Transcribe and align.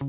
La 0.00 0.06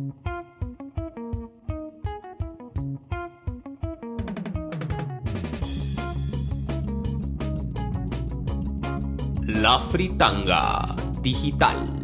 Fritanga 9.90 10.96
Digital. 11.20 12.02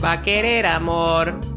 Va 0.00 0.12
a 0.12 0.22
querer 0.22 0.66
amor. 0.66 1.55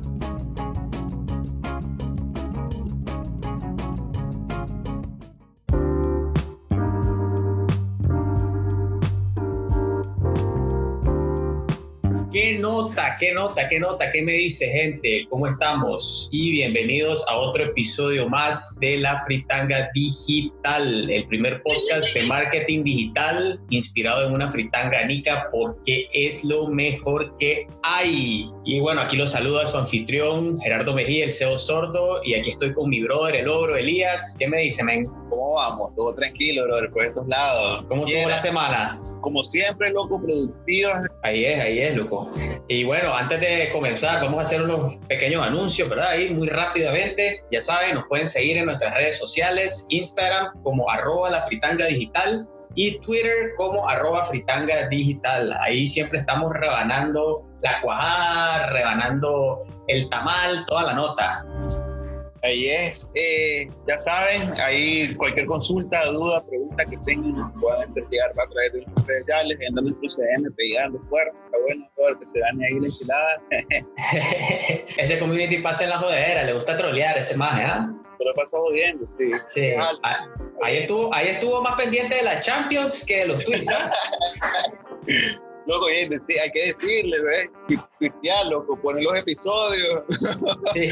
Qué 13.19 13.33
nota, 13.33 13.68
qué 13.68 13.79
nota, 13.79 14.11
qué 14.14 14.21
me 14.23 14.32
dice 14.32 14.69
gente? 14.69 15.28
¿Cómo 15.29 15.46
estamos? 15.46 16.29
Y 16.32 16.51
bienvenidos 16.51 17.25
a 17.28 17.36
otro 17.36 17.65
episodio 17.65 18.29
más 18.29 18.78
de 18.79 18.97
La 18.97 19.19
Fritanga 19.25 19.89
Digital, 19.93 21.09
el 21.09 21.28
primer 21.28 21.61
podcast 21.61 22.14
de 22.14 22.23
marketing 22.23 22.83
digital 22.83 23.59
inspirado 23.69 24.25
en 24.25 24.33
una 24.33 24.47
fritanga 24.47 25.04
nica 25.05 25.50
porque 25.51 26.07
es 26.14 26.45
lo 26.45 26.68
mejor 26.68 27.36
que 27.37 27.68
hay. 27.83 28.50
Y 28.71 28.79
bueno, 28.82 29.01
aquí 29.01 29.18
los 29.18 29.32
saluda 29.32 29.65
su 29.65 29.79
anfitrión 29.79 30.61
Gerardo 30.61 30.93
Mejía, 30.93 31.25
el 31.25 31.32
CEO 31.32 31.57
sordo, 31.57 32.22
y 32.23 32.36
aquí 32.36 32.52
estoy 32.52 32.72
con 32.72 32.88
mi 32.88 33.02
brother, 33.02 33.38
el 33.38 33.47
ogro 33.47 33.75
Elías. 33.75 34.36
¿Qué 34.38 34.47
me 34.47 34.59
dice, 34.59 34.83
men? 34.83 35.05
¿Cómo 35.28 35.55
vamos? 35.55 35.95
Todo 35.95 36.14
tranquilo, 36.14 36.66
brother, 36.66 36.92
por 36.92 37.03
estos 37.03 37.28
lados. 37.28 37.83
¿Cómo 37.89 38.05
estuvo 38.05 38.30
la 38.30 38.38
semana? 38.38 39.02
Como 39.22 39.44
siempre, 39.44 39.89
loco, 39.89 40.22
productiva. 40.22 41.02
Ahí 41.23 41.45
es, 41.45 41.59
ahí 41.59 41.80
es, 41.80 41.95
loco. 41.95 42.30
Y 42.67 42.83
bueno, 42.83 43.11
antes 43.11 43.42
de 43.42 43.72
comenzar, 43.72 44.22
vamos 44.22 44.38
a 44.38 44.44
hacer 44.44 44.61
unos 44.61 44.97
pequeños 45.08 45.44
anuncios, 45.44 45.90
¿verdad? 45.90 46.09
Ahí 46.09 46.30
muy 46.30 46.47
rápidamente. 46.47 47.44
Ya 47.52 47.62
saben, 47.62 47.95
nos 47.95 48.06
pueden 48.06 48.28
seguir 48.28 48.58
en 48.58 48.66
nuestras 48.66 48.94
redes 48.94 49.17
sociales, 49.17 49.88
Instagram 49.90 50.62
como 50.62 50.92
arroba 50.92 51.31
la 51.31 51.42
fritanga 51.42 51.88
digital 51.88 52.47
y 52.75 53.00
Twitter 53.00 53.56
como 53.58 53.90
arroba 53.90 54.25
fritanga 54.25 54.88
digital. 54.90 55.58
Ahí 55.59 55.88
siempre 55.88 56.20
estamos 56.20 56.53
rebanando 56.53 57.48
la 57.62 57.82
cuajada, 57.82 58.68
rebanando 58.72 59.66
el 59.88 60.10
tamal, 60.10 60.66
toda 60.66 60.84
la 60.84 60.94
nota. 60.94 61.46
Ahí 62.42 62.70
es. 62.70 63.10
Eh, 63.16 63.70
ya 63.88 63.98
saben, 63.98 64.54
ahí 64.60 65.14
cualquier 65.16 65.46
consulta, 65.46 66.06
duda, 66.06 66.44
pregunta 66.46 66.86
que 66.86 66.96
tengan, 67.06 67.52
pueden 67.60 67.90
llegar 68.10 68.30
a 68.30 68.50
través 68.50 68.74
de 68.74 68.82
nuestras 68.82 69.08
redes 69.08 69.26
sociales, 69.26 69.58
en 69.60 69.74
nuestro 69.74 70.10
CM, 70.10 70.52
pegando 70.52 71.00
fuerte. 71.10 71.38
Está 71.46 71.58
bueno 71.66 71.90
todo 71.96 72.10
el 72.10 72.18
que 72.20 72.26
se 72.26 72.40
gane 72.40 72.66
ahí 72.66 72.80
la 72.80 72.88
enchilada. 72.88 73.42
ese 74.98 75.20
community 75.20 75.58
pasa 75.58 75.84
en 75.84 75.90
la 75.90 75.98
jodera, 75.98 76.44
le 76.44 76.54
gusta 76.54 76.78
trolear 76.78 77.18
ese 77.18 77.36
maje, 77.36 77.64
¿ah? 77.64 77.94
Pero 78.18 78.34
pasa 78.36 78.58
jodiendo, 78.58 79.06
sí. 79.18 79.32
Sí. 79.46 79.74
Ah, 79.78 80.26
Ahí 80.62 80.78
estuvo, 80.78 81.14
ahí 81.14 81.28
estuvo 81.30 81.62
más 81.62 81.76
pendiente 81.76 82.16
de 82.16 82.24
la 82.24 82.42
Champions 82.42 83.06
que 83.06 83.20
de 83.20 83.28
los 83.28 83.44
tweets. 83.44 83.72
Loco, 85.70 85.86
hay 85.86 86.09
que 86.09 86.66
decirle. 86.66 87.17
Cristian, 88.00 88.50
loco, 88.50 88.75
poner 88.81 89.03
los 89.03 89.16
episodios. 89.20 90.03
Sí. 90.73 90.89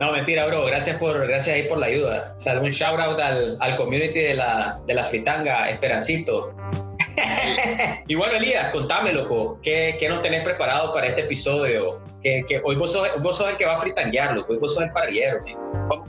No, 0.00 0.12
mentira, 0.12 0.46
bro. 0.46 0.64
Gracias 0.64 0.96
por, 0.98 1.26
gracias 1.26 1.56
ahí 1.56 1.64
por 1.64 1.78
la 1.78 1.86
ayuda. 1.86 2.34
O 2.36 2.40
sea, 2.40 2.60
un 2.60 2.70
shout 2.70 3.00
out 3.00 3.18
al, 3.18 3.56
al 3.60 3.76
community 3.76 4.20
de 4.20 4.34
la, 4.34 4.80
de 4.86 4.94
la 4.94 5.04
fritanga, 5.04 5.70
Esperancito. 5.70 6.54
y 8.06 8.14
bueno, 8.14 8.34
Elías, 8.36 8.70
contame, 8.72 9.12
loco, 9.12 9.58
¿qué, 9.60 9.96
¿qué, 9.98 10.08
nos 10.08 10.22
tenés 10.22 10.44
preparado 10.44 10.92
para 10.92 11.08
este 11.08 11.22
episodio? 11.22 12.00
Que, 12.22 12.60
hoy 12.62 12.76
vos 12.76 12.92
sos, 12.92 13.08
vos 13.20 13.36
sos, 13.36 13.50
el 13.50 13.56
que 13.56 13.64
va 13.64 13.74
a 13.74 13.78
fritanguear, 13.78 14.34
loco. 14.34 14.52
Hoy 14.52 14.58
vos 14.58 14.74
sos 14.74 14.84
el 14.84 14.92
parrillero, 14.92 15.38
¿sí? 15.44 15.54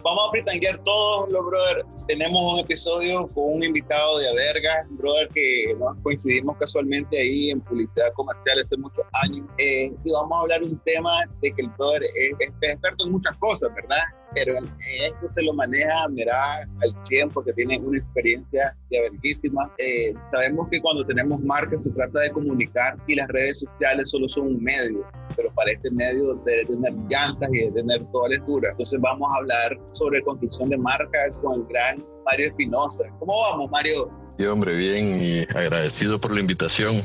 Vamos 0.08 0.30
a 0.30 0.32
fritanguear 0.32 0.78
todos 0.86 1.30
los 1.30 1.46
brother. 1.46 1.86
Tenemos 2.08 2.54
un 2.54 2.60
episodio 2.60 3.28
con 3.34 3.56
un 3.56 3.64
invitado 3.66 4.20
de 4.20 4.30
Averga, 4.30 4.88
brother 4.92 5.28
que 5.34 5.76
coincidimos 6.02 6.56
casualmente 6.56 7.20
ahí 7.20 7.50
en 7.50 7.60
publicidad 7.60 8.14
comercial 8.14 8.58
hace 8.58 8.78
muchos 8.78 9.04
años. 9.26 9.46
Eh, 9.58 9.90
y 10.06 10.12
vamos 10.14 10.32
a 10.32 10.42
hablar 10.44 10.64
un 10.64 10.80
tema 10.86 11.26
de 11.42 11.52
que 11.52 11.62
el 11.62 11.70
brother 11.72 12.04
es, 12.04 12.30
es 12.40 12.70
experto 12.70 13.06
en 13.06 13.12
muchas 13.12 13.36
cosas, 13.36 13.70
¿verdad? 13.76 14.00
pero 14.34 14.54
esto 14.58 15.30
se 15.30 15.42
lo 15.42 15.54
maneja, 15.54 16.08
mira, 16.10 16.62
al 16.62 17.02
100 17.02 17.30
porque 17.32 17.54
tiene 17.54 17.80
una 17.80 18.00
experiencia 18.00 18.76
verguísima. 18.90 19.72
Eh, 19.78 20.14
sabemos 20.32 20.68
que 20.70 20.82
cuando 20.82 21.06
tenemos 21.06 21.40
marcas 21.42 21.84
se 21.84 21.92
trata 21.92 22.22
de 22.22 22.32
comunicar 22.32 22.98
y 23.08 23.16
las 23.16 23.28
redes 23.30 23.60
sociales 23.60 24.10
solo 24.10 24.28
son 24.28 24.48
un 24.48 24.64
medio, 24.64 25.06
pero 25.36 25.52
para 25.54 25.72
este 25.72 25.92
medio 25.92 26.36
debe 26.46 26.66
tener 26.66 26.94
llantas 27.10 27.50
y 27.52 27.60
debe 27.60 27.72
tener 27.72 28.06
toda 28.12 28.30
lectura. 28.30 28.70
Entonces 28.72 29.00
vamos 29.02 29.30
a 29.34 29.38
hablar 29.38 29.80
sobre 29.98 30.22
construcción 30.24 30.70
de 30.70 30.78
marcas 30.78 31.38
con 31.42 31.62
el 31.62 31.66
gran 31.68 32.06
Mario 32.26 32.48
Espinosa. 32.48 33.04
¿Cómo 33.20 33.34
vamos, 33.52 33.72
Mario? 33.72 34.10
Sí, 34.38 34.46
hombre, 34.46 34.76
bien 34.76 35.20
y 35.20 35.40
agradecido 35.58 36.20
por 36.20 36.32
la 36.32 36.40
invitación. 36.40 37.02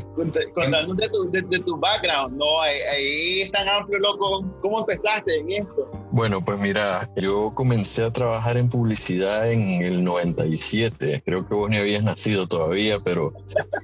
Contanos 0.55 0.97
de 0.99 1.09
tu, 1.09 1.31
de, 1.31 1.41
de 1.41 1.59
tu 1.61 1.79
background, 1.79 2.37
¿no? 2.37 2.61
Ahí, 2.61 2.77
ahí 2.95 3.41
es 3.43 3.53
tan 3.53 3.67
amplio, 3.69 3.99
loco. 4.01 4.45
¿Cómo 4.61 4.81
empezaste 4.81 5.39
en 5.39 5.49
esto? 5.49 5.91
Bueno, 6.11 6.45
pues 6.45 6.61
mira, 6.61 7.09
yo 7.17 7.51
comencé 7.55 8.05
a 8.05 8.13
trabajar 8.13 8.59
en 8.59 8.69
publicidad 8.69 9.51
en 9.51 9.63
el 9.83 10.05
97. 10.05 11.23
Creo 11.25 11.49
que 11.49 11.55
vos 11.55 11.71
ni 11.71 11.79
habías 11.79 12.05
nacido 12.05 12.47
todavía, 12.47 13.01
pero 13.03 13.33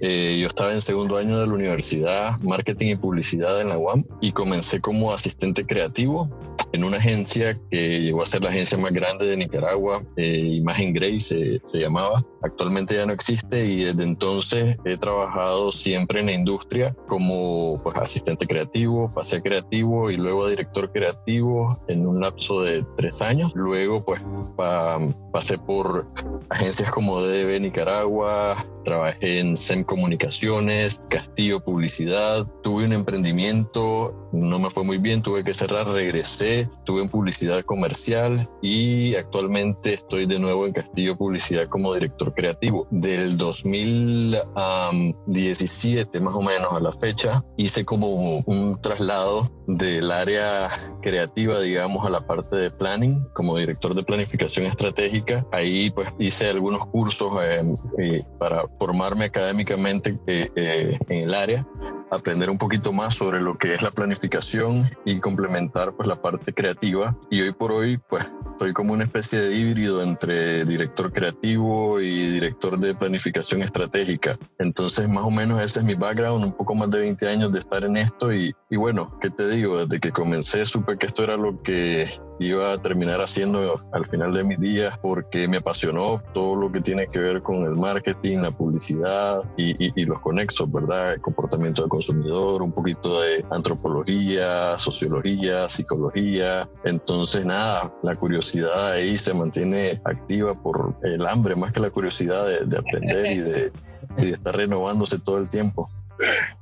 eh, 0.02 0.36
yo 0.38 0.46
estaba 0.46 0.74
en 0.74 0.82
segundo 0.82 1.16
año 1.16 1.40
de 1.40 1.46
la 1.46 1.54
universidad, 1.54 2.38
marketing 2.40 2.88
y 2.88 2.96
publicidad 2.96 3.62
en 3.62 3.70
la 3.70 3.78
UAM, 3.78 4.04
y 4.20 4.32
comencé 4.32 4.78
como 4.82 5.10
asistente 5.10 5.64
creativo 5.64 6.28
en 6.72 6.84
una 6.84 6.98
agencia 6.98 7.58
que 7.70 8.00
llegó 8.00 8.22
a 8.22 8.26
ser 8.26 8.42
la 8.42 8.50
agencia 8.50 8.76
más 8.78 8.92
grande 8.92 9.26
de 9.26 9.36
Nicaragua, 9.36 10.02
eh, 10.16 10.38
Imagen 10.38 10.92
Grey 10.92 11.20
se, 11.20 11.60
llamaba. 11.72 12.22
Actualmente 12.42 12.94
ya 12.94 13.06
no 13.06 13.12
existe 13.12 13.64
y 13.64 13.84
desde 13.84 14.04
entonces 14.04 14.76
he 14.84 14.96
trabajado 14.96 15.72
siempre 15.72 16.20
en 16.20 16.26
la 16.26 16.32
industria 16.32 16.94
como 17.08 17.80
pues, 17.82 17.96
asistente 17.96 18.46
creativo, 18.46 19.10
pasé 19.10 19.42
creativo 19.42 20.10
y 20.10 20.16
luego 20.16 20.48
director 20.48 20.92
creativo 20.92 21.80
en 21.88 22.06
un 22.06 22.20
lapso 22.20 22.62
de 22.62 22.84
tres 22.96 23.22
años. 23.22 23.52
Luego 23.54 24.04
pues 24.04 24.20
pa, 24.56 24.98
pasé 25.32 25.58
por 25.58 26.08
agencias 26.50 26.90
como 26.90 27.20
DB 27.20 27.60
Nicaragua, 27.60 28.66
trabajé 28.88 29.40
en 29.40 29.54
SEM 29.54 29.84
Comunicaciones, 29.84 31.02
Castillo 31.10 31.60
Publicidad, 31.60 32.46
tuve 32.62 32.84
un 32.84 32.94
emprendimiento, 32.94 34.28
no 34.32 34.58
me 34.58 34.70
fue 34.70 34.82
muy 34.82 34.96
bien, 34.96 35.20
tuve 35.20 35.44
que 35.44 35.52
cerrar, 35.52 35.86
regresé, 35.88 36.57
estuve 36.60 37.02
en 37.02 37.08
publicidad 37.08 37.64
comercial 37.64 38.48
y 38.62 39.16
actualmente 39.16 39.94
estoy 39.94 40.26
de 40.26 40.38
nuevo 40.38 40.64
en 40.66 40.72
Castillo 40.72 41.16
Publicidad 41.16 41.66
como 41.68 41.94
director 41.94 42.32
creativo. 42.34 42.86
Del 42.90 43.36
2017 43.36 46.20
más 46.20 46.34
o 46.34 46.42
menos 46.42 46.72
a 46.72 46.80
la 46.80 46.92
fecha 46.92 47.44
hice 47.56 47.84
como 47.84 48.38
un 48.46 48.80
traslado 48.80 49.50
del 49.66 50.10
área 50.10 50.70
creativa, 51.02 51.60
digamos, 51.60 52.06
a 52.06 52.10
la 52.10 52.26
parte 52.26 52.56
de 52.56 52.70
planning 52.70 53.26
como 53.34 53.56
director 53.56 53.94
de 53.94 54.02
planificación 54.02 54.66
estratégica. 54.66 55.46
Ahí 55.52 55.90
pues 55.90 56.08
hice 56.18 56.48
algunos 56.48 56.86
cursos 56.86 57.32
eh, 57.42 57.62
eh, 57.98 58.24
para 58.38 58.64
formarme 58.78 59.26
académicamente 59.26 60.18
eh, 60.26 60.50
eh, 60.54 60.98
en 61.08 61.28
el 61.28 61.34
área, 61.34 61.66
aprender 62.10 62.50
un 62.50 62.58
poquito 62.58 62.92
más 62.92 63.14
sobre 63.14 63.40
lo 63.40 63.58
que 63.58 63.74
es 63.74 63.82
la 63.82 63.90
planificación 63.90 64.88
y 65.04 65.20
complementar 65.20 65.94
pues 65.94 66.08
la 66.08 66.20
parte 66.20 66.47
creativa. 66.52 67.16
Y 67.30 67.42
hoy 67.42 67.52
por 67.52 67.72
hoy 67.72 67.98
pues 68.08 68.26
soy 68.58 68.72
como 68.72 68.92
una 68.92 69.04
especie 69.04 69.40
de 69.40 69.54
híbrido 69.54 70.02
entre 70.02 70.64
director 70.64 71.12
creativo 71.12 72.00
y 72.00 72.28
director 72.28 72.78
de 72.78 72.94
planificación 72.94 73.62
estratégica. 73.62 74.36
Entonces 74.58 75.08
más 75.08 75.24
o 75.24 75.30
menos 75.30 75.60
ese 75.60 75.80
es 75.80 75.84
mi 75.84 75.94
background, 75.94 76.44
un 76.44 76.52
poco 76.52 76.74
más 76.74 76.90
de 76.90 77.00
20 77.00 77.28
años 77.28 77.52
de 77.52 77.60
estar 77.60 77.84
en 77.84 77.96
esto 77.96 78.32
y, 78.32 78.54
y 78.70 78.76
bueno, 78.76 79.16
¿qué 79.20 79.30
te 79.30 79.48
digo? 79.48 79.78
Desde 79.78 80.00
que 80.00 80.10
comencé 80.10 80.64
supe 80.64 80.98
que 80.98 81.06
esto 81.06 81.22
era 81.22 81.36
lo 81.36 81.62
que 81.62 82.10
iba 82.38 82.72
a 82.72 82.78
terminar 82.78 83.20
haciendo 83.20 83.82
al 83.92 84.04
final 84.04 84.32
de 84.32 84.44
mis 84.44 84.60
días 84.60 84.98
porque 84.98 85.48
me 85.48 85.58
apasionó 85.58 86.22
todo 86.32 86.56
lo 86.56 86.70
que 86.70 86.80
tiene 86.80 87.06
que 87.06 87.18
ver 87.18 87.42
con 87.42 87.64
el 87.64 87.76
marketing, 87.76 88.38
la 88.38 88.50
publicidad 88.50 89.42
y, 89.56 89.70
y, 89.84 89.92
y 89.94 90.04
los 90.04 90.20
conexos, 90.20 90.70
¿verdad? 90.70 91.14
El 91.14 91.20
comportamiento 91.20 91.82
del 91.82 91.90
consumidor, 91.90 92.62
un 92.62 92.72
poquito 92.72 93.20
de 93.20 93.44
antropología, 93.50 94.78
sociología, 94.78 95.68
psicología. 95.68 96.68
Entonces, 96.84 97.44
nada, 97.44 97.92
la 98.02 98.16
curiosidad 98.16 98.92
ahí 98.92 99.18
se 99.18 99.34
mantiene 99.34 100.00
activa 100.04 100.54
por 100.54 100.94
el 101.02 101.26
hambre, 101.26 101.56
más 101.56 101.72
que 101.72 101.80
la 101.80 101.90
curiosidad 101.90 102.46
de, 102.46 102.64
de 102.64 102.78
aprender 102.78 103.26
y 103.26 103.38
de, 103.38 103.72
y 104.18 104.26
de 104.26 104.32
estar 104.32 104.56
renovándose 104.56 105.18
todo 105.18 105.38
el 105.38 105.48
tiempo. 105.48 105.90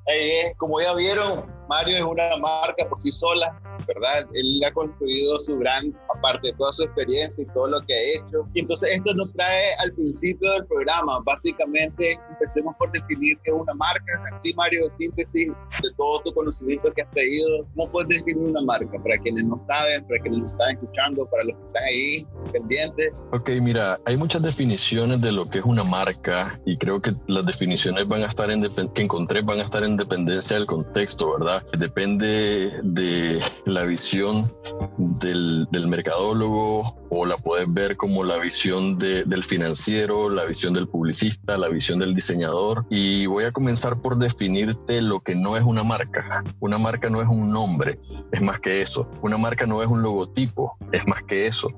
Eh, 0.07 0.55
como 0.59 0.81
ya 0.81 0.95
vieron, 0.95 1.45
Mario 1.69 1.97
es 1.97 2.03
una 2.03 2.37
marca 2.37 2.89
por 2.89 3.01
sí 3.01 3.13
sola, 3.13 3.61
¿verdad? 3.87 4.27
Él 4.35 4.63
ha 4.65 4.73
construido 4.73 5.39
su 5.41 5.57
brand, 5.57 5.95
aparte 6.15 6.49
de 6.49 6.55
toda 6.55 6.73
su 6.73 6.83
experiencia 6.85 7.43
y 7.43 7.47
todo 7.53 7.69
lo 7.69 7.81
que 7.83 7.95
ha 7.95 8.03
hecho. 8.17 8.47
Y 8.55 8.61
entonces 8.61 8.91
esto 8.93 9.15
nos 9.15 9.33
trae 9.33 9.75
al 9.79 9.93
principio 9.93 10.51
del 10.53 10.67
programa. 10.67 11.21
Básicamente, 11.25 12.19
empecemos 12.31 12.75
por 12.79 12.91
definir 12.93 13.37
qué 13.45 13.51
es 13.51 13.57
una 13.57 13.75
marca. 13.75 14.25
Así, 14.33 14.55
Mario, 14.55 14.85
de 14.89 14.95
síntesis 14.95 15.49
de 15.83 15.91
todo 15.97 16.21
tu 16.21 16.35
conocimiento 16.35 16.93
que 16.93 17.03
has 17.03 17.11
traído, 17.11 17.67
¿cómo 17.75 17.91
puedes 17.91 18.09
definir 18.09 18.49
una 18.49 18.63
marca? 18.63 18.99
Para 19.03 19.19
quienes 19.19 19.45
no 19.45 19.59
saben, 19.67 20.07
para 20.07 20.21
quienes 20.21 20.43
nos 20.43 20.53
están 20.53 20.71
escuchando, 20.71 21.27
para 21.31 21.45
los 21.45 21.57
que 21.57 21.67
están 21.67 21.85
ahí 21.85 22.27
pendientes. 22.53 23.13
Ok, 23.33 23.51
mira, 23.61 24.01
hay 24.05 24.17
muchas 24.17 24.43
definiciones 24.43 25.21
de 25.21 25.33
lo 25.33 25.49
que 25.49 25.59
es 25.59 25.65
una 25.65 25.85
marca 25.85 26.61
y 26.65 26.79
creo 26.79 27.01
que 27.01 27.13
las 27.27 27.45
definiciones 27.45 28.07
van 28.09 28.23
a 28.23 28.27
estar 28.27 28.51
en 28.51 28.63
que 28.93 29.03
encontré 29.03 29.43
van 29.43 29.59
a 29.61 29.63
estar 29.63 29.85
en 29.85 29.97
dependencia 29.97 30.57
del 30.57 30.67
contexto, 30.67 31.33
¿verdad? 31.39 31.56
Depende 31.79 32.81
de 32.83 33.41
la 33.65 33.85
visión 33.85 34.53
del, 34.99 35.69
mercadólogo 35.87 36.99
o 37.11 37.27
la 37.27 37.37
puedes 37.39 37.73
ver 37.73 37.97
como 37.97 38.25
la 38.25 38.39
visión 38.39 38.99
del 38.99 39.45
financiero, 39.45 40.29
la 40.29 40.45
visión 40.45 40.73
del 40.73 40.89
publicista, 40.89 41.57
la 41.57 41.69
visión 41.69 41.99
del 41.99 42.15
diseñador. 42.15 42.85
Y 42.91 43.27
voy 43.27 43.45
a 43.45 43.53
comenzar 43.53 44.01
por 44.01 44.19
definirte 44.19 45.01
lo 45.03 45.21
que 45.21 45.35
no 45.35 45.57
es 45.57 45.63
una 45.63 45.85
marca. 45.85 46.43
Una 46.61 46.79
marca 46.79 47.09
no 47.09 47.21
es 47.21 47.29
un 47.29 47.51
nombre, 47.51 48.01
es 48.33 48.41
más 48.41 48.61
que 48.61 48.81
eso. 48.81 49.09
Una 49.23 49.39
marca 49.39 49.67
no 49.67 49.83
es 49.83 49.89
un 49.89 50.03
logotipo, 50.03 50.77
es 50.93 51.07
más 51.07 51.23
que 51.23 51.47
eso. 51.47 51.69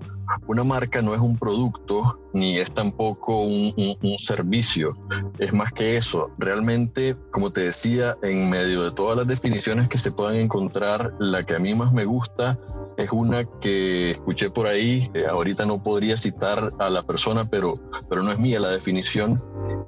Una 0.46 0.64
marca 0.64 1.02
no 1.02 1.14
es 1.14 1.20
un 1.20 1.36
producto 1.38 2.18
ni 2.32 2.58
es 2.58 2.70
tampoco 2.72 3.42
un, 3.42 3.74
servicio, 4.18 4.96
es 5.38 5.52
más 5.52 5.72
que 5.72 5.96
eso. 5.96 6.30
Realmente, 6.38 7.16
como 7.30 7.50
te 7.50 7.62
decía, 7.62 8.16
en 8.22 8.50
medio 8.50 8.84
de 8.84 8.90
todas 8.92 9.16
las 9.16 9.26
definiciones 9.26 9.88
que 9.88 9.98
se 9.98 10.12
puedan 10.12 10.36
encontrar, 10.36 11.14
la 11.18 11.44
que 11.44 11.54
a 11.54 11.58
mí 11.58 11.74
más 11.74 11.92
me 11.92 12.04
gusta 12.04 12.58
es 12.96 13.10
una 13.12 13.44
que 13.60 14.12
escuché 14.12 14.50
por 14.50 14.66
ahí, 14.66 15.10
eh, 15.14 15.24
ahorita 15.28 15.66
no 15.66 15.82
podría 15.82 16.16
citar 16.16 16.70
a 16.78 16.90
la 16.90 17.02
persona, 17.04 17.48
pero, 17.48 17.80
pero 18.08 18.22
no 18.22 18.32
es 18.32 18.38
mía 18.38 18.60
la 18.60 18.70
definición, 18.70 19.42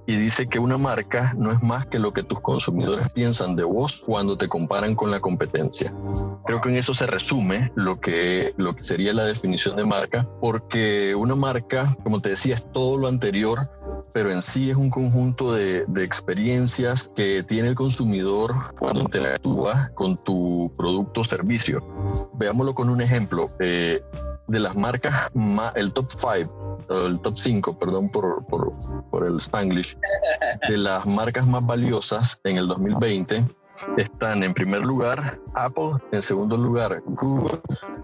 y 0.06 0.16
dice 0.16 0.48
que 0.48 0.58
una 0.58 0.78
marca 0.78 1.34
no 1.36 1.52
es 1.52 1.62
más 1.62 1.86
que 1.86 1.98
lo 1.98 2.12
que 2.12 2.22
tus 2.22 2.40
consumidores 2.40 3.08
piensan 3.10 3.56
de 3.56 3.64
vos 3.64 4.02
cuando 4.04 4.36
te 4.36 4.48
comparan 4.48 4.94
con 4.94 5.10
la 5.10 5.20
competencia. 5.20 5.94
Creo 6.46 6.60
que 6.60 6.68
en 6.68 6.76
eso 6.76 6.94
se 6.94 7.06
resume 7.06 7.70
lo 7.74 8.00
que, 8.00 8.52
lo 8.56 8.74
que 8.74 8.82
sería 8.82 9.12
la 9.12 9.24
definición 9.24 9.76
de 9.76 9.84
marca, 9.84 10.28
porque 10.40 11.14
una 11.14 11.34
marca, 11.34 11.96
como 12.02 12.20
te 12.20 12.30
decía, 12.30 12.54
es 12.54 12.72
todo 12.72 12.98
lo 12.98 13.08
anterior, 13.08 13.68
pero 14.12 14.30
en 14.30 14.42
sí 14.42 14.70
es 14.70 14.76
un 14.76 14.90
conjunto 14.90 15.52
de, 15.52 15.84
de 15.86 16.04
experiencias 16.04 17.10
que 17.14 17.42
tiene 17.42 17.68
el 17.68 17.74
consumidor 17.74 18.54
cuando 18.78 19.00
interactúa 19.02 19.90
con 19.94 20.16
tu 20.24 20.72
producto 20.76 21.20
o 21.20 21.24
servicio. 21.24 21.82
Veámoslo 22.34 22.74
con 22.74 22.90
un 22.90 23.00
ejemplo. 23.00 23.50
Eh, 23.60 24.02
de 24.50 24.58
las 24.58 24.74
marcas, 24.74 25.30
más, 25.34 25.72
el 25.76 25.92
top 25.92 26.10
5, 26.10 26.86
el 27.06 27.20
top 27.20 27.38
5, 27.38 27.78
perdón 27.78 28.10
por, 28.10 28.44
por, 28.46 28.72
por 29.10 29.24
el 29.24 29.36
Spanglish, 29.36 29.96
de 30.68 30.76
las 30.76 31.06
marcas 31.06 31.46
más 31.46 31.64
valiosas 31.64 32.40
en 32.42 32.56
el 32.56 32.66
2020 32.66 33.46
están 33.96 34.42
en 34.42 34.54
primer 34.54 34.82
lugar 34.82 35.40
Apple, 35.54 35.92
en 36.12 36.22
segundo 36.22 36.56
lugar 36.56 37.02
Google, 37.06 37.60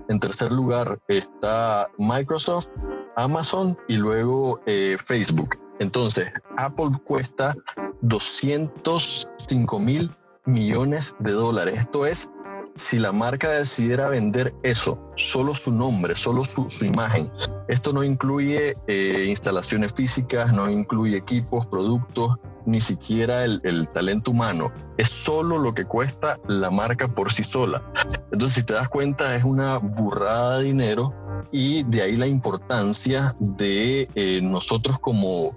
en 0.08 0.18
tercer 0.18 0.52
lugar 0.52 0.98
está 1.08 1.88
Microsoft, 1.98 2.68
Amazon 3.16 3.76
y 3.88 3.96
luego 3.96 4.60
eh, 4.66 4.96
Facebook. 5.04 5.58
Entonces, 5.78 6.32
Apple 6.56 6.90
cuesta 7.04 7.54
205 8.02 9.78
mil 9.78 10.10
millones 10.46 11.14
de 11.18 11.32
dólares. 11.32 11.78
Esto 11.78 12.06
es 12.06 12.30
si 12.76 12.98
la 12.98 13.12
marca 13.12 13.50
decidiera 13.50 14.08
vender 14.08 14.54
eso, 14.62 14.98
solo 15.16 15.54
su 15.54 15.72
nombre, 15.72 16.14
solo 16.14 16.44
su, 16.44 16.66
imagen. 16.84 17.30
Esto 17.68 17.92
no 17.92 18.04
incluye 18.04 18.74
eh, 18.86 19.24
instalaciones 19.28 19.94
físicas, 19.94 20.52
no 20.52 20.70
incluye 20.70 21.16
equipos, 21.16 21.66
productos, 21.66 22.36
ni 22.66 22.80
siquiera 22.80 23.44
el, 23.44 23.88
talento 23.92 24.32
humano. 24.32 24.70
Es 24.98 25.08
solo 25.08 25.58
lo 25.58 25.74
que 25.74 25.84
cuesta 25.84 26.38
la 26.48 26.70
marca 26.70 27.08
por 27.08 27.32
sí 27.32 27.42
sola. 27.42 27.82
Entonces, 28.32 28.54
si 28.54 28.62
te 28.64 28.74
das 28.74 28.88
cuenta, 28.88 29.34
es 29.34 29.44
una 29.44 29.78
burrada 29.78 30.58
de 30.58 30.64
dinero 30.64 31.14
y 31.52 31.84
de 31.84 32.02
ahí 32.02 32.16
la 32.16 32.26
importancia 32.26 33.34
de 33.38 34.08
eh, 34.14 34.40
nosotros 34.42 34.98
como 34.98 35.56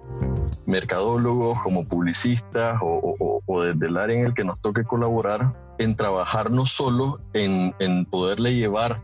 mercadólogos, 0.65 1.59
como 1.61 1.83
publicistas 1.85 2.79
o, 2.81 3.41
o, 3.45 3.63
desde 3.63 3.88
el 3.88 3.97
área 3.97 4.19
en 4.19 4.25
el 4.27 4.33
que 4.33 4.44
nos 4.44 4.61
toque 4.61 4.83
colaborar, 4.83 5.53
en 5.79 5.95
trabajar 5.95 6.51
no 6.51 6.65
solo 6.65 7.19
en, 7.33 7.73
en 7.79 8.06
poderle 8.06 8.53
llevar 8.53 9.01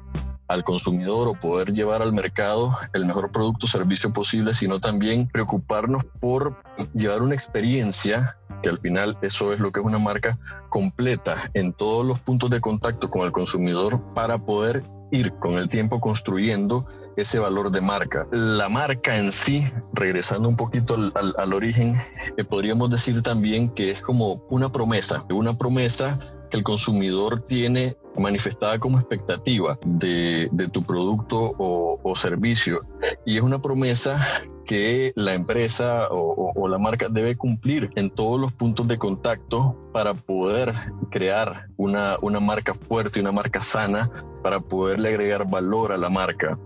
al 0.47 0.63
consumidor 0.63 1.27
o 1.27 1.39
poder 1.39 1.73
llevar 1.73 2.01
al 2.01 2.13
mercado 2.13 2.77
el 2.93 3.05
mejor 3.05 3.31
producto 3.31 3.65
o 3.65 3.69
servicio 3.69 4.13
posible, 4.13 4.53
sino 4.53 4.79
también 4.79 5.27
preocuparnos 5.27 6.03
por 6.19 6.61
llevar 6.93 7.21
una 7.21 7.33
experiencia, 7.33 8.37
que 8.61 8.69
al 8.69 8.77
final 8.77 9.17
eso 9.21 9.53
es 9.53 9.59
lo 9.59 9.71
que 9.71 9.79
es 9.79 9.85
una 9.85 9.99
marca 9.99 10.37
completa 10.69 11.49
en 11.53 11.73
todos 11.73 12.05
los 12.05 12.19
puntos 12.19 12.49
de 12.49 12.61
contacto 12.61 13.09
con 13.09 13.25
el 13.25 13.31
consumidor 13.31 14.01
para 14.13 14.37
poder 14.37 14.83
ir 15.11 15.33
con 15.39 15.53
el 15.53 15.67
tiempo 15.69 15.99
construyendo 15.99 16.87
ese 17.17 17.39
valor 17.39 17.71
de 17.71 17.81
marca. 17.81 18.27
La 18.31 18.69
marca 18.69 19.17
en 19.17 19.31
sí, 19.31 19.69
regresando 19.93 20.49
un 20.49 20.55
poquito 20.55 20.95
al, 21.15 21.53
origen, 21.53 21.97
eh, 22.37 22.43
podríamos 22.43 22.89
decir 22.89 23.21
también 23.21 23.69
que 23.69 23.91
es 23.91 24.01
como 24.01 24.43
una 24.49 24.71
promesa, 24.71 25.25
una 25.29 25.57
promesa 25.57 26.19
que 26.49 26.57
el 26.57 26.63
consumidor 26.63 27.41
tiene 27.41 27.95
manifestada 28.17 28.79
como 28.79 28.99
expectativa 28.99 29.77
de, 29.85 30.49
tu 30.71 30.83
producto 30.83 31.53
o, 31.57 32.15
servicio. 32.15 32.79
Y 33.25 33.37
es 33.37 33.41
una 33.41 33.59
promesa 33.59 34.25
que 34.65 35.11
la 35.15 35.33
empresa 35.33 36.07
o, 36.09 36.67
la 36.67 36.77
marca 36.77 37.07
debe 37.09 37.35
cumplir 37.35 37.91
en 37.95 38.09
todos 38.09 38.39
los 38.39 38.51
puntos 38.53 38.87
de 38.87 38.97
contacto 38.97 39.89
para 39.93 40.13
poder 40.13 40.73
crear 41.11 41.67
una, 41.77 42.17
una 42.21 42.39
marca 42.39 42.73
fuerte, 42.73 43.19
una 43.19 43.31
marca 43.31 43.61
sana, 43.61 44.09
para 44.41 44.59
poderle 44.59 45.09
agregar 45.09 45.49
valor 45.49 45.91
a 45.91 45.97
la 45.97 46.09
marca. 46.09 46.57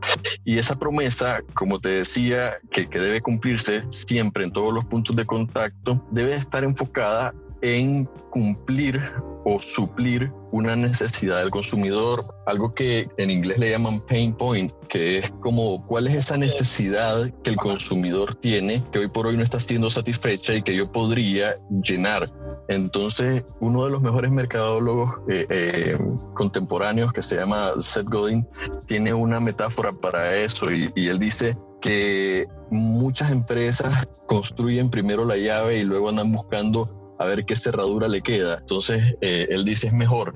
Y 0.46 0.58
esa 0.58 0.78
promesa, 0.78 1.42
como 1.54 1.80
te 1.80 1.90
decía, 1.90 2.58
que, 2.72 2.90
que 2.90 3.00
debe 3.00 3.22
cumplirse 3.22 3.84
siempre 3.90 4.44
en 4.44 4.52
todos 4.52 4.74
los 4.74 4.86
puntos 4.86 5.16
de 5.16 5.26
contacto, 5.26 6.06
debe 6.12 6.36
estar 6.36 6.64
enfocada 6.64 7.34
en 7.62 8.06
cumplir 8.32 9.02
o 9.46 9.60
suplir 9.60 10.32
una 10.52 10.76
necesidad 10.76 11.40
del 11.40 11.50
consumidor, 11.50 12.26
algo 12.46 12.72
que 12.72 13.08
en 13.18 13.30
inglés 13.30 13.60
le 13.60 13.72
llaman 13.72 14.00
pain 14.08 14.34
point, 14.34 14.72
que 14.88 15.20
es 15.20 15.32
como 15.42 15.86
cuál 15.86 16.08
es 16.08 16.16
esa 16.16 16.38
necesidad 16.38 17.30
que 17.44 17.52
el 17.52 17.56
consumidor 17.56 18.36
tiene 18.36 18.84
que 18.92 19.00
hoy 19.00 19.08
por 19.08 19.28
hoy 19.28 19.38
no 19.38 19.44
está 19.44 19.60
siendo 19.60 19.90
satisfecha 19.90 20.54
y 20.56 20.62
que 20.62 20.76
yo 20.76 20.92
podría 20.92 21.58
llenar. 21.84 22.32
Entonces, 22.68 23.44
uno 23.60 23.86
de 23.86 23.92
los 23.92 24.02
mejores 24.02 24.32
mercadólogos 24.32 25.22
eh, 25.28 25.46
eh, 25.50 25.98
contemporáneos 26.36 27.12
que 27.12 27.22
se 27.22 27.38
llama 27.38 27.74
Seth 27.80 28.08
Godin 28.08 28.48
tiene 28.86 29.14
una 29.14 29.40
metáfora 29.40 29.92
para 29.92 30.36
eso 30.36 30.72
y, 30.72 30.92
y 30.96 31.08
él 31.08 31.18
dice 31.18 31.58
que 31.82 32.48
muchas 32.70 33.32
empresas 33.32 34.06
construyen 34.28 34.90
primero 34.90 35.26
la 35.26 35.38
llave 35.38 35.78
y 35.78 35.84
luego 35.84 36.10
andan 36.10 36.32
buscando 36.32 36.99
a 37.20 37.26
ver 37.26 37.46
qué 37.46 37.56
cerradura 37.56 38.08
le 38.08 38.22
queda. 38.22 38.58
Entonces, 38.60 39.04
eh, 39.22 39.48
él 39.50 39.66
dice, 39.66 39.88
es 39.88 39.94
mejor 39.94 40.34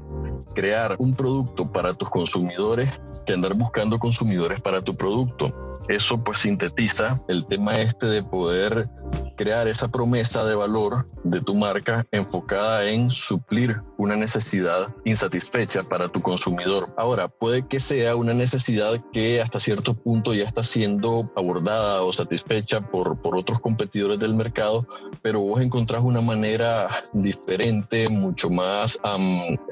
crear 0.54 0.96
un 1.00 1.16
producto 1.16 1.72
para 1.72 1.94
tus 1.94 2.10
consumidores 2.10 2.90
que 3.26 3.34
andar 3.34 3.54
buscando 3.56 3.98
consumidores 3.98 4.60
para 4.60 4.82
tu 4.82 4.96
producto. 4.96 5.73
Eso 5.90 6.24
pues 6.24 6.40
sintetiza 6.40 7.22
el 7.28 7.46
tema 7.46 7.74
este 7.74 8.06
de 8.06 8.24
poder 8.24 8.90
crear 9.36 9.68
esa 9.68 9.90
promesa 9.90 10.46
de 10.46 10.56
valor 10.56 11.06
de 11.24 11.42
tu 11.42 11.56
marca 11.56 12.06
enfocada 12.12 12.90
en 12.90 13.10
suplir 13.10 13.82
una 13.98 14.16
necesidad 14.16 14.94
insatisfecha 15.06 15.84
para 15.84 16.08
tu 16.08 16.22
consumidor. 16.22 16.94
Ahora, 16.98 17.28
puede 17.28 17.68
que 17.68 17.80
sea 17.80 18.16
una 18.16 18.34
necesidad 18.34 19.00
que 19.12 19.42
hasta 19.42 19.60
cierto 19.60 19.94
punto 19.94 20.34
ya 20.34 20.46
está 20.46 20.64
siendo 20.64 21.32
abordada 21.36 22.02
o 22.04 22.14
satisfecha 22.14 22.82
por, 22.82 23.22
por 23.22 23.36
otros 23.36 23.60
competidores 23.60 24.20
del 24.20 24.36
mercado, 24.36 24.88
pero 25.22 25.42
vos 25.42 25.62
encontrás 25.62 26.04
una 26.04 26.22
manera 26.22 26.88
diferente, 27.14 28.08
mucho 28.10 28.50
más 28.50 28.98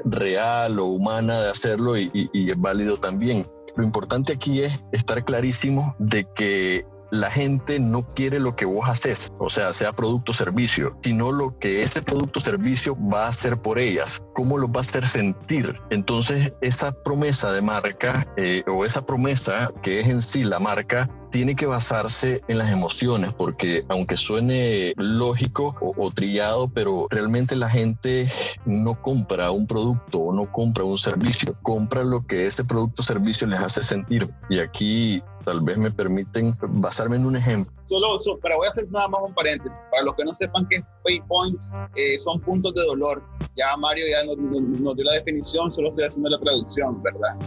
real 0.05 0.79
o 0.79 0.85
humana 0.85 1.41
de 1.41 1.49
hacerlo 1.49 1.97
y 1.97 2.29
es 2.33 2.59
válido 2.59 2.97
también. 2.97 3.45
Lo 3.75 3.83
importante 3.83 4.33
aquí 4.33 4.63
es 4.63 4.79
estar 4.91 5.23
clarísimo 5.23 5.95
de 5.99 6.27
que 6.35 6.85
la 7.11 7.29
gente 7.29 7.79
no 7.79 8.03
quiere 8.03 8.39
lo 8.39 8.55
que 8.55 8.65
vos 8.65 8.87
haces, 8.87 9.31
o 9.37 9.49
sea, 9.49 9.73
sea 9.73 9.91
producto 9.91 10.31
o 10.31 10.35
servicio, 10.35 10.97
sino 11.03 11.31
lo 11.31 11.57
que 11.59 11.83
ese 11.83 12.01
producto 12.01 12.39
o 12.39 12.41
servicio 12.41 12.97
va 12.97 13.25
a 13.25 13.27
hacer 13.27 13.57
por 13.57 13.77
ellas, 13.79 14.23
cómo 14.33 14.57
lo 14.57 14.67
va 14.67 14.79
a 14.79 14.81
hacer 14.81 15.05
sentir. 15.05 15.77
Entonces, 15.89 16.53
esa 16.61 16.91
promesa 16.91 17.51
de 17.51 17.61
marca 17.61 18.25
eh, 18.37 18.63
o 18.67 18.85
esa 18.85 19.05
promesa 19.05 19.71
que 19.83 19.99
es 19.99 20.07
en 20.07 20.21
sí 20.21 20.45
la 20.45 20.59
marca 20.59 21.09
tiene 21.31 21.55
que 21.55 21.65
basarse 21.65 22.41
en 22.47 22.57
las 22.57 22.69
emociones, 22.69 23.33
porque 23.33 23.85
aunque 23.89 24.17
suene 24.17 24.93
lógico 24.97 25.75
o, 25.79 26.11
trillado, 26.11 26.67
pero 26.67 27.07
realmente 27.09 27.55
la 27.55 27.69
gente 27.69 28.27
no 28.65 29.01
compra 29.01 29.51
un 29.51 29.65
producto 29.65 30.19
o 30.19 30.33
no 30.33 30.51
compra 30.51 30.83
un 30.83 30.97
servicio, 30.97 31.55
compra 31.63 32.03
lo 32.03 32.25
que 32.25 32.45
ese 32.45 32.63
producto 32.63 33.01
o 33.01 33.05
servicio 33.05 33.47
les 33.47 33.59
hace 33.59 33.81
sentir. 33.81 34.27
Y 34.49 34.59
aquí 34.59 35.23
tal 35.45 35.61
vez 35.61 35.77
me 35.77 35.89
permiten 35.89 36.55
basarme 36.61 37.15
en 37.15 37.25
un 37.25 37.35
ejemplo. 37.35 37.73
Solo, 37.85 38.17
pero 38.41 38.57
voy 38.57 38.67
a 38.67 38.69
hacer 38.69 38.89
nada 38.91 39.07
más 39.07 39.21
un 39.23 39.33
paréntesis. 39.33 39.79
Para 39.89 40.03
los 40.03 40.15
que 40.15 40.23
no 40.23 40.33
sepan 40.33 40.67
qué 40.69 40.83
pay 41.03 41.19
points, 41.27 41.71
eh, 41.95 42.19
son 42.19 42.39
puntos 42.41 42.73
de 42.73 42.83
dolor. 42.83 43.23
Ya 43.55 43.75
Mario 43.77 44.05
ya 44.09 44.23
nos, 44.25 44.37
nos 44.37 44.95
dio 44.95 45.05
la 45.05 45.13
definición, 45.13 45.71
solo 45.71 45.89
estoy 45.89 46.05
haciendo 46.05 46.29
la 46.29 46.39
traducción, 46.39 47.01
¿verdad? 47.01 47.37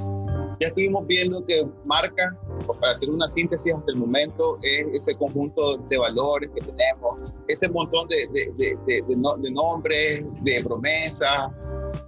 Ya 0.61 0.69
estuvimos 0.69 1.07
viendo 1.07 1.45
que 1.47 1.67
marca, 1.87 2.37
para 2.81 2.93
hacer 2.93 3.11
una 3.11 3.31
síntesis 3.33 3.73
hasta 3.75 3.93
el 3.93 3.99
momento, 3.99 4.57
es 4.63 4.93
ese 4.93 5.15
conjunto 5.17 5.77
de 5.89 5.99
valores 5.99 6.51
que 6.55 6.61
tenemos, 6.61 7.33
ese 7.49 7.69
montón 7.69 8.09
de, 8.09 8.27
de, 8.33 8.77
de, 8.87 9.03
de 9.07 9.51
nombres, 9.51 10.25
de 10.43 10.65
promesas, 10.65 11.51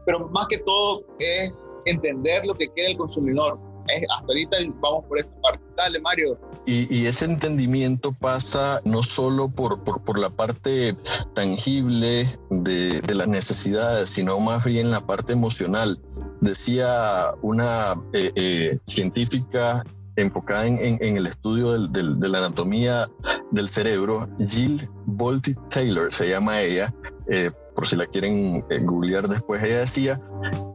pero 0.05 0.29
más 0.29 0.47
que 0.49 0.59
todo 0.59 1.05
es 1.19 1.63
entender 1.87 2.45
lo 2.45 2.55
que 2.55 2.69
quiere 2.69 2.93
el 2.93 2.99
consumidor. 2.99 3.59
Es, 3.89 4.05
hasta 4.19 4.27
ahorita 4.27 4.57
vamos 4.81 5.05
por 5.07 5.19
esta 5.19 5.41
parte. 5.43 5.61
Dale, 5.77 6.01
Mario. 6.01 6.39
Y, 6.67 6.93
y 6.93 7.07
ese 7.07 7.27
entendimiento 7.27 8.13
pasa 8.13 8.81
no 8.85 9.05
solo 9.05 9.49
por, 9.49 9.85
por, 9.85 10.03
por 10.03 10.19
la 10.19 10.31
parte 10.31 10.97
tangible 11.35 12.27
de, 12.51 13.01
de, 13.01 13.15
las 13.15 13.29
necesidades, 13.29 14.09
sino 14.11 14.41
más 14.41 14.65
bien 14.65 14.91
la 14.91 15.07
parte 15.07 15.35
emocional. 15.35 16.01
Decía 16.41 17.33
una 17.43 17.95
eh, 18.13 18.33
eh, 18.35 18.79
científica 18.87 19.85
enfocada 20.17 20.67
en, 20.67 20.99
el 21.01 21.27
estudio 21.27 21.73
del, 21.89 22.19
de 22.19 22.29
la 22.29 22.39
anatomía 22.39 23.09
del 23.51 23.69
cerebro, 23.69 24.29
Jill 24.45 24.89
Bolte 25.07 25.55
Taylor, 25.69 26.13
se 26.13 26.29
llama 26.29 26.61
ella, 26.61 26.95
eh, 27.29 27.51
por 27.75 27.87
si 27.87 27.97
la 27.97 28.07
quieren 28.07 28.65
eh, 28.71 28.81
googlear 28.83 29.29
después, 29.29 29.63
ella 29.63 29.81
decía 29.81 30.21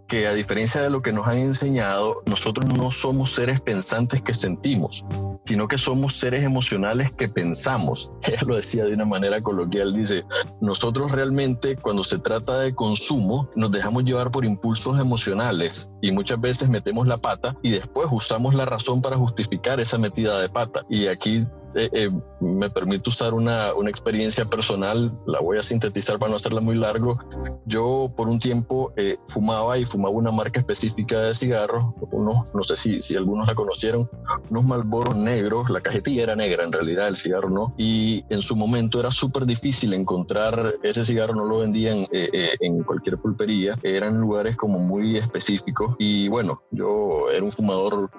que 0.08 0.28
a 0.28 0.34
diferencia 0.34 0.82
de 0.82 0.90
lo 0.90 1.02
que 1.02 1.12
nos 1.12 1.28
han 1.28 1.38
enseñado, 1.38 2.22
nosotros 2.26 2.66
no 2.76 2.92
somos 2.92 3.32
seres 3.34 3.60
pensantes 3.60 4.22
que 4.22 4.34
sentimos, 4.34 5.06
sino 5.46 5.68
que 5.68 5.78
somos 5.78 6.16
seres 6.16 6.44
emocionales 6.44 7.14
que 7.14 7.28
pensamos. 7.28 8.12
Ella 8.24 8.42
lo 8.46 8.56
decía 8.56 8.86
de 8.86 8.94
una 8.94 9.06
manera 9.06 9.42
coloquial, 9.42 9.94
dice, 9.94 10.24
nosotros 10.60 11.12
realmente 11.12 11.76
cuando 11.76 12.04
se 12.04 12.20
trata 12.20 12.60
de 12.60 12.74
consumo 12.74 13.50
nos 13.56 13.72
dejamos 13.72 14.04
llevar 14.04 14.32
por 14.32 14.46
impulsos 14.46 15.00
emocionales 15.00 15.90
y 16.02 16.12
muchas 16.12 16.40
veces 16.40 16.70
metemos 16.70 17.08
la 17.08 17.18
pata 17.18 17.56
y 17.62 17.72
después 17.72 18.08
usamos 18.12 18.54
la 18.54 18.66
razón 18.66 19.02
para 19.02 19.18
justificar 19.18 19.80
esa 19.80 19.98
metida 19.98 20.40
de 20.40 20.50
pata. 20.50 20.82
Y 20.90 21.08
aquí 21.08 21.46
eh, 21.76 21.90
eh, 21.94 22.12
me 22.40 22.70
permite 22.70 23.10
usar 23.10 23.34
una, 23.34 23.74
una, 23.74 23.90
experiencia 23.90 24.46
personal, 24.46 25.12
la 25.28 25.40
voy 25.40 25.58
a 25.58 25.64
sintetizar 25.64 26.20
para 26.20 26.30
no 26.30 26.36
hacerla 26.36 26.62
muy 26.62 26.76
largo. 26.76 27.20
Yo 27.66 28.12
por 28.16 28.28
un 28.28 28.40
tiempo 28.40 28.94
eh, 28.96 29.18
fumaba 29.28 29.78
y 29.78 29.86
fumaba 29.86 30.16
una 30.16 30.32
marca 30.32 30.60
específica 30.60 31.20
de 31.20 31.34
cigarros, 31.34 31.86
unos, 32.12 32.54
no 32.54 32.64
sé 32.64 32.76
si, 32.76 33.02
si 33.02 33.16
algunos 33.16 33.48
la 33.48 33.56
conocieron, 33.56 34.10
unos 34.50 34.66
Malboros 34.66 35.16
negros, 35.16 35.70
la 35.70 35.82
cajetilla 35.82 36.24
era 36.24 36.36
negra 36.36 36.64
en 36.64 36.72
realidad, 36.72 37.08
el 37.08 37.18
cigarro 37.18 37.50
no, 37.50 37.74
y 37.78 38.24
en 38.30 38.42
su 38.42 38.56
momento 38.56 39.00
era 39.00 39.12
súper 39.12 39.46
difícil 39.46 39.94
encontrar 39.94 40.76
ese 40.84 41.06
cigarro, 41.06 41.34
no 41.36 41.46
lo 41.46 41.60
vendían 41.60 42.00
eh, 42.12 42.30
eh, 42.34 42.50
en 42.60 42.84
cualquier 42.84 43.18
pulpería, 43.18 43.78
eran 43.84 44.20
lugares 44.20 44.56
como 44.56 44.80
muy 44.80 45.18
específicos 45.18 45.96
y 46.00 46.28
bueno, 46.28 46.62
yo 46.72 47.30
era 47.32 47.44
un 47.44 47.52
fumador 47.52 48.10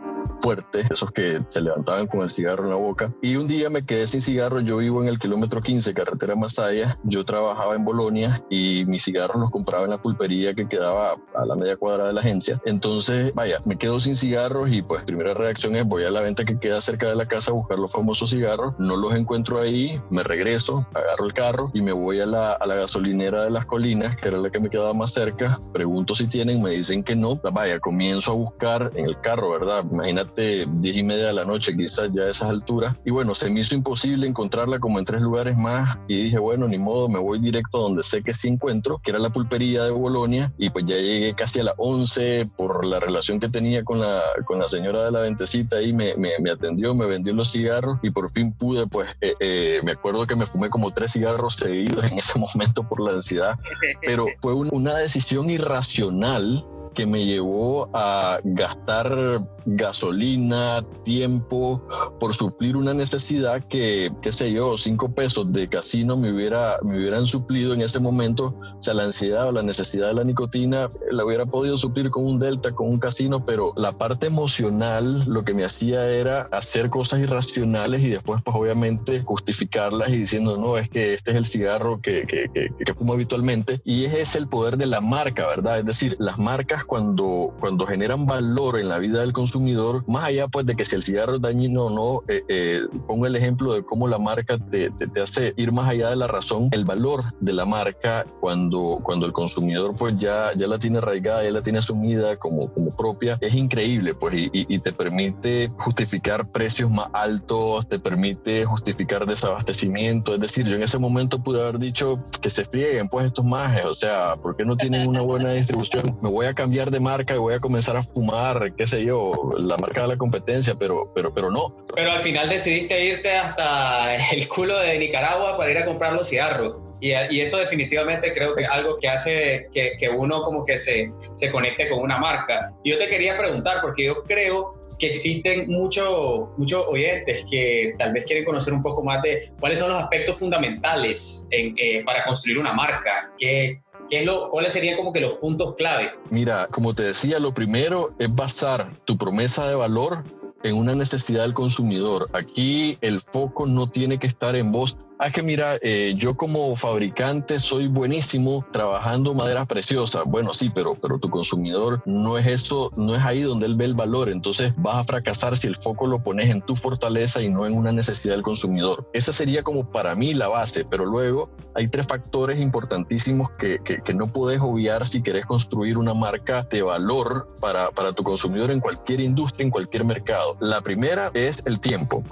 fuerte, 0.40 0.82
esos 0.90 1.11
que 1.11 1.40
se 1.47 1.61
levantaban 1.61 2.06
con 2.06 2.21
el 2.21 2.30
cigarro 2.30 2.64
en 2.64 2.71
la 2.71 2.76
boca. 2.76 3.12
Y 3.23 3.37
un 3.42 3.49
día 3.49 3.68
me 3.70 3.84
quedé 3.84 4.06
sin 4.06 4.20
cigarro, 4.20 4.61
yo 4.61 4.76
vivo 4.76 5.02
en 5.02 5.08
el 5.08 5.18
kilómetro 5.18 5.61
15, 5.61 5.92
carretera 5.94 6.37
Masaya, 6.37 6.96
yo 7.02 7.25
trabajaba 7.25 7.75
en 7.75 7.84
Bolonia 7.84 8.40
y 8.49 8.84
mis 8.87 9.02
cigarros 9.02 9.37
los 9.37 9.50
compraba 9.50 9.82
en 9.82 9.90
la 9.90 10.00
pulpería 10.00 10.54
que 10.54 10.68
quedaba 10.68 11.16
a 11.34 11.44
la 11.44 11.56
media 11.56 11.76
cuadra 11.76 12.06
de 12.06 12.12
la 12.12 12.20
agencia. 12.20 12.62
Entonces, 12.66 13.34
vaya, 13.34 13.61
me 13.64 13.76
quedo 13.76 13.99
sin 13.99 14.14
cigarros 14.14 14.70
y 14.70 14.82
pues 14.82 15.02
primera 15.02 15.34
reacción 15.34 15.75
es 15.75 15.84
voy 15.84 16.04
a 16.04 16.12
la 16.12 16.20
venta 16.20 16.44
que 16.44 16.56
queda 16.56 16.80
cerca 16.80 17.08
de 17.08 17.16
la 17.16 17.26
casa 17.26 17.50
a 17.50 17.54
buscar 17.54 17.80
los 17.80 17.90
famosos 17.90 18.30
cigarros, 18.30 18.75
no 18.78 18.96
los 18.96 19.12
encuentro 19.12 19.61
ahí, 19.61 20.00
me 20.08 20.22
regreso, 20.22 20.87
agarro 20.94 21.26
el 21.26 21.32
carro 21.32 21.70
y 21.75 21.82
me 21.82 21.90
voy 21.90 22.20
a 22.20 22.26
la, 22.26 22.52
a 22.52 22.64
la 22.64 22.76
gasolinera 22.76 23.42
de 23.42 23.50
las 23.50 23.66
colinas, 23.66 24.16
que 24.18 24.28
era 24.28 24.38
la 24.38 24.50
que 24.50 24.61
me 24.61 24.70
quedaba 24.70 24.94
más 24.94 25.14
cerca, 25.14 25.58
pregunto 25.72 26.14
si 26.14 26.28
tienen, 26.28 26.62
me 26.62 26.70
dicen 26.70 27.02
que 27.02 27.16
no, 27.16 27.40
vaya, 27.52 27.80
comienzo 27.80 28.30
a 28.30 28.34
buscar 28.34 28.92
en 28.94 29.06
el 29.06 29.20
carro, 29.20 29.50
¿verdad? 29.50 29.84
Imagínate, 29.90 30.68
diez 30.75 30.96
y 30.96 31.02
media 31.02 31.26
de 31.26 31.32
la 31.32 31.44
noche, 31.44 31.76
quizás 31.76 32.08
ya 32.12 32.22
a 32.22 32.30
esas 32.30 32.49
alturas, 32.49 32.94
y 33.04 33.11
bueno, 33.11 33.31
se 33.34 33.50
me 33.50 33.60
hizo 33.60 33.74
imposible 33.74 34.26
encontrarla 34.26 34.78
como 34.78 34.98
en 34.98 35.04
tres 35.04 35.22
lugares 35.22 35.56
más 35.56 35.98
y 36.08 36.24
dije, 36.24 36.38
bueno, 36.38 36.68
ni 36.68 36.78
modo, 36.78 37.08
me 37.08 37.18
voy 37.18 37.38
directo 37.38 37.78
donde 37.78 38.02
sé 38.02 38.22
que 38.22 38.34
sí 38.34 38.48
encuentro, 38.48 39.00
que 39.02 39.10
era 39.10 39.18
la 39.18 39.30
pulpería 39.30 39.84
de 39.84 39.90
Bolonia, 39.90 40.52
y 40.58 40.70
pues 40.70 40.84
ya 40.86 40.96
llegué 40.96 41.34
casi 41.34 41.60
a 41.60 41.64
las 41.64 41.74
11 41.76 42.50
por 42.56 42.86
la 42.86 43.00
relación 43.00 43.40
que 43.40 43.48
tenía 43.48 43.84
con 43.84 44.00
la, 44.00 44.22
con 44.44 44.58
la 44.58 44.68
señora 44.68 45.04
de 45.04 45.10
la 45.10 45.20
ventecita 45.20 45.80
y 45.82 45.92
me, 45.92 46.14
atendió, 46.50 46.94
me 46.94 47.06
vendió 47.06 47.32
los 47.32 47.52
cigarros 47.52 47.98
y 48.02 48.10
por 48.10 48.30
fin 48.30 48.52
pude, 48.52 48.86
pues 48.86 49.08
eh, 49.20 49.34
eh, 49.40 49.80
me 49.84 49.92
acuerdo 49.92 50.26
que 50.26 50.36
me 50.36 50.46
fumé 50.46 50.70
como 50.70 50.92
tres 50.92 51.12
cigarros 51.12 51.54
seguidos 51.54 52.04
en 52.04 52.18
ese 52.18 52.38
momento 52.54 52.88
por 52.88 53.00
la 53.00 53.12
ansiedad, 53.12 53.58
pero 54.02 54.26
fue 54.40 54.54
un, 54.54 54.68
una 54.72 54.94
decisión 54.94 55.50
irracional 55.50 56.64
que 56.92 57.06
me 57.06 57.25
llevó 57.25 57.88
a 57.94 58.38
gastar 58.44 59.42
gasolina, 59.64 60.84
tiempo 61.04 61.87
por 62.18 62.34
suplir 62.34 62.76
una 62.76 62.94
necesidad 62.94 63.64
que, 63.64 64.11
qué 64.22 64.32
sé 64.32 64.52
yo, 64.52 64.76
cinco 64.76 65.14
pesos 65.14 65.52
de 65.52 65.68
casino 65.68 66.16
me, 66.16 66.32
hubiera, 66.32 66.78
me 66.82 66.99
hubieran 66.99 67.26
suplido 67.26 67.75
en 67.75 67.80
ese 67.80 68.00
momento. 68.00 68.54
O 68.78 68.82
sea, 68.82 68.94
la 68.94 69.04
ansiedad 69.04 69.49
o 69.49 69.52
la 69.52 69.62
necesidad 69.62 70.08
de 70.08 70.14
la 70.14 70.25
nicotina 70.25 70.88
la 71.11 71.25
hubiera 71.25 71.46
podido 71.46 71.76
suplir 71.76 72.11
con 72.11 72.25
un 72.25 72.38
delta, 72.38 72.72
con 72.72 72.88
un 72.88 72.99
casino, 72.99 73.44
pero 73.44 73.72
la 73.76 73.92
parte 73.92 74.26
emocional 74.26 75.25
lo 75.26 75.44
que 75.44 75.54
me 75.54 75.64
hacía 75.64 76.08
era 76.08 76.49
hacer 76.52 76.90
cosas 76.90 77.20
irracionales 77.20 78.02
y 78.02 78.11
después, 78.11 78.42
pues 78.42 78.56
obviamente, 78.56 79.22
justificarlas 79.22 80.11
y 80.11 80.18
diciendo, 80.18 80.56
no, 80.56 80.76
es 80.76 80.88
que 80.88 81.14
este 81.14 81.32
es 81.32 81.37
el 81.37 81.46
cigarro 81.46 82.00
que, 82.00 82.26
que, 82.26 82.49
que, 82.52 82.70
que 82.84 82.94
fumo 82.94 83.12
habitualmente. 83.12 83.80
Y 83.84 84.04
ese 84.04 84.20
es 84.20 84.37
el 84.37 84.49
poder 84.49 84.76
de 84.76 84.87
la 84.87 85.00
marca, 85.00 85.46
¿verdad? 85.46 85.78
Es 85.78 85.84
decir, 85.84 86.16
las 86.18 86.38
marcas 86.38 86.81
cuando, 86.84 87.54
cuando 87.60 87.86
generan 87.86 88.26
valor 88.26 88.78
en 88.78 88.88
la 88.88 88.98
vida 88.98 89.20
del 89.20 89.32
consumidor, 89.32 90.04
más 90.08 90.24
allá 90.24 90.48
pues 90.48 90.66
de 90.66 90.74
que 90.74 90.84
si 90.84 90.96
el 90.96 91.02
cigarro 91.02 91.36
es 91.36 91.40
dañino 91.40 91.86
o 91.86 91.90
no, 91.90 92.22
eh, 92.28 92.42
eh, 92.48 92.80
pongo 93.06 93.26
el 93.26 93.36
ejemplo 93.36 93.74
de 93.74 93.84
cómo 93.84 94.08
la 94.08 94.18
marca 94.18 94.58
te, 94.58 94.90
te, 94.90 95.06
te, 95.06 95.20
hace 95.20 95.54
ir 95.56 95.72
más 95.72 95.88
allá 95.88 96.10
de 96.10 96.16
la 96.16 96.26
razón, 96.26 96.68
el 96.72 96.84
valor 96.84 97.24
de 97.40 97.52
la 97.52 97.64
marca 97.64 98.26
cuando, 98.40 99.00
cuando 99.02 99.26
el 99.26 99.32
consumidor 99.32 99.94
pues 99.96 100.16
ya, 100.16 100.52
ya 100.54 100.66
la 100.66 100.78
tiene 100.78 100.98
arraigada, 100.98 101.44
ya 101.44 101.50
la 101.50 101.62
tiene 101.62 101.78
asumida 101.78 102.36
como, 102.36 102.72
como 102.72 102.90
propia, 102.90 103.38
es 103.40 103.54
increíble 103.54 104.14
pues 104.14 104.34
y, 104.34 104.50
y, 104.52 104.66
y 104.68 104.78
te 104.78 104.92
permite 104.92 105.70
justificar 105.76 106.50
precios 106.50 106.90
más 106.90 107.08
altos, 107.12 107.88
te 107.88 107.98
permite 107.98 108.64
justificar 108.64 109.26
desabastecimiento, 109.26 110.34
es 110.34 110.40
decir, 110.40 110.66
yo 110.66 110.76
en 110.76 110.82
ese 110.82 110.98
momento 110.98 111.42
pude 111.42 111.60
haber 111.60 111.78
dicho 111.78 112.18
que 112.40 112.50
se 112.50 112.64
frieguen 112.64 113.08
pues 113.08 113.26
estos 113.26 113.44
majes, 113.44 113.84
o 113.84 113.94
sea, 113.94 114.36
¿por 114.36 114.56
qué 114.56 114.64
no 114.64 114.76
tienen 114.76 115.08
una 115.08 115.22
buena 115.22 115.52
distribución? 115.52 116.16
Me 116.20 116.28
voy 116.28 116.46
a 116.46 116.54
cambiar 116.54 116.71
de 116.72 117.00
marca 117.00 117.34
y 117.34 117.38
voy 117.38 117.54
a 117.54 117.60
comenzar 117.60 117.96
a 117.96 118.02
fumar, 118.02 118.74
qué 118.74 118.86
sé 118.86 119.04
yo, 119.04 119.52
la 119.58 119.76
marca 119.76 120.02
de 120.02 120.08
la 120.08 120.16
competencia, 120.16 120.74
pero, 120.74 121.12
pero, 121.14 121.32
pero 121.32 121.50
no. 121.50 121.76
Pero 121.94 122.12
al 122.12 122.20
final 122.20 122.48
decidiste 122.48 123.04
irte 123.04 123.30
hasta 123.30 124.14
el 124.32 124.48
culo 124.48 124.78
de 124.78 124.98
Nicaragua 124.98 125.56
para 125.56 125.70
ir 125.70 125.78
a 125.78 125.84
comprar 125.84 126.14
los 126.14 126.28
cigarros. 126.28 126.76
Y, 127.00 127.10
y 127.30 127.40
eso 127.40 127.58
definitivamente 127.58 128.32
creo 128.32 128.54
que 128.54 128.62
es 128.62 128.72
algo 128.72 128.96
que 128.98 129.08
hace 129.08 129.68
que, 129.72 129.92
que 129.98 130.08
uno 130.08 130.42
como 130.42 130.64
que 130.64 130.78
se, 130.78 131.12
se 131.36 131.50
conecte 131.50 131.90
con 131.90 131.98
una 131.98 132.16
marca. 132.16 132.72
Yo 132.84 132.96
te 132.96 133.08
quería 133.08 133.36
preguntar, 133.36 133.80
porque 133.82 134.04
yo 134.04 134.22
creo 134.22 134.80
que 134.98 135.08
existen 135.08 135.68
muchos 135.68 136.48
muchos 136.56 136.86
oyentes 136.86 137.44
que 137.50 137.94
tal 137.98 138.12
vez 138.12 138.24
quieren 138.24 138.44
conocer 138.44 138.72
un 138.72 138.82
poco 138.82 139.02
más 139.02 139.20
de 139.22 139.50
cuáles 139.58 139.80
son 139.80 139.90
los 139.90 140.00
aspectos 140.00 140.38
fundamentales 140.38 141.48
en, 141.50 141.74
eh, 141.76 142.04
para 142.04 142.24
construir 142.24 142.58
una 142.58 142.72
marca, 142.72 143.32
qué, 143.36 143.82
¿Qué 144.12 144.19
es 144.19 144.26
lo, 144.26 144.50
¿Cuáles 144.50 144.75
serían 144.75 144.99
como 144.99 145.11
que 145.11 145.23
los 145.23 145.38
puntos 145.38 145.75
clave? 145.75 146.12
Mira, 146.28 146.66
como 146.66 146.95
te 146.95 147.02
decía, 147.02 147.38
lo 147.38 147.54
primero 147.54 148.12
es 148.19 148.28
basar 148.31 148.95
tu 149.07 149.16
promesa 149.16 149.66
de 149.66 149.75
valor 149.75 150.23
en 150.62 150.76
una 150.76 150.95
necesidad 150.95 151.45
del 151.45 151.54
consumidor. 151.54 152.28
Aquí 152.35 152.99
el 153.00 153.23
foco 153.23 153.66
no 153.66 153.88
tiene 153.88 154.19
que 154.19 154.26
estar 154.26 154.54
en 154.54 154.71
vos 154.71 154.99
Ah, 155.24 155.30
que 155.30 155.40
mira, 155.40 155.78
eh, 155.82 156.14
yo 156.16 156.36
como 156.36 156.74
fabricante 156.74 157.60
soy 157.60 157.86
buenísimo 157.86 158.66
trabajando 158.72 159.34
maderas 159.34 159.68
preciosas. 159.68 160.24
Bueno, 160.26 160.52
sí, 160.52 160.68
pero, 160.74 160.96
pero 160.96 161.16
tu 161.20 161.30
consumidor 161.30 162.02
no 162.06 162.38
es 162.38 162.46
eso, 162.48 162.90
no 162.96 163.14
es 163.14 163.22
ahí 163.22 163.42
donde 163.42 163.66
él 163.66 163.76
ve 163.76 163.84
el 163.84 163.94
valor. 163.94 164.28
Entonces 164.28 164.72
vas 164.78 164.96
a 164.96 165.04
fracasar 165.04 165.56
si 165.56 165.68
el 165.68 165.76
foco 165.76 166.08
lo 166.08 166.20
pones 166.20 166.50
en 166.50 166.60
tu 166.60 166.74
fortaleza 166.74 167.40
y 167.40 167.48
no 167.48 167.64
en 167.66 167.74
una 167.74 167.92
necesidad 167.92 168.34
del 168.34 168.42
consumidor. 168.42 169.08
Esa 169.12 169.30
sería 169.30 169.62
como 169.62 169.88
para 169.88 170.16
mí 170.16 170.34
la 170.34 170.48
base, 170.48 170.84
pero 170.90 171.04
luego 171.04 171.52
hay 171.76 171.86
tres 171.86 172.08
factores 172.08 172.60
importantísimos 172.60 173.48
que, 173.50 173.78
que, 173.84 174.02
que 174.02 174.14
no 174.14 174.26
puedes 174.26 174.60
obviar 174.60 175.06
si 175.06 175.22
querés 175.22 175.46
construir 175.46 175.98
una 175.98 176.14
marca 176.14 176.66
de 176.68 176.82
valor 176.82 177.46
para, 177.60 177.92
para 177.92 178.12
tu 178.12 178.24
consumidor 178.24 178.72
en 178.72 178.80
cualquier 178.80 179.20
industria, 179.20 179.66
en 179.66 179.70
cualquier 179.70 180.04
mercado. 180.04 180.56
La 180.58 180.80
primera 180.80 181.30
es 181.32 181.62
el 181.64 181.78
tiempo 181.78 182.24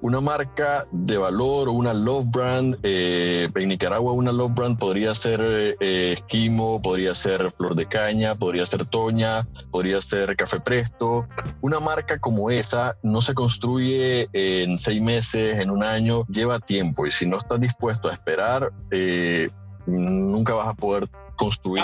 una 0.00 0.20
marca 0.20 0.86
de 0.90 1.16
valor 1.16 1.68
o 1.68 1.72
una 1.72 1.94
love 1.94 2.26
brand, 2.30 2.78
eh, 2.82 3.48
en 3.54 3.68
Nicaragua 3.68 4.12
una 4.12 4.32
love 4.32 4.52
brand 4.54 4.78
podría 4.78 5.14
ser 5.14 5.40
eh, 5.42 6.12
Esquimo, 6.12 6.80
podría 6.82 7.14
ser 7.14 7.50
Flor 7.50 7.74
de 7.74 7.86
Caña, 7.86 8.34
podría 8.34 8.66
ser 8.66 8.84
Toña, 8.84 9.46
podría 9.70 10.00
ser 10.00 10.36
Café 10.36 10.60
Presto. 10.60 11.26
Una 11.60 11.80
marca 11.80 12.18
como 12.18 12.50
esa 12.50 12.96
no 13.02 13.20
se 13.20 13.34
construye 13.34 14.28
en 14.32 14.78
seis 14.78 15.00
meses, 15.00 15.58
en 15.60 15.70
un 15.70 15.82
año, 15.82 16.24
lleva 16.28 16.58
tiempo 16.58 17.06
y 17.06 17.10
si 17.10 17.26
no 17.26 17.36
estás 17.36 17.60
dispuesto 17.60 18.08
a 18.08 18.12
esperar, 18.12 18.72
eh, 18.90 19.50
nunca 19.86 20.54
vas 20.54 20.68
a 20.68 20.74
poder 20.74 21.08
construir 21.42 21.82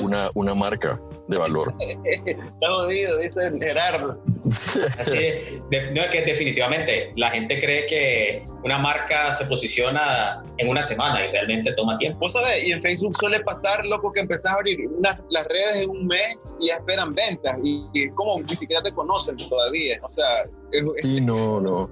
una, 0.00 0.30
una 0.34 0.54
marca 0.54 1.00
de 1.28 1.38
valor. 1.38 1.72
Está 2.04 2.66
jodido, 2.68 3.18
dice 3.18 3.40
Gerardo. 3.60 4.22
Así 4.98 5.18
es. 5.18 5.62
No, 5.92 6.02
es 6.02 6.10
que 6.10 6.22
definitivamente 6.24 7.12
la 7.16 7.30
gente 7.30 7.60
cree 7.60 7.86
que 7.86 8.44
una 8.64 8.78
marca 8.78 9.32
se 9.32 9.44
posiciona 9.46 10.42
en 10.58 10.68
una 10.68 10.82
semana 10.82 11.24
y 11.24 11.30
realmente 11.30 11.72
toma 11.72 11.98
tiempo. 11.98 12.20
Vos 12.20 12.32
sabés, 12.32 12.64
y 12.64 12.72
en 12.72 12.82
Facebook 12.82 13.16
suele 13.18 13.40
pasar, 13.40 13.84
loco, 13.86 14.12
que 14.12 14.20
empezás 14.20 14.52
a 14.52 14.54
abrir 14.54 14.78
las 15.00 15.46
redes 15.46 15.76
en 15.82 15.90
un 15.90 16.06
mes 16.06 16.38
y 16.60 16.68
ya 16.68 16.74
esperan 16.74 17.14
ventas 17.14 17.56
y, 17.62 17.86
y 17.92 18.08
como 18.10 18.40
ni 18.40 18.56
siquiera 18.56 18.82
te 18.82 18.92
conocen 18.92 19.36
todavía. 19.36 19.98
O 20.02 20.10
sea, 20.10 20.44
sí, 21.02 21.20
no, 21.20 21.60
no. 21.60 21.90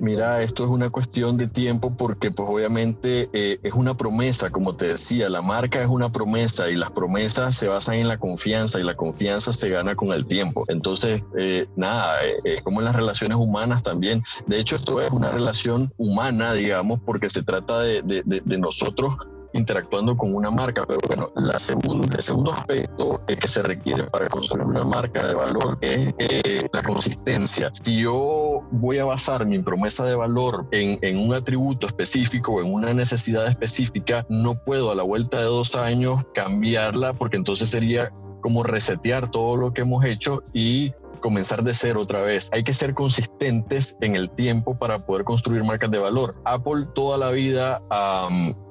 Mira, 0.00 0.42
esto 0.42 0.64
es 0.64 0.70
una 0.70 0.90
cuestión 0.90 1.38
de 1.38 1.46
tiempo 1.46 1.96
porque 1.96 2.30
pues 2.30 2.48
obviamente 2.48 3.30
eh, 3.32 3.58
es 3.62 3.72
una 3.72 3.96
promesa, 3.96 4.50
como 4.50 4.76
te 4.76 4.88
decía, 4.88 5.30
la 5.30 5.40
marca 5.40 5.80
es 5.80 5.88
una 5.88 6.12
promesa 6.12 6.68
y 6.68 6.76
las 6.76 6.90
promesas 6.90 7.56
se 7.56 7.68
basan 7.68 7.94
en 7.94 8.08
la 8.08 8.18
confianza 8.18 8.78
y 8.78 8.82
la 8.82 8.94
confianza 8.94 9.52
se 9.52 9.70
gana 9.70 9.94
con 9.94 10.12
el 10.12 10.26
tiempo. 10.26 10.64
Entonces, 10.68 11.22
eh, 11.38 11.66
nada, 11.76 12.14
eh, 12.24 12.56
es 12.56 12.62
como 12.62 12.80
en 12.80 12.84
las 12.84 12.94
relaciones 12.94 13.38
humanas 13.38 13.82
también. 13.82 14.22
De 14.46 14.58
hecho, 14.58 14.76
esto 14.76 15.00
es 15.00 15.10
una 15.10 15.30
relación 15.30 15.92
humana, 15.96 16.52
digamos, 16.52 17.00
porque 17.00 17.28
se 17.30 17.42
trata 17.42 17.80
de, 17.80 18.02
de, 18.02 18.22
de 18.24 18.58
nosotros 18.58 19.16
interactuando 19.54 20.16
con 20.16 20.34
una 20.34 20.50
marca. 20.50 20.84
Pero 20.86 21.00
bueno, 21.06 21.32
el 21.36 22.22
segundo 22.22 22.52
aspecto 22.52 23.20
que 23.26 23.46
se 23.46 23.62
requiere 23.62 24.04
para 24.04 24.28
construir 24.28 24.66
una 24.66 24.84
marca 24.84 25.26
de 25.26 25.34
valor 25.34 25.78
es 25.80 26.14
eh, 26.18 26.68
la 26.72 26.82
consistencia. 26.82 27.70
Si 27.72 28.02
yo 28.02 28.60
voy 28.70 28.98
a 28.98 29.04
basar 29.04 29.46
mi 29.46 29.58
promesa 29.60 30.04
de 30.04 30.14
valor 30.14 30.66
en 30.70 31.18
un 31.18 31.34
atributo 31.34 31.86
específico 31.86 32.54
o 32.54 32.60
en 32.60 32.72
una 32.72 32.92
necesidad 32.92 33.46
específica, 33.46 34.26
no 34.28 34.54
puedo 34.54 34.90
a 34.90 34.94
la 34.94 35.02
vuelta 35.02 35.38
de 35.38 35.44
dos 35.44 35.76
años 35.76 36.22
cambiarla 36.34 37.12
porque 37.14 37.36
entonces 37.36 37.68
sería 37.68 38.12
como 38.40 38.62
resetear 38.62 39.30
todo 39.30 39.56
lo 39.56 39.72
que 39.72 39.82
hemos 39.82 40.04
hecho 40.04 40.42
y 40.52 40.92
comenzar 41.24 41.62
de 41.62 41.72
cero 41.72 42.02
otra 42.02 42.20
vez. 42.20 42.50
Hay 42.52 42.62
que 42.64 42.74
ser 42.74 42.92
consistentes 42.92 43.96
en 44.02 44.14
el 44.14 44.28
tiempo 44.28 44.78
para 44.78 45.06
poder 45.06 45.24
construir 45.24 45.64
marcas 45.64 45.90
de 45.90 45.96
valor. 45.98 46.36
Apple 46.44 46.86
toda 46.94 47.16
la 47.16 47.30
vida, 47.30 47.80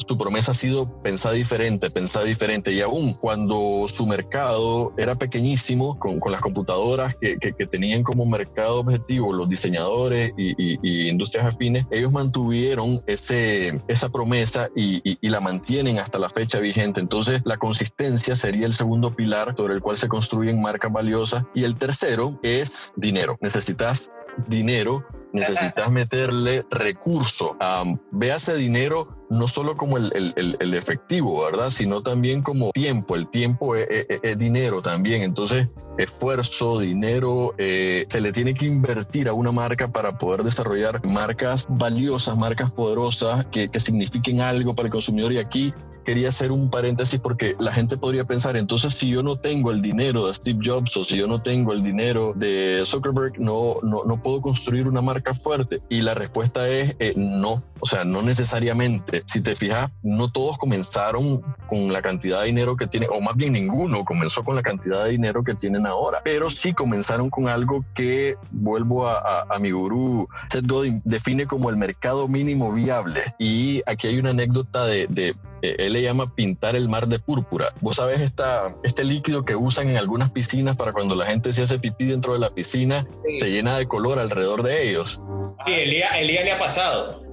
su 0.07 0.15
promesa 0.19 0.51
ha 0.51 0.53
sido 0.53 1.01
pensar 1.01 1.33
diferente, 1.33 1.89
pensar 1.89 2.25
diferente. 2.25 2.71
Y 2.71 2.81
aún 2.81 3.15
cuando 3.15 3.87
su 3.87 4.05
mercado 4.05 4.93
era 4.97 5.15
pequeñísimo, 5.15 5.97
con, 5.97 6.19
con 6.19 6.31
las 6.31 6.41
computadoras 6.41 7.15
que, 7.15 7.39
que, 7.39 7.65
tenían 7.65 8.03
como 8.03 8.23
mercado 8.27 8.81
objetivo 8.81 9.33
los 9.33 9.49
diseñadores 9.49 10.31
y, 10.37 10.53
y, 10.57 11.09
industrias 11.09 11.47
afines, 11.47 11.87
ellos 11.89 12.11
mantuvieron 12.11 13.01
ese, 13.07 13.81
esa 13.87 14.09
promesa 14.09 14.69
y, 14.75 15.01
y 15.03 15.29
la 15.29 15.39
mantienen 15.39 15.97
hasta 15.97 16.19
la 16.19 16.29
fecha 16.29 16.59
vigente. 16.59 16.99
Entonces, 16.99 17.41
la 17.45 17.57
consistencia 17.57 18.35
sería 18.35 18.67
el 18.67 18.73
segundo 18.73 19.15
pilar 19.15 19.55
sobre 19.57 19.73
el 19.73 19.81
cual 19.81 19.97
se 19.97 20.07
construyen 20.07 20.61
marcas 20.61 20.91
valiosas. 20.91 21.45
Y 21.55 21.63
el 21.63 21.77
tercero 21.77 22.39
es 22.43 22.93
dinero. 22.95 23.37
Necesitas 23.41 24.11
dinero, 24.47 25.03
necesitas 25.31 25.89
meterle 25.91 26.65
recurso. 26.69 27.57
Um, 27.59 27.97
véase 28.11 28.55
dinero 28.55 29.07
no 29.29 29.47
solo 29.47 29.75
como 29.75 29.97
el, 29.97 30.11
el, 30.35 30.55
el, 30.59 30.73
efectivo, 30.75 31.43
¿verdad? 31.43 31.71
Sino 31.71 32.03
también 32.03 32.43
como 32.43 32.71
tiempo. 32.71 33.15
El 33.15 33.27
tiempo 33.29 33.75
es, 33.75 34.37
dinero 34.37 34.81
también. 34.81 35.23
Entonces, 35.23 35.67
esfuerzo, 35.97 36.79
dinero, 36.79 37.55
eh, 37.57 38.05
se 38.09 38.21
le 38.21 38.31
tiene 38.31 38.53
que 38.53 38.65
invertir 38.65 39.27
a 39.27 39.33
una 39.33 39.51
marca 39.51 39.91
para 39.91 40.15
poder 40.19 40.43
desarrollar 40.43 41.03
marcas 41.03 41.65
valiosas, 41.67 42.37
marcas 42.37 42.69
poderosas 42.71 43.45
que, 43.51 43.67
que 43.69 43.79
signifiquen 43.79 44.39
algo 44.39 44.75
para 44.75 44.87
el 44.87 44.91
consumidor. 44.91 45.33
Y 45.33 45.39
aquí 45.39 45.73
quería 46.03 46.29
hacer 46.29 46.51
un 46.51 46.69
paréntesis 46.69 47.19
porque 47.19 47.55
la 47.59 47.71
gente 47.71 47.97
podría 47.97 48.25
pensar, 48.25 48.57
entonces 48.57 48.93
si 48.93 49.09
yo 49.09 49.23
no 49.23 49.37
tengo 49.37 49.71
el 49.71 49.81
dinero 49.81 50.27
de 50.27 50.33
Steve 50.33 50.59
Jobs 50.63 50.95
o 50.97 51.03
si 51.03 51.17
yo 51.17 51.27
no 51.27 51.41
tengo 51.41 51.73
el 51.73 51.83
dinero 51.83 52.33
de 52.35 52.83
Zuckerberg, 52.85 53.39
no, 53.39 53.77
no, 53.81 54.03
no 54.05 54.21
puedo 54.21 54.41
construir 54.41 54.87
una 54.87 55.01
marca 55.01 55.33
fuerte. 55.33 55.81
Y 55.89 56.01
la 56.01 56.13
respuesta 56.13 56.67
es 56.69 56.95
eh, 56.99 57.13
no, 57.15 57.63
o 57.79 57.85
sea, 57.85 58.03
no 58.03 58.21
necesariamente. 58.21 59.23
Si 59.25 59.41
te 59.41 59.55
fijas, 59.55 59.91
no 60.01 60.29
todos 60.29 60.57
comenzaron 60.57 61.41
con 61.67 61.91
la 61.91 62.01
cantidad 62.01 62.41
de 62.41 62.47
dinero 62.47 62.75
que 62.75 62.87
tienen, 62.87 63.09
o 63.11 63.21
más 63.21 63.35
bien 63.35 63.53
ninguno 63.53 64.05
comenzó 64.05 64.43
con 64.43 64.55
la 64.55 64.61
cantidad 64.61 65.03
de 65.03 65.11
dinero 65.11 65.43
que 65.43 65.53
tienen 65.53 65.85
ahora, 65.85 66.21
pero 66.23 66.49
sí 66.49 66.73
comenzaron 66.73 67.29
con 67.29 67.47
algo 67.47 67.83
que, 67.93 68.37
vuelvo 68.51 69.07
a, 69.07 69.45
a, 69.49 69.59
mi 69.59 69.71
gurú, 69.71 70.27
Seth 70.49 70.67
Godin, 70.67 71.01
define 71.05 71.45
como 71.45 71.69
el 71.69 71.77
mercado 71.77 72.27
mínimo 72.27 72.71
viable. 72.71 73.35
Y 73.39 73.81
aquí 73.85 74.07
hay 74.07 74.19
una 74.19 74.31
anécdota 74.31 74.85
de, 74.85 75.07
de 75.07 75.35
eh, 75.61 75.75
él 75.93 76.01
le 76.01 76.01
llama 76.01 76.33
pintar 76.33 76.75
el 76.75 76.89
mar 76.89 77.07
de 77.07 77.19
púrpura. 77.19 77.73
Vos 77.81 77.97
sabés 77.97 78.21
esta, 78.21 78.75
este 78.83 79.03
líquido 79.03 79.45
que 79.45 79.55
usan 79.55 79.89
en 79.89 79.97
algunas 79.97 80.31
piscinas 80.31 80.75
para 80.75 80.91
cuando 80.91 81.15
la 81.15 81.25
gente 81.25 81.53
se 81.53 81.61
hace 81.61 81.77
pipí 81.77 82.05
dentro 82.05 82.33
de 82.33 82.39
la 82.39 82.49
piscina, 82.49 83.07
se 83.37 83.51
llena 83.51 83.77
de 83.77 83.87
color 83.87 84.17
alrededor 84.17 84.63
de 84.63 84.89
ellos. 84.89 85.21
Sí, 85.65 85.73
Elías, 85.73 86.11
Elías 86.15 86.45
le 86.45 86.51
ha 86.51 86.59
pasado. 86.59 87.23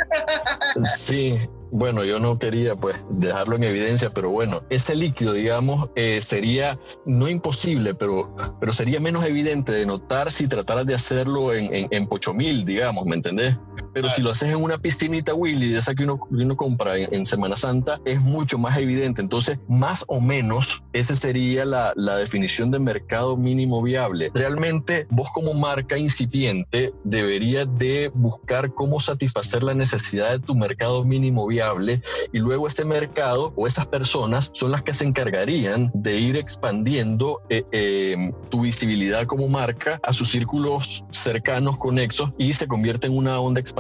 Sí, 0.97 1.39
bueno, 1.71 2.05
yo 2.05 2.19
no 2.19 2.39
quería 2.39 2.75
pues 2.75 2.97
dejarlo 3.11 3.57
en 3.57 3.65
evidencia, 3.65 4.11
pero 4.11 4.31
bueno, 4.31 4.63
ese 4.71 4.97
líquido, 4.97 5.33
digamos, 5.33 5.91
eh, 5.95 6.21
sería 6.21 6.79
no 7.07 7.29
imposible, 7.29 7.95
pero, 7.95 8.35
pero 8.61 8.73
sería 8.73 9.01
menos 9.01 9.25
evidente 9.25 9.73
de 9.73 9.87
notar 9.87 10.31
si 10.31 10.49
trataras 10.49 10.87
de 10.87 10.95
hacerlo 10.95 11.53
en, 11.53 11.73
en, 11.75 11.89
en 11.91 12.09
Pochomil, 12.09 12.65
digamos, 12.65 13.05
¿me 13.07 13.17
entendés? 13.17 13.57
Pero 13.93 14.09
si 14.09 14.23
lo 14.23 14.31
haces 14.31 14.51
en 14.51 14.63
una 14.63 14.79
piscinita 14.79 15.35
Willy, 15.35 15.71
de 15.71 15.79
esa 15.79 15.95
que 15.95 16.05
uno, 16.05 16.21
uno 16.31 16.57
compra 16.57 16.97
en, 16.97 17.27
Semana 17.27 17.55
Santa, 17.55 18.01
es 18.05 18.21
mucho 18.23 18.59
más 18.59 18.77
evidente. 18.79 19.21
Entonces, 19.21 19.59
más 19.69 20.05
o 20.09 20.21
menos, 20.21 20.83
esa 20.93 21.15
sería 21.15 21.65
la, 21.65 21.93
la 21.97 22.17
definición 22.17 22.71
de 22.71 22.79
mercado 22.79 23.37
mínimo 23.37 23.83
viable. 23.83 24.31
Realmente, 24.35 25.07
vos 25.11 25.29
como 25.33 25.55
marca 25.55 25.99
incipiente 25.99 26.93
deberías 27.05 27.67
de 27.79 28.11
buscar 28.15 28.75
cómo 28.75 29.01
satisfacer 29.01 29.63
la 29.63 29.75
necesidad 29.75 30.31
de 30.33 30.39
tu 30.39 30.55
mercado 30.55 31.05
mínimo 31.05 31.47
viable 31.47 32.03
y 32.33 32.39
luego 32.39 32.67
ese 32.67 32.85
mercado 32.85 33.53
o 33.57 33.67
esas 33.67 33.87
personas 33.87 34.51
son 34.53 34.73
las 34.73 34.83
que 34.83 34.93
se 34.93 35.05
encargarían 35.05 35.91
de 35.95 36.19
ir 36.19 36.37
expandiendo 36.37 37.41
eh, 37.49 37.65
eh, 37.73 38.33
tu 38.51 38.63
visibilidad 38.63 39.27
como 39.27 39.49
marca 39.49 40.01
a 40.03 40.13
sus 40.13 40.29
círculos 40.31 41.05
cercanos, 41.11 41.77
conexos 41.79 42.31
y 42.39 42.53
se 42.53 42.67
convierte 42.67 43.07
en 43.07 43.17
una 43.17 43.39
onda 43.41 43.61
expansiva. 43.61 43.80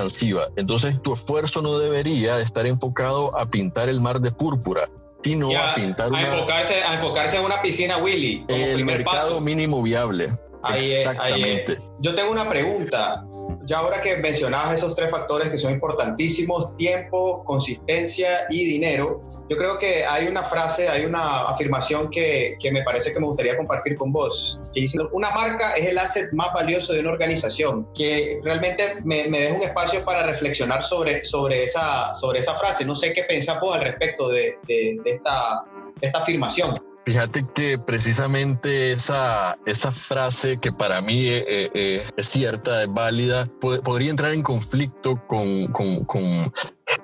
Entonces 0.56 1.00
tu 1.02 1.12
esfuerzo 1.12 1.62
no 1.62 1.78
debería 1.78 2.40
estar 2.40 2.66
enfocado 2.66 3.36
a 3.38 3.50
pintar 3.50 3.88
el 3.88 4.00
mar 4.00 4.20
de 4.20 4.30
púrpura, 4.30 4.88
sino 5.22 5.50
a 5.56 5.74
pintar 5.74 6.14
a 6.14 6.20
enfocarse, 6.20 6.82
a 6.82 6.94
enfocarse 6.94 7.38
en 7.38 7.44
una 7.44 7.62
piscina 7.62 7.98
Willy. 7.98 8.44
el 8.48 8.84
mercado 8.84 9.40
mínimo 9.40 9.82
viable. 9.82 10.36
Exactamente. 10.74 11.78
Yo 12.00 12.14
tengo 12.14 12.30
una 12.30 12.48
pregunta 12.48 13.22
ya 13.64 13.78
ahora 13.78 14.00
que 14.00 14.16
mencionabas 14.16 14.74
esos 14.74 14.94
tres 14.94 15.10
factores 15.10 15.50
que 15.50 15.58
son 15.58 15.72
importantísimos, 15.72 16.76
tiempo, 16.76 17.44
consistencia 17.44 18.46
y 18.48 18.64
dinero, 18.64 19.20
yo 19.48 19.56
creo 19.56 19.78
que 19.78 20.04
hay 20.04 20.28
una 20.28 20.42
frase, 20.42 20.88
hay 20.88 21.04
una 21.04 21.48
afirmación 21.48 22.08
que, 22.08 22.56
que 22.60 22.70
me 22.70 22.82
parece 22.82 23.12
que 23.12 23.20
me 23.20 23.26
gustaría 23.26 23.56
compartir 23.56 23.96
con 23.96 24.12
vos, 24.12 24.60
que 24.72 24.82
dice, 24.82 24.98
una 25.12 25.30
marca 25.30 25.72
es 25.72 25.86
el 25.86 25.98
asset 25.98 26.32
más 26.32 26.52
valioso 26.52 26.92
de 26.92 27.00
una 27.00 27.10
organización, 27.10 27.88
que 27.94 28.40
realmente 28.42 29.00
me, 29.04 29.28
me 29.28 29.40
deja 29.40 29.54
un 29.54 29.62
espacio 29.62 30.04
para 30.04 30.22
reflexionar 30.22 30.84
sobre, 30.84 31.24
sobre, 31.24 31.64
esa, 31.64 32.14
sobre 32.14 32.40
esa 32.40 32.54
frase. 32.54 32.84
No 32.84 32.94
sé 32.94 33.12
qué 33.12 33.24
pensás 33.24 33.60
vos 33.60 33.74
al 33.74 33.82
respecto 33.82 34.28
de, 34.28 34.58
de, 34.66 34.98
de 35.04 35.10
esta, 35.10 35.64
de 36.00 36.06
esta 36.06 36.20
afirmación. 36.20 36.72
Fíjate 37.06 37.46
que 37.54 37.78
precisamente 37.78 38.92
esa, 38.92 39.56
esa 39.64 39.90
frase 39.90 40.58
que 40.58 40.70
para 40.70 41.00
mí 41.00 41.28
eh, 41.28 41.44
eh, 41.48 41.70
eh, 41.74 42.10
es 42.16 42.28
cierta, 42.28 42.82
es 42.82 42.92
válida, 42.92 43.48
podría 43.60 44.10
entrar 44.10 44.32
en 44.32 44.42
conflicto 44.42 45.16
con, 45.26 45.68
con, 45.68 46.04
con, 46.04 46.52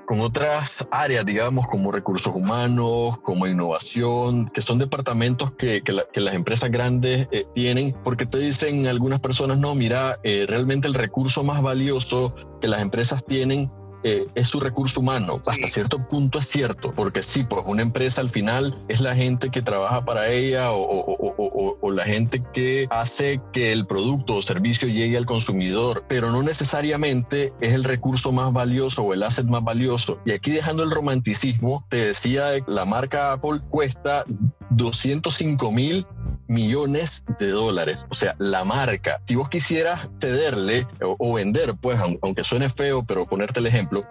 con, 0.07 0.21
otras 0.21 0.87
áreas, 0.91 1.25
digamos, 1.25 1.67
como 1.67 1.93
recursos 1.93 2.35
humanos, 2.35 3.19
como 3.23 3.47
innovación, 3.47 4.49
que 4.49 4.61
son 4.61 4.79
departamentos 4.79 5.53
que, 5.53 5.81
que, 5.83 5.99
que 6.13 6.21
las 6.21 6.35
empresas 6.35 6.71
grandes 6.71 7.29
tienen, 7.55 7.97
porque 8.05 8.27
te 8.27 8.39
dicen 8.39 8.87
algunas 8.87 9.21
personas, 9.21 9.59
no, 9.59 9.75
mira, 9.75 10.21
realmente 10.23 10.89
el 10.89 10.95
recurso 10.95 11.43
más 11.43 11.63
valioso 11.63 12.35
que 12.61 12.69
las 12.69 12.83
empresas 12.83 13.25
tienen 13.25 13.71
eh, 14.03 14.27
es 14.35 14.49
su 14.49 14.61
recurso 14.61 15.01
humano. 15.01 15.41
Hasta 15.47 15.69
cierto 15.69 16.07
punto 16.07 16.39
es 16.39 16.47
cierto, 16.47 16.93
porque 16.95 17.23
sí, 17.23 17.45
pues 17.45 17.63
una 17.67 17.83
empresa 17.83 18.21
al 18.21 18.31
final 18.31 18.79
es 18.89 19.01
la 19.01 19.15
gente 19.15 19.51
que 19.51 19.63
trabaja 19.63 20.05
para 20.05 20.29
ella 20.29 20.71
o, 20.73 21.91
la 21.91 22.05
gente 22.05 22.43
que 22.53 22.87
hace 22.91 23.41
que 23.53 23.73
el 23.73 23.87
producto 23.87 24.37
o 24.37 24.43
servicio 24.43 24.87
llegue 24.89 25.17
al 25.17 25.25
consumidor, 25.25 26.05
pero 26.09 26.31
no 26.31 26.43
necesariamente 26.43 27.55
es 27.61 27.73
el 27.73 27.85
recurso 27.85 28.33
más 28.33 28.53
valioso 28.53 29.03
o 29.03 29.15
el 29.15 29.23
asset 29.23 29.47
más 29.47 29.65
valioso. 29.65 30.19
Y 30.27 30.33
aquí 30.33 30.51
dejando 30.51 30.83
el 30.83 30.91
romanticismo, 30.91 31.87
te 31.89 31.97
decía, 31.97 32.51
la 32.67 32.85
marca 32.85 33.33
Apple 33.33 33.61
cuesta 33.71 34.25
205 34.71 35.73
mil 35.73 36.07
millones 36.49 37.25
de 37.39 37.49
dólares. 37.49 38.07
O 38.11 38.15
sea, 38.15 38.35
la 38.39 38.65
marca, 38.65 39.21
si 39.25 39.37
vos 39.37 39.49
quisieras 39.49 40.09
cederle 40.21 40.87
o, 41.01 41.35
vender, 41.35 41.75
pues, 41.81 41.99
aunque 42.23 42.45
suene 42.45 42.69
feo, 42.69 43.05
pero 43.05 43.27
ponerte 43.27 43.61
el 43.61 43.67
ejemplo, 43.67 44.05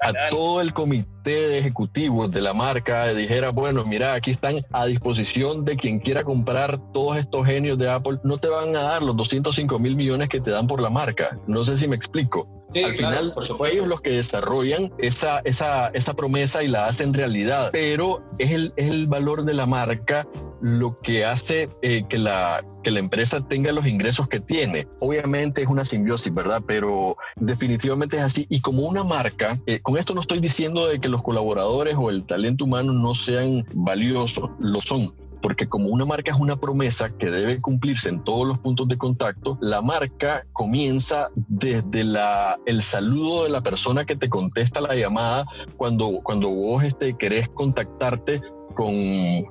a 0.00 0.30
todo 0.30 0.60
el 0.60 0.72
comité 0.72 1.30
de 1.30 1.58
ejecutivos 1.58 2.30
de 2.30 2.40
la 2.40 2.54
marca 2.54 3.06
dijera, 3.12 3.50
bueno, 3.50 3.84
mira, 3.84 4.14
aquí 4.14 4.30
están 4.30 4.64
a 4.72 4.86
disposición 4.86 5.64
de 5.64 5.76
quien 5.76 5.98
quiera 5.98 6.22
comprar 6.22 6.78
todos 6.92 7.18
estos 7.18 7.46
genios 7.46 7.78
de 7.78 7.90
Apple, 7.90 8.18
no 8.24 8.38
te 8.38 8.48
van 8.48 8.74
a 8.76 8.82
dar 8.82 9.02
los 9.02 9.16
205 9.16 9.78
mil 9.78 9.96
millones 9.96 10.28
que 10.28 10.40
te 10.40 10.50
dan 10.50 10.66
por 10.66 10.80
la 10.80 10.90
marca. 10.90 11.38
No 11.46 11.64
sé 11.64 11.76
si 11.76 11.88
me 11.88 11.96
explico. 11.96 12.48
Al 12.74 12.94
final 12.94 13.32
son 13.38 13.56
ellos 13.66 13.86
los 13.86 14.02
que 14.02 14.10
desarrollan 14.10 14.92
esa, 14.98 15.40
esa, 15.44 15.88
esa 15.88 16.14
promesa 16.14 16.62
y 16.62 16.68
la 16.68 16.84
hacen 16.84 17.14
realidad, 17.14 17.70
pero 17.72 18.22
es 18.38 18.52
el, 18.52 18.74
es 18.76 18.90
el 18.90 19.06
valor 19.06 19.44
de 19.44 19.54
la 19.54 19.64
marca 19.64 20.28
lo 20.60 20.94
que 20.96 21.24
hace 21.24 21.70
eh, 21.82 22.04
que, 22.08 22.18
la, 22.18 22.62
que 22.88 22.92
la 22.92 23.00
empresa 23.00 23.46
tenga 23.46 23.70
los 23.70 23.86
ingresos 23.86 24.28
que 24.28 24.40
tiene. 24.40 24.88
Obviamente 25.00 25.60
es 25.60 25.68
una 25.68 25.84
simbiosis, 25.84 26.32
¿verdad? 26.32 26.62
Pero 26.66 27.18
definitivamente 27.36 28.16
es 28.16 28.22
así. 28.22 28.46
Y 28.48 28.62
como 28.62 28.84
una 28.84 29.04
marca, 29.04 29.58
eh, 29.66 29.80
con 29.82 29.98
esto 29.98 30.14
no 30.14 30.22
estoy 30.22 30.40
diciendo 30.40 30.86
de 30.86 30.98
que 30.98 31.10
los 31.10 31.22
colaboradores 31.22 31.96
o 31.98 32.08
el 32.08 32.24
talento 32.24 32.64
humano 32.64 32.94
no 32.94 33.12
sean 33.12 33.66
valiosos, 33.74 34.48
lo 34.58 34.80
son 34.80 35.14
porque 35.42 35.68
como 35.68 35.88
una 35.90 36.04
marca 36.04 36.32
es 36.32 36.38
una 36.38 36.56
promesa 36.56 37.10
que 37.16 37.30
debe 37.30 37.60
cumplirse 37.60 38.08
en 38.08 38.24
todos 38.24 38.48
los 38.48 38.58
puntos 38.58 38.88
de 38.88 38.98
contacto, 38.98 39.56
la 39.60 39.80
marca 39.80 40.44
comienza 40.52 41.28
desde 41.36 42.02
la, 42.02 42.58
el 42.66 42.82
saludo 42.82 43.44
de 43.44 43.50
la 43.50 43.62
persona 43.62 44.04
que 44.04 44.16
te 44.16 44.28
contesta 44.28 44.80
la 44.80 44.96
llamada 44.96 45.46
cuando, 45.76 46.20
cuando 46.24 46.48
vos 46.48 46.82
este, 46.82 47.16
querés 47.16 47.48
contactarte 47.50 48.42
con, 48.74 48.94
eh, 48.94 49.46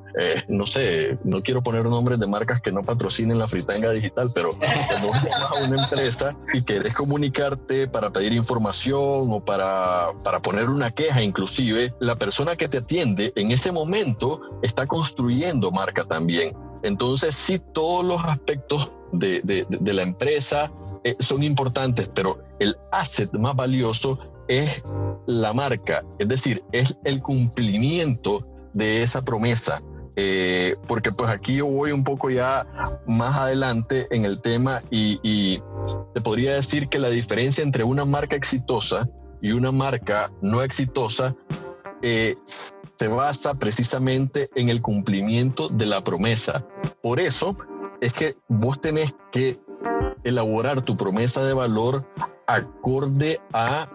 no 0.47 0.65
sé, 0.65 1.17
no 1.23 1.41
quiero 1.41 1.61
poner 1.61 1.85
nombres 1.85 2.19
de 2.19 2.27
marcas 2.27 2.61
que 2.61 2.71
no 2.71 2.83
patrocinen 2.83 3.39
la 3.39 3.47
fritanga 3.47 3.91
digital, 3.91 4.29
pero 4.33 4.51
cuando 4.89 5.07
llamas 5.13 5.51
a 5.55 5.67
una 5.67 5.83
empresa 5.83 6.37
y 6.53 6.63
querés 6.63 6.93
comunicarte 6.93 7.87
para 7.87 8.11
pedir 8.11 8.33
información 8.33 9.31
o 9.31 9.43
para, 9.43 10.09
para 10.23 10.41
poner 10.41 10.69
una 10.69 10.91
queja 10.91 11.21
inclusive, 11.21 11.93
la 11.99 12.15
persona 12.15 12.55
que 12.55 12.67
te 12.67 12.77
atiende 12.77 13.33
en 13.35 13.51
ese 13.51 13.71
momento 13.71 14.41
está 14.61 14.85
construyendo 14.85 15.71
marca 15.71 16.03
también. 16.03 16.55
Entonces, 16.83 17.35
sí, 17.35 17.59
todos 17.73 18.05
los 18.05 18.23
aspectos 18.23 18.91
de, 19.11 19.41
de, 19.43 19.65
de 19.67 19.93
la 19.93 20.03
empresa 20.03 20.71
eh, 21.03 21.15
son 21.19 21.43
importantes, 21.43 22.09
pero 22.13 22.39
el 22.59 22.75
asset 22.91 23.31
más 23.33 23.55
valioso 23.55 24.19
es 24.47 24.81
la 25.25 25.53
marca, 25.53 26.03
es 26.19 26.27
decir, 26.27 26.63
es 26.71 26.95
el 27.03 27.21
cumplimiento 27.21 28.45
de 28.77 29.03
esa 29.03 29.23
promesa. 29.23 29.81
Eh, 30.19 30.75
porque 30.87 31.11
pues 31.11 31.29
aquí 31.29 31.57
yo 31.57 31.67
voy 31.67 31.91
un 31.91 32.03
poco 32.03 32.31
ya 32.31 32.65
más 33.05 33.37
adelante 33.37 34.07
en 34.09 34.25
el 34.25 34.41
tema 34.41 34.81
y, 34.89 35.61
te 36.13 36.21
podría 36.21 36.55
decir 36.55 36.87
que 36.87 36.97
la 36.97 37.09
diferencia 37.09 37.63
entre 37.63 37.83
una 37.83 38.03
marca 38.03 38.35
exitosa 38.35 39.07
y 39.41 39.51
una 39.51 39.71
marca 39.71 40.31
no 40.41 40.63
exitosa 40.63 41.35
eh, 42.01 42.35
se 42.43 43.07
basa 43.07 43.53
precisamente 43.53 44.49
en 44.55 44.69
el 44.69 44.81
cumplimiento 44.81 45.69
de 45.69 45.85
la 45.85 46.03
promesa. 46.03 46.65
Por 47.03 47.19
eso 47.19 47.55
es 48.01 48.11
que 48.11 48.35
vos 48.47 48.81
tenés 48.81 49.13
que 49.31 49.59
elaborar 50.23 50.81
tu 50.81 50.97
promesa 50.97 51.45
de 51.45 51.53
valor 51.53 52.05
acorde 52.47 53.39
a 53.53 53.87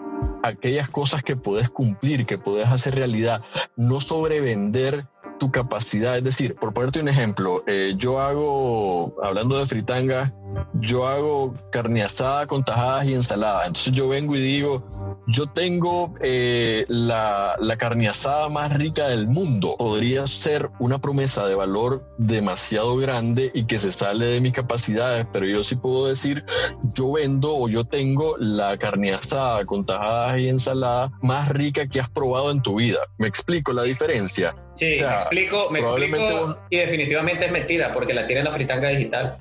aquellas 0.42 0.88
cosas 0.88 1.22
que 1.22 1.36
puedes 1.36 1.70
cumplir, 1.70 2.26
que 2.26 2.38
puedes 2.38 2.68
hacer 2.68 2.94
realidad, 2.94 3.42
no 3.76 4.00
sobrevender 4.00 5.06
tu 5.42 5.50
capacidad. 5.50 6.16
Es 6.16 6.22
decir, 6.22 6.54
por 6.54 6.72
ponerte 6.72 7.00
un 7.00 7.08
ejemplo, 7.08 7.64
eh, 7.66 7.94
yo 7.96 8.20
hago, 8.20 9.16
hablando 9.24 9.58
de 9.58 9.66
fritanga, 9.66 10.32
yo 10.74 11.08
hago 11.08 11.54
carne 11.72 12.00
asada 12.00 12.46
con 12.46 12.62
tajadas 12.62 13.06
y 13.06 13.14
ensalada. 13.14 13.66
Entonces 13.66 13.92
yo 13.92 14.08
vengo 14.08 14.36
y 14.36 14.40
digo, 14.40 14.84
yo 15.26 15.46
tengo 15.46 16.14
eh, 16.20 16.84
la, 16.88 17.56
la 17.60 17.76
carne 17.76 18.08
asada 18.08 18.48
más 18.50 18.72
rica 18.74 19.08
del 19.08 19.26
mundo. 19.26 19.74
Podría 19.78 20.24
ser 20.28 20.70
una 20.78 21.00
promesa 21.00 21.44
de 21.46 21.56
valor 21.56 22.08
demasiado 22.18 22.96
grande 22.98 23.50
y 23.52 23.64
que 23.64 23.78
se 23.78 23.90
sale 23.90 24.26
de 24.26 24.40
mis 24.40 24.52
capacidades, 24.52 25.26
pero 25.32 25.46
yo 25.46 25.64
sí 25.64 25.74
puedo 25.74 26.06
decir, 26.06 26.44
yo 26.94 27.10
vendo 27.10 27.52
o 27.56 27.68
yo 27.68 27.82
tengo 27.82 28.36
la 28.38 28.76
carne 28.78 29.12
asada 29.12 29.64
con 29.64 29.84
tajadas 29.84 30.38
y 30.38 30.48
ensalada 30.48 31.10
más 31.20 31.48
rica 31.48 31.88
que 31.88 31.98
has 31.98 32.10
probado 32.10 32.52
en 32.52 32.62
tu 32.62 32.76
vida. 32.76 32.98
¿Me 33.18 33.26
explico 33.26 33.72
la 33.72 33.82
diferencia? 33.82 34.54
Sí, 34.74 34.92
me 35.00 35.06
explico, 35.06 35.70
me 35.70 35.80
explico 35.80 36.58
y 36.70 36.78
definitivamente 36.78 37.46
es 37.46 37.52
mentira 37.52 37.92
porque 37.92 38.14
la 38.14 38.26
tiene 38.26 38.42
la 38.42 38.50
fritanga 38.50 38.88
digital. 38.88 39.38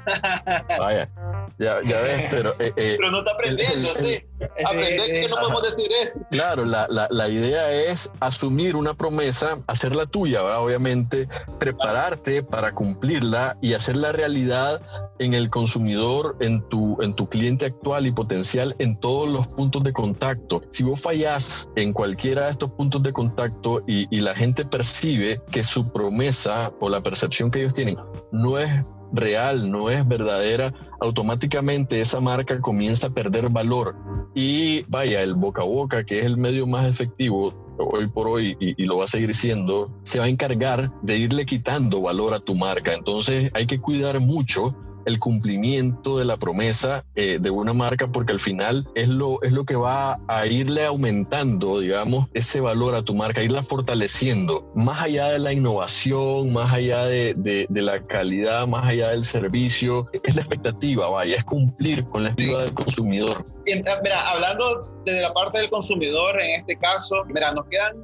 Vaya, 0.79 1.09
ya, 1.57 1.81
ya 1.83 2.01
ves, 2.01 2.27
pero... 2.31 2.51
Eh, 2.59 2.73
eh, 2.75 2.95
pero 2.97 3.11
no 3.11 3.19
está 3.19 3.31
aprendiendo, 3.31 3.93
sí. 3.93 4.23
Aprender 4.65 5.07
que 5.07 5.29
no 5.29 5.35
podemos 5.35 5.61
decir 5.63 5.91
eso. 5.91 6.19
Claro, 6.31 6.65
la, 6.65 6.87
la, 6.89 7.07
la, 7.11 7.29
idea 7.29 7.71
es 7.71 8.09
asumir 8.19 8.75
una 8.75 8.95
promesa, 8.95 9.59
hacerla 9.67 10.05
tuya, 10.05 10.43
obviamente, 10.59 11.27
prepararte 11.59 12.41
para 12.41 12.73
cumplirla 12.73 13.57
y 13.61 13.75
hacerla 13.75 14.11
realidad 14.11 14.81
en 15.19 15.35
el 15.35 15.49
consumidor, 15.51 16.35
en 16.39 16.67
tu, 16.69 16.97
en 17.01 17.15
tu 17.15 17.29
cliente 17.29 17.67
actual 17.67 18.07
y 18.07 18.11
potencial 18.11 18.75
en 18.79 18.99
todos 18.99 19.29
los 19.29 19.47
puntos 19.47 19.83
de 19.83 19.93
contacto. 19.93 20.63
Si 20.71 20.83
vos 20.83 20.99
fallás 20.99 21.69
en 21.75 21.93
cualquiera 21.93 22.45
de 22.45 22.51
estos 22.51 22.71
puntos 22.71 23.03
de 23.03 23.13
contacto 23.13 23.83
y, 23.85 24.07
y 24.15 24.21
la 24.21 24.33
gente 24.33 24.65
percibe 24.65 25.39
que 25.51 25.63
su 25.63 25.91
promesa 25.91 26.71
o 26.79 26.89
la 26.89 27.03
percepción 27.03 27.51
que 27.51 27.59
ellos 27.59 27.73
tienen 27.73 27.97
no 28.31 28.57
es 28.57 28.83
real, 29.13 29.69
no 29.69 29.89
es 29.89 30.07
verdadera, 30.07 30.73
automáticamente 30.99 31.99
esa 32.01 32.19
marca 32.19 32.59
comienza 32.59 33.07
a 33.07 33.11
perder 33.11 33.49
valor. 33.49 33.95
Y 34.33 34.83
vaya, 34.83 35.21
el 35.21 35.35
boca 35.35 35.63
a 35.63 35.65
boca, 35.65 36.03
que 36.05 36.19
es 36.19 36.25
el 36.25 36.37
medio 36.37 36.65
más 36.65 36.85
efectivo 36.85 37.53
hoy 37.77 38.07
por 38.07 38.27
hoy 38.27 38.55
y, 38.59 38.85
lo 38.85 38.97
va 38.97 39.05
a 39.05 39.07
seguir 39.07 39.33
siendo, 39.33 39.89
se 40.03 40.19
va 40.19 40.25
a 40.25 40.29
encargar 40.29 40.91
de 41.01 41.17
irle 41.17 41.45
quitando 41.45 42.01
valor 42.01 42.33
a 42.33 42.39
tu 42.39 42.55
marca. 42.55 42.93
Entonces 42.93 43.51
hay 43.53 43.65
que 43.65 43.79
cuidar 43.79 44.19
mucho 44.19 44.75
el 45.05 45.19
cumplimiento 45.19 46.17
de 46.17 46.25
la 46.25 46.37
promesa 46.37 47.03
eh, 47.15 47.37
de 47.39 47.49
una 47.49 47.73
marca 47.73 48.07
porque 48.07 48.33
al 48.33 48.39
final 48.39 48.87
es 48.95 49.07
lo, 49.07 49.41
es 49.41 49.51
lo 49.51 49.65
que 49.65 49.75
va 49.75 50.19
a 50.27 50.45
irle 50.45 50.85
aumentando, 50.85 51.79
digamos, 51.79 52.27
ese 52.33 52.61
valor 52.61 52.95
a 52.95 53.01
tu 53.01 53.15
marca, 53.15 53.43
irla 53.43 53.63
fortaleciendo, 53.63 54.71
más 54.75 55.01
allá 55.01 55.29
de 55.29 55.39
la 55.39 55.53
innovación, 55.53 56.53
más 56.53 56.71
allá 56.73 57.05
de, 57.05 57.33
de, 57.35 57.81
la 57.81 58.03
calidad, 58.03 58.67
más 58.67 58.85
allá 58.85 59.09
del 59.09 59.23
servicio, 59.23 60.07
es 60.23 60.35
la 60.35 60.41
expectativa, 60.41 61.09
vaya, 61.09 61.37
es 61.37 61.43
cumplir 61.43 62.03
con 62.05 62.23
la 62.23 62.29
expectativa 62.29 62.63
del 62.63 62.73
consumidor. 62.73 63.45
Mira, 63.65 64.31
hablando 64.31 65.01
desde 65.05 65.21
la 65.21 65.33
parte 65.33 65.59
del 65.59 65.69
consumidor, 65.69 66.39
en 66.39 66.59
este 66.61 66.75
caso, 66.77 67.23
mira, 67.33 67.51
nos 67.53 67.65
quedan, 67.65 67.97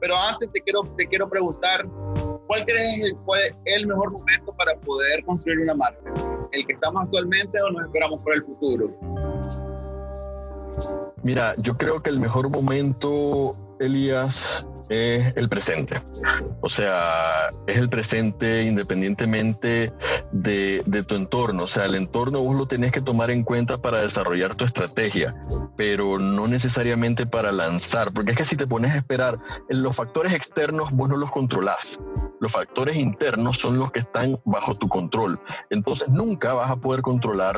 pero 0.00 0.16
antes 0.16 0.50
te 0.52 0.60
quiero, 0.60 0.82
te 0.98 1.06
quiero 1.06 1.28
preguntar, 1.28 1.86
¿Cuál 2.46 2.64
crees 2.64 3.14
cuál 3.24 3.40
es 3.42 3.54
el 3.64 3.86
mejor 3.86 4.12
momento 4.12 4.52
para 4.56 4.74
poder 4.76 5.24
construir 5.24 5.60
una 5.60 5.74
marca? 5.74 6.05
¿El 6.52 6.66
que 6.66 6.72
estamos 6.72 7.04
actualmente 7.04 7.60
o 7.60 7.70
nos 7.70 7.84
esperamos 7.84 8.22
por 8.22 8.34
el 8.34 8.44
futuro? 8.44 8.90
Mira, 11.22 11.54
yo 11.58 11.76
creo 11.76 12.02
que 12.02 12.10
el 12.10 12.20
mejor 12.20 12.50
momento, 12.50 13.56
Elías, 13.80 14.66
es 14.88 15.32
el 15.36 15.48
presente. 15.48 16.02
O 16.60 16.68
sea, 16.68 17.50
es 17.66 17.76
el 17.76 17.88
presente 17.88 18.62
independientemente 18.62 19.92
de, 20.32 20.82
de, 20.86 21.02
tu 21.02 21.14
entorno. 21.14 21.64
O 21.64 21.66
sea, 21.66 21.86
el 21.86 21.94
entorno 21.94 22.40
vos 22.40 22.56
lo 22.56 22.66
tenés 22.66 22.92
que 22.92 23.00
tomar 23.00 23.30
en 23.30 23.42
cuenta 23.42 23.78
para 23.78 24.00
desarrollar 24.00 24.54
tu 24.54 24.64
estrategia, 24.64 25.34
pero 25.76 26.18
no 26.18 26.48
necesariamente 26.48 27.26
para 27.26 27.52
lanzar, 27.52 28.12
porque 28.12 28.32
es 28.32 28.36
que 28.36 28.44
si 28.44 28.56
te 28.56 28.66
pones 28.66 28.92
a 28.92 28.98
esperar, 28.98 29.38
los 29.68 29.94
factores 29.94 30.32
externos 30.32 30.90
vos 30.92 31.08
no 31.08 31.16
los 31.16 31.30
controlás. 31.30 31.98
Los 32.38 32.52
factores 32.52 32.96
internos 32.96 33.56
son 33.56 33.78
los 33.78 33.90
que 33.90 34.00
están 34.00 34.38
bajo 34.44 34.74
tu 34.74 34.88
control. 34.88 35.40
Entonces 35.70 36.08
nunca 36.08 36.52
vas 36.52 36.70
a 36.70 36.76
poder 36.76 37.00
controlar 37.00 37.56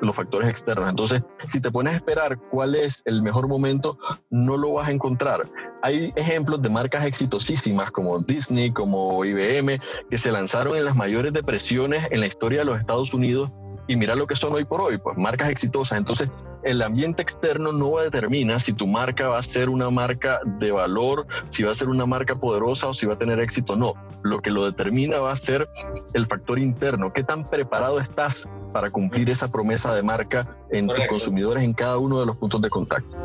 los 0.00 0.16
factores 0.16 0.48
externos. 0.48 0.88
Entonces, 0.88 1.22
si 1.44 1.60
te 1.60 1.70
pones 1.70 1.94
a 1.94 1.96
esperar 1.96 2.38
cuál 2.50 2.76
es 2.76 3.02
el 3.06 3.22
mejor 3.22 3.48
momento, 3.48 3.98
no 4.30 4.56
lo 4.56 4.74
vas 4.74 4.88
a 4.88 4.92
encontrar. 4.92 5.50
Hay 5.82 6.12
ejemplos 6.16 6.60
de 6.60 6.68
marcas 6.68 7.06
exitosísimas 7.06 7.90
como 7.90 8.18
Disney, 8.20 8.70
como 8.70 9.24
IBM, 9.24 9.80
que 10.10 10.18
se 10.18 10.30
lanzaron 10.30 10.76
en 10.76 10.84
las 10.84 10.96
mayores 10.96 11.32
depresiones 11.32 12.06
en 12.10 12.20
la 12.20 12.26
historia 12.26 12.60
de 12.60 12.64
los 12.66 12.78
Estados 12.78 13.14
Unidos 13.14 13.50
y 13.90 13.96
mira 13.96 14.14
lo 14.14 14.28
que 14.28 14.36
son 14.36 14.52
hoy 14.54 14.64
por 14.64 14.80
hoy, 14.80 14.98
pues 14.98 15.18
marcas 15.18 15.50
exitosas. 15.50 15.98
Entonces, 15.98 16.28
el 16.62 16.80
ambiente 16.80 17.22
externo 17.22 17.72
no 17.72 17.98
determina 17.98 18.56
si 18.60 18.72
tu 18.72 18.86
marca 18.86 19.28
va 19.28 19.38
a 19.40 19.42
ser 19.42 19.68
una 19.68 19.90
marca 19.90 20.38
de 20.60 20.70
valor, 20.70 21.26
si 21.50 21.64
va 21.64 21.72
a 21.72 21.74
ser 21.74 21.88
una 21.88 22.06
marca 22.06 22.36
poderosa 22.36 22.86
o 22.86 22.92
si 22.92 23.06
va 23.06 23.14
a 23.14 23.18
tener 23.18 23.40
éxito 23.40 23.72
o 23.72 23.76
no. 23.76 23.94
Lo 24.22 24.38
que 24.38 24.52
lo 24.52 24.64
determina 24.64 25.18
va 25.18 25.32
a 25.32 25.36
ser 25.36 25.68
el 26.14 26.24
factor 26.24 26.60
interno. 26.60 27.12
¿Qué 27.12 27.24
tan 27.24 27.50
preparado 27.50 27.98
estás 27.98 28.46
para 28.72 28.90
cumplir 28.90 29.28
esa 29.28 29.50
promesa 29.50 29.92
de 29.92 30.04
marca 30.04 30.56
en 30.70 30.86
tus 30.86 31.06
consumidores 31.06 31.64
en 31.64 31.72
cada 31.72 31.98
uno 31.98 32.20
de 32.20 32.26
los 32.26 32.36
puntos 32.36 32.60
de 32.60 32.70
contacto? 32.70 33.16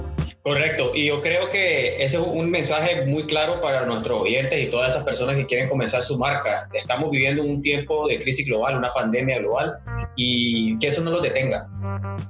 Correcto, 0.41 0.91
y 0.93 1.07
yo 1.07 1.21
creo 1.21 1.49
que 1.49 2.03
ese 2.03 2.17
es 2.17 2.23
un 2.23 2.49
mensaje 2.49 3.05
muy 3.05 3.25
claro 3.25 3.61
para 3.61 3.85
nuestros 3.85 4.21
oyentes 4.21 4.63
y 4.63 4.69
todas 4.69 4.93
esas 4.93 5.03
personas 5.03 5.35
que 5.35 5.45
quieren 5.45 5.69
comenzar 5.69 6.03
su 6.03 6.17
marca. 6.17 6.69
Estamos 6.73 7.11
viviendo 7.11 7.43
un 7.43 7.61
tiempo 7.61 8.07
de 8.07 8.19
crisis 8.19 8.47
global, 8.47 8.77
una 8.77 8.93
pandemia 8.93 9.39
global, 9.39 9.79
y 10.15 10.77
que 10.79 10.87
eso 10.87 11.03
no 11.03 11.11
los 11.11 11.21
detenga. 11.21 11.67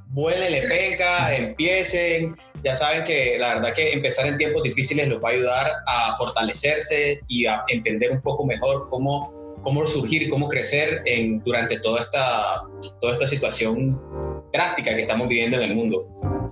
Vuelen, 0.07 0.51
le 0.51 0.67
venga, 0.67 1.35
empiecen. 1.35 2.35
Ya 2.63 2.73
saben 2.73 3.03
que 3.03 3.37
la 3.37 3.55
verdad 3.55 3.73
que 3.73 3.93
empezar 3.93 4.25
en 4.27 4.37
tiempos 4.37 4.63
difíciles 4.63 5.07
los 5.07 5.23
va 5.23 5.29
a 5.29 5.31
ayudar 5.33 5.71
a 5.85 6.15
fortalecerse 6.15 7.21
y 7.27 7.45
a 7.45 7.63
entender 7.67 8.11
un 8.11 8.21
poco 8.21 8.45
mejor 8.45 8.89
cómo, 8.89 9.55
cómo 9.61 9.85
surgir, 9.85 10.29
cómo 10.29 10.49
crecer 10.49 11.01
en, 11.05 11.43
durante 11.43 11.79
toda 11.79 12.01
esta, 12.01 12.61
toda 13.01 13.13
esta 13.13 13.27
situación 13.27 14.01
drástica 14.51 14.95
que 14.95 15.01
estamos 15.01 15.27
viviendo 15.27 15.57
en 15.57 15.63
el 15.63 15.75
mundo. 15.75 16.07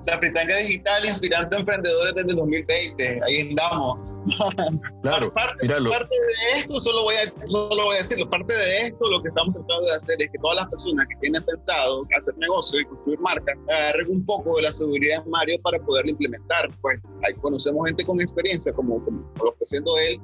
La 0.06 0.18
Fritanga 0.18 0.58
Digital 0.58 1.06
inspirando 1.06 1.56
a 1.56 1.60
emprendedores 1.60 2.13
desde 2.16 2.30
el 2.32 2.36
2020. 2.36 3.20
Ahí 3.26 3.42
andamos. 3.42 4.02
Claro, 5.02 5.30
parte, 5.34 5.68
parte, 5.68 6.16
de 6.16 6.60
esto, 6.60 6.80
solo 6.80 7.04
voy, 7.04 7.16
a, 7.16 7.50
solo 7.50 7.84
voy 7.84 7.96
a 7.96 7.98
decirlo, 7.98 8.30
parte 8.30 8.54
de 8.54 8.88
esto 8.88 9.10
lo 9.10 9.22
que 9.22 9.28
estamos 9.28 9.54
tratando 9.54 9.86
de 9.86 9.96
hacer 9.98 10.16
es 10.22 10.30
que 10.32 10.39
todas 10.39 10.56
las 10.60 10.70
personas 10.70 11.06
que 11.10 11.16
tienen 11.18 11.44
pensado 11.44 12.04
hacer 12.18 12.34
negocio 12.38 12.80
y 12.80 12.86
construir 12.86 13.20
marcas 13.20 13.58
agarren 13.68 14.10
un 14.10 14.26
poco 14.26 14.56
de 14.56 14.62
la 14.62 14.72
seguridad 14.72 15.22
de 15.26 15.30
Mario 15.30 15.62
para 15.62 15.78
poderlo 15.80 16.12
implementar. 16.12 16.72
Pues 16.80 17.00
ahí 17.28 17.34
conocemos 17.42 17.86
gente 17.86 18.06
con 18.06 18.22
experiencia, 18.22 18.72
como, 18.72 19.04
como 19.04 19.30
lo 19.44 19.52
está 19.52 19.63
haciendo 19.63 19.92
él, 19.98 20.18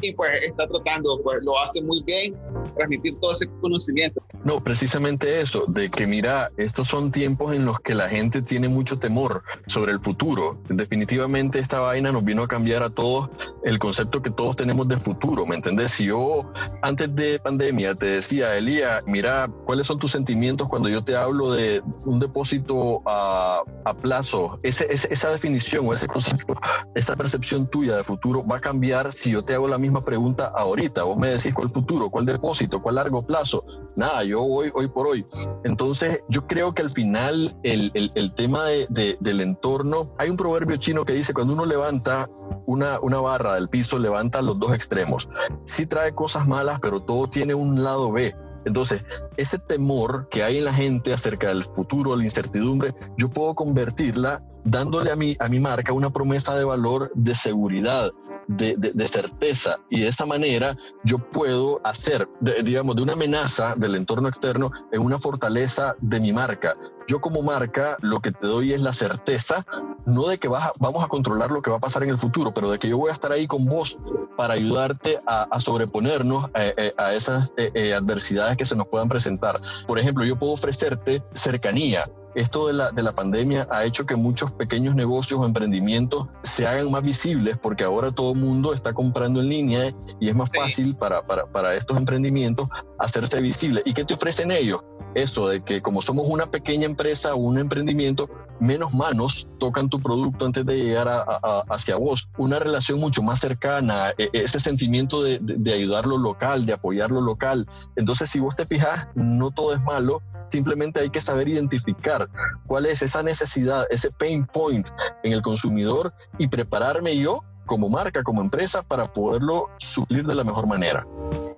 y 0.00 0.12
pues 0.14 0.30
está 0.42 0.66
tratando, 0.66 1.20
pues 1.22 1.38
lo 1.42 1.58
hace 1.58 1.82
muy 1.82 2.02
bien, 2.04 2.34
transmitir 2.74 3.14
todo 3.20 3.32
ese 3.32 3.46
conocimiento. 3.60 4.22
No, 4.44 4.62
precisamente 4.62 5.40
eso, 5.40 5.64
de 5.68 5.90
que 5.90 6.06
mira, 6.06 6.50
estos 6.56 6.88
son 6.88 7.10
tiempos 7.10 7.54
en 7.54 7.64
los 7.64 7.78
que 7.80 7.94
la 7.94 8.08
gente 8.08 8.42
tiene 8.42 8.68
mucho 8.68 8.98
temor 8.98 9.42
sobre 9.66 9.92
el 9.92 10.00
futuro. 10.00 10.60
Definitivamente 10.68 11.58
esta 11.58 11.80
vaina 11.80 12.12
nos 12.12 12.24
vino 12.24 12.42
a 12.42 12.48
cambiar 12.48 12.82
a 12.82 12.90
todos 12.90 13.30
el 13.64 13.78
concepto 13.78 14.22
que 14.22 14.30
todos 14.30 14.56
tenemos 14.56 14.88
de 14.88 14.96
futuro, 14.96 15.46
¿me 15.46 15.56
entendés? 15.56 15.92
Si 15.92 16.04
yo 16.06 16.50
antes 16.82 17.14
de 17.14 17.38
pandemia 17.38 17.94
te 17.94 18.06
decía, 18.06 18.56
Elía, 18.56 19.02
mira, 19.06 19.48
¿cuáles 19.64 19.86
son 19.86 19.98
tus 19.98 20.10
sentimientos 20.10 20.68
cuando 20.68 20.88
yo 20.88 21.02
te 21.02 21.16
hablo 21.16 21.52
de 21.52 21.82
un 22.04 22.18
depósito 22.18 23.02
a, 23.06 23.62
a 23.84 23.94
plazo? 23.94 24.58
Ese, 24.62 24.86
esa 24.90 25.30
definición 25.30 25.86
o 25.86 25.92
ese 25.92 26.06
concepto, 26.06 26.54
esa 26.94 27.16
percepción 27.16 27.68
tuya 27.68 27.96
de 27.96 28.04
futuro 28.04 28.44
va 28.44 28.56
a 28.56 28.60
cambiar 28.60 29.12
si 29.12 29.30
yo 29.30 29.42
te 29.42 29.54
hago 29.54 29.68
la 29.68 29.78
misma 29.78 30.04
pregunta 30.04 30.52
ahorita. 30.56 31.04
Vos 31.04 31.16
me 31.16 31.28
decís 31.28 31.54
cuál 31.54 31.68
futuro, 31.68 32.10
cuál 32.10 32.26
depósito, 32.26 32.51
cuál 32.82 32.96
largo 32.96 33.24
plazo. 33.24 33.64
Nada, 33.96 34.24
yo 34.24 34.42
voy 34.42 34.70
hoy 34.74 34.88
por 34.88 35.06
hoy. 35.06 35.24
Entonces, 35.64 36.20
yo 36.28 36.46
creo 36.46 36.72
que 36.74 36.82
al 36.82 36.90
final 36.90 37.56
el, 37.62 37.90
el, 37.94 38.34
tema 38.34 38.64
de, 38.64 38.86
de, 38.88 39.16
del 39.20 39.40
entorno, 39.40 40.08
hay 40.18 40.30
un 40.30 40.36
proverbio 40.36 40.76
chino 40.76 41.04
que 41.04 41.12
dice, 41.12 41.34
cuando 41.34 41.52
uno 41.52 41.66
levanta 41.66 42.28
una, 42.66 42.98
una 43.00 43.20
barra 43.20 43.54
del 43.54 43.68
piso, 43.68 43.98
levanta 43.98 44.42
los 44.42 44.58
dos 44.58 44.72
extremos. 44.74 45.28
Sí 45.64 45.86
trae 45.86 46.14
cosas 46.14 46.46
malas, 46.46 46.78
pero 46.80 47.00
todo 47.00 47.28
tiene 47.28 47.54
un 47.54 47.82
lado 47.82 48.12
B. 48.12 48.34
Entonces, 48.64 49.02
ese 49.36 49.58
temor 49.58 50.28
que 50.30 50.44
hay 50.44 50.58
en 50.58 50.64
la 50.64 50.72
gente 50.72 51.12
acerca 51.12 51.48
del 51.48 51.64
futuro, 51.64 52.14
la 52.14 52.22
incertidumbre, 52.22 52.94
yo 53.18 53.28
puedo 53.28 53.54
convertirla 53.54 54.42
dándole 54.64 55.10
a 55.10 55.16
mi, 55.16 55.36
a 55.40 55.48
mi 55.48 55.58
marca 55.58 55.92
una 55.92 56.10
promesa 56.10 56.54
de 56.56 56.64
valor 56.64 57.10
de 57.14 57.34
seguridad, 57.34 58.10
de, 58.56 59.08
certeza 59.08 59.78
y 59.90 60.00
de 60.00 60.08
esa 60.08 60.26
manera 60.26 60.76
yo 61.04 61.18
puedo 61.18 61.80
hacer, 61.84 62.28
de, 62.40 62.62
digamos, 62.62 62.96
de 62.96 63.02
una 63.02 63.12
amenaza 63.14 63.74
del 63.76 63.94
entorno 63.94 64.28
externo 64.28 64.70
en 64.92 65.02
una 65.02 65.18
fortaleza 65.18 65.94
de 66.00 66.20
mi 66.20 66.32
marca. 66.32 66.76
Yo 67.06 67.20
como 67.20 67.42
marca 67.42 67.96
lo 68.00 68.20
que 68.20 68.30
te 68.30 68.46
doy 68.46 68.72
es 68.72 68.80
la 68.80 68.92
certeza, 68.92 69.66
no 70.06 70.28
de 70.28 70.38
que 70.38 70.48
vas 70.48 70.70
vamos 70.78 71.04
a 71.04 71.08
controlar 71.08 71.50
lo 71.50 71.60
que 71.60 71.70
va 71.70 71.76
a 71.76 71.80
pasar 71.80 72.04
en 72.04 72.10
el 72.10 72.18
futuro, 72.18 72.54
pero 72.54 72.70
de 72.70 72.78
que 72.78 72.88
yo 72.88 72.98
voy 72.98 73.10
a 73.10 73.14
estar 73.14 73.32
ahí 73.32 73.46
con 73.46 73.64
vos 73.66 73.98
para 74.36 74.54
ayudarte 74.54 75.20
a, 75.26 75.48
sobreponernos 75.60 76.50
a, 76.54 77.02
a 77.02 77.14
esas 77.14 77.52
eh, 77.56 77.70
eh, 77.74 77.94
adversidades 77.94 78.56
que 78.56 78.64
se 78.64 78.76
nos 78.76 78.88
puedan 78.88 79.08
presentar. 79.08 79.60
Por 79.86 79.98
ejemplo, 79.98 80.24
yo 80.24 80.38
puedo 80.38 80.52
ofrecerte 80.52 81.22
cercanía, 81.32 82.04
esto 82.34 82.66
de 82.66 82.72
la, 82.72 82.90
de 82.90 83.02
la 83.02 83.14
pandemia 83.14 83.66
ha 83.70 83.84
hecho 83.84 84.06
que 84.06 84.16
muchos 84.16 84.50
pequeños 84.52 84.94
negocios 84.94 85.40
o 85.40 85.44
emprendimientos 85.44 86.28
se 86.42 86.66
hagan 86.66 86.90
más 86.90 87.02
visibles 87.02 87.58
porque 87.60 87.84
ahora 87.84 88.10
todo 88.10 88.32
el 88.32 88.38
mundo 88.38 88.72
está 88.72 88.92
comprando 88.92 89.40
en 89.40 89.48
línea 89.48 89.92
y 90.20 90.28
es 90.28 90.34
más 90.34 90.50
sí. 90.50 90.58
fácil 90.58 90.96
para, 90.96 91.22
para, 91.22 91.46
para 91.46 91.74
estos 91.74 91.96
emprendimientos 91.96 92.68
hacerse 92.98 93.40
visibles. 93.40 93.82
¿Y 93.86 93.92
qué 93.92 94.04
te 94.04 94.14
ofrecen 94.14 94.50
ellos? 94.50 94.80
Eso 95.14 95.48
de 95.48 95.62
que 95.62 95.82
como 95.82 96.00
somos 96.00 96.26
una 96.26 96.46
pequeña 96.50 96.86
empresa 96.86 97.34
o 97.34 97.38
un 97.38 97.58
emprendimiento, 97.58 98.30
menos 98.60 98.94
manos 98.94 99.46
tocan 99.58 99.90
tu 99.90 100.00
producto 100.00 100.46
antes 100.46 100.64
de 100.64 100.76
llegar 100.76 101.08
a, 101.08 101.20
a, 101.20 101.64
hacia 101.68 101.96
vos. 101.96 102.28
Una 102.38 102.58
relación 102.58 102.98
mucho 102.98 103.22
más 103.22 103.40
cercana, 103.40 104.12
ese 104.16 104.58
sentimiento 104.58 105.22
de, 105.22 105.38
de, 105.40 105.56
de 105.56 105.72
ayudar 105.72 106.06
lo 106.06 106.16
local, 106.16 106.64
de 106.64 106.72
apoyar 106.72 107.10
lo 107.10 107.20
local. 107.20 107.66
Entonces, 107.96 108.30
si 108.30 108.38
vos 108.40 108.56
te 108.56 108.64
fijas, 108.64 109.08
no 109.14 109.50
todo 109.50 109.74
es 109.74 109.82
malo, 109.82 110.22
simplemente 110.52 111.00
hay 111.00 111.10
que 111.10 111.20
saber 111.20 111.48
identificar 111.48 112.28
cuál 112.66 112.86
es 112.86 113.02
esa 113.02 113.22
necesidad, 113.22 113.86
ese 113.90 114.10
pain 114.10 114.46
point 114.46 114.88
en 115.24 115.32
el 115.32 115.42
consumidor 115.42 116.12
y 116.38 116.46
prepararme 116.46 117.16
yo 117.16 117.42
como 117.66 117.88
marca, 117.88 118.22
como 118.22 118.42
empresa, 118.42 118.82
para 118.82 119.12
poderlo 119.12 119.70
suplir 119.78 120.24
de 120.26 120.34
la 120.34 120.44
mejor 120.44 120.66
manera. 120.66 121.06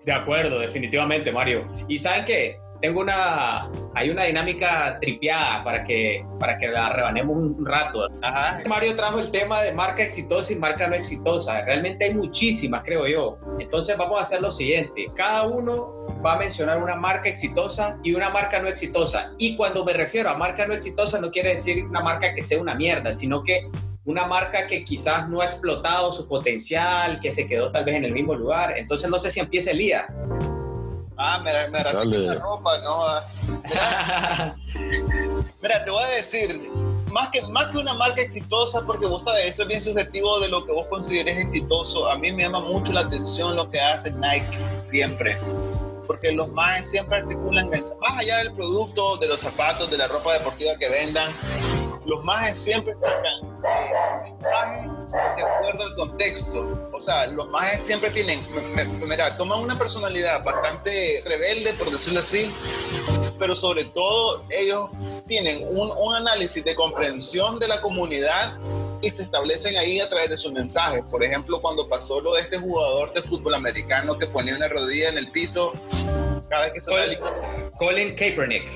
De 0.05 0.13
acuerdo, 0.13 0.61
definitivamente, 0.61 1.33
Mario. 1.33 1.65
Y 1.89 1.99
saben 1.99 2.25
qué, 2.25 2.61
tengo 2.85 3.01
una, 3.01 3.71
hay 3.95 4.11
una 4.11 4.25
dinámica 4.25 4.99
tripeada 5.01 5.65
para 5.65 5.83
que, 5.85 6.23
para 6.39 6.59
que 6.59 6.69
la 6.69 6.93
rebanemos 6.93 7.35
un 7.35 7.65
rato. 7.65 8.07
Ajá. 8.21 8.59
Mario 8.69 8.95
trajo 8.95 9.21
el 9.21 9.31
tema 9.31 9.63
de 9.63 9.73
marca 9.73 10.03
exitosa 10.03 10.53
y 10.53 10.57
marca 10.57 10.87
no 10.87 10.95
exitosa. 10.95 11.65
Realmente 11.65 12.05
hay 12.05 12.13
muchísimas, 12.13 12.85
creo 12.85 13.07
yo. 13.07 13.39
Entonces 13.59 13.97
vamos 13.97 14.19
a 14.19 14.23
hacer 14.23 14.43
lo 14.43 14.53
siguiente. 14.53 15.07
Cada 15.17 15.45
uno 15.45 15.95
va 16.23 16.35
a 16.35 16.39
mencionar 16.39 16.83
una 16.83 16.95
marca 16.95 17.27
exitosa 17.27 17.99
y 18.03 18.13
una 18.13 18.29
marca 18.29 18.61
no 18.61 18.69
exitosa. 18.69 19.33
Y 19.39 19.57
cuando 19.57 19.83
me 19.83 19.95
refiero 19.95 20.29
a 20.29 20.37
marca 20.37 20.67
no 20.67 20.75
exitosa 20.75 21.19
no 21.19 21.31
quiere 21.31 21.51
decir 21.51 21.87
una 21.87 22.03
marca 22.03 22.35
que 22.35 22.43
sea 22.43 22.61
una 22.61 22.75
mierda, 22.75 23.15
sino 23.15 23.43
que 23.43 23.67
una 24.05 24.27
marca 24.27 24.67
que 24.67 24.85
quizás 24.85 25.27
no 25.31 25.41
ha 25.41 25.47
explotado 25.47 26.13
su 26.13 26.29
potencial, 26.29 27.19
que 27.21 27.33
se 27.33 27.47
quedó 27.47 27.73
tal 27.73 27.87
vez 27.87 27.95
en 27.95 28.05
el 28.05 28.13
mismo 28.13 28.35
lugar. 28.35 28.77
Entonces 28.77 29.09
no 29.09 29.19
sé 29.19 29.31
si 29.31 29.41
empieza 29.41 29.71
el 29.71 29.79
día. 29.79 30.07
Ah, 31.17 31.41
me, 31.45 31.53
me 31.69 31.83
la 32.19 32.35
ropa, 32.41 32.79
no. 32.79 33.05
Mira, 33.65 34.57
mira, 35.63 35.85
te 35.85 35.91
voy 35.91 36.03
a 36.03 36.17
decir, 36.17 36.61
más 37.13 37.31
que, 37.31 37.43
más 37.43 37.69
que 37.69 37.79
una 37.79 37.95
marca 37.95 38.21
exitosa, 38.21 38.81
porque 38.85 39.07
vos 39.07 39.25
sabes, 39.25 39.47
eso 39.47 39.63
es 39.63 39.69
bien 39.69 39.81
subjetivo 39.81 40.41
de 40.41 40.49
lo 40.49 40.67
que 40.67 40.73
vos 40.73 40.87
consideres 40.89 41.39
exitoso. 41.39 42.11
A 42.11 42.19
mí 42.19 42.33
me 42.33 42.43
llama 42.43 42.61
mucho 42.61 42.93
la 42.93 43.03
atención 43.03 43.55
lo 43.55 43.71
que 43.71 43.81
hace 43.81 44.11
Nike 44.13 44.59
siempre. 44.83 45.37
Porque 46.07 46.33
los 46.33 46.49
más 46.49 46.91
siempre 46.91 47.19
articulan, 47.19 47.71
más 47.71 48.19
allá 48.19 48.39
del 48.39 48.53
producto, 48.53 49.17
de 49.17 49.29
los 49.29 49.41
zapatos, 49.41 49.91
de 49.91 49.97
la 49.97 50.07
ropa 50.09 50.33
deportiva 50.33 50.73
que 50.79 50.89
vendan, 50.91 51.31
los 52.07 52.23
majes 52.25 52.59
siempre 52.59 52.95
sacan 52.97 53.61
mensajes 53.63 55.37
de 55.37 55.43
acuerdo 55.43 55.85
al 55.85 55.95
contexto. 55.95 56.91
O 56.93 57.01
sea, 57.01 57.27
los 57.27 57.49
majes 57.49 57.83
siempre 57.83 58.11
tienen, 58.11 58.41
mira, 59.09 59.37
toman 59.37 59.61
una 59.61 59.79
personalidad 59.79 60.45
bastante 60.45 61.23
rebelde, 61.25 61.73
por 61.75 61.91
decirlo 61.91 62.21
así, 62.21 62.51
pero 63.39 63.55
sobre 63.55 63.85
todo 63.85 64.45
ellos 64.51 64.91
tienen 65.27 65.67
un, 65.69 65.91
un 65.91 66.15
análisis 66.15 66.65
de 66.65 66.75
comprensión 66.75 67.59
de 67.59 67.69
la 67.69 67.81
comunidad 67.81 68.57
y 69.03 69.11
se 69.11 69.23
establecen 69.23 69.77
ahí 69.77 70.01
a 70.01 70.09
través 70.09 70.31
de 70.31 70.37
sus 70.37 70.53
mensajes. 70.53 71.05
Por 71.11 71.23
ejemplo, 71.23 71.61
cuando 71.61 71.89
pasó 71.89 72.21
lo 72.21 72.35
de 72.35 72.43
este 72.43 72.59
jugador 72.59 73.13
de 73.13 73.23
fútbol 73.23 73.55
americano 73.55 74.19
que 74.19 74.27
ponía 74.27 74.57
una 74.57 74.69
rodilla 74.69 75.11
en 75.11 75.19
el 75.19 75.31
piso 75.31 75.73
cada 76.49 76.67
vez 76.67 76.75
que 76.75 76.81
Colin, 76.81 77.19
Colin 77.77 78.17
Kaepernick. 78.17 78.69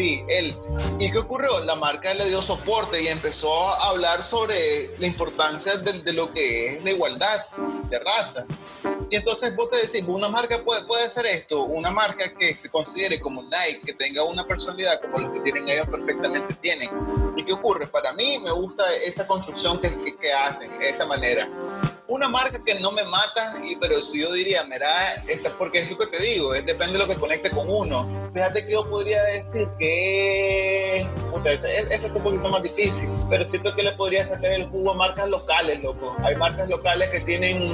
Sí, 0.00 0.24
él. 0.28 0.56
¿Y 0.98 1.10
qué 1.10 1.18
ocurrió? 1.18 1.60
La 1.60 1.74
marca 1.74 2.14
le 2.14 2.26
dio 2.26 2.40
soporte 2.40 3.02
y 3.02 3.08
empezó 3.08 3.52
a 3.74 3.90
hablar 3.90 4.22
sobre 4.22 4.96
la 4.96 5.06
importancia 5.06 5.76
de, 5.76 5.92
de 5.92 6.14
lo 6.14 6.32
que 6.32 6.68
es 6.68 6.82
la 6.82 6.92
igualdad 6.92 7.44
de 7.90 7.98
raza. 7.98 8.46
Y 9.10 9.16
entonces 9.16 9.54
vos 9.54 9.68
te 9.68 9.76
decís, 9.76 10.02
una 10.06 10.28
marca 10.28 10.62
puede, 10.62 10.84
puede 10.84 11.06
ser 11.10 11.26
esto, 11.26 11.64
una 11.64 11.90
marca 11.90 12.32
que 12.32 12.54
se 12.54 12.70
considere 12.70 13.20
como 13.20 13.42
Nike, 13.42 13.82
que 13.84 13.92
tenga 13.92 14.24
una 14.24 14.46
personalidad 14.46 15.02
como 15.02 15.18
los 15.18 15.34
que 15.34 15.40
tienen 15.40 15.68
ellos 15.68 15.86
perfectamente 15.88 16.54
tienen. 16.54 16.88
¿Y 17.36 17.44
qué 17.44 17.52
ocurre? 17.52 17.86
Para 17.86 18.14
mí 18.14 18.38
me 18.38 18.52
gusta 18.52 18.90
esa 19.04 19.26
construcción 19.26 19.78
que, 19.82 19.90
que, 20.02 20.16
que 20.16 20.32
hacen, 20.32 20.70
esa 20.80 21.04
manera. 21.04 21.46
Una 22.10 22.28
marca 22.28 22.62
que 22.62 22.78
no 22.80 22.90
me 22.90 23.04
mata, 23.04 23.54
y, 23.64 23.76
pero 23.76 24.02
si 24.02 24.20
yo 24.20 24.32
diría, 24.32 24.64
mira, 24.64 25.14
esta, 25.28 25.48
porque 25.50 25.78
es 25.78 25.90
lo 25.90 25.96
que 25.96 26.06
te 26.08 26.22
digo, 26.22 26.54
es, 26.54 26.66
depende 26.66 26.94
de 26.94 26.98
lo 26.98 27.06
que 27.06 27.14
conecte 27.14 27.50
con 27.50 27.70
uno. 27.70 28.30
Fíjate 28.34 28.66
que 28.66 28.72
yo 28.72 28.88
podría 28.90 29.22
decir 29.22 29.68
que 29.78 31.06
ese, 31.44 31.94
es 31.94 32.04
un 32.04 32.22
poquito 32.22 32.48
más 32.48 32.62
difícil, 32.62 33.08
pero 33.28 33.48
siento 33.48 33.74
que 33.74 33.84
le 33.84 33.92
podría 33.92 34.26
sacar 34.26 34.52
el 34.52 34.66
jugo 34.66 34.90
a 34.90 34.94
marcas 34.94 35.30
locales, 35.30 35.82
loco. 35.82 36.16
Hay 36.24 36.34
marcas 36.34 36.68
locales 36.68 37.08
que 37.10 37.20
tienen, 37.20 37.70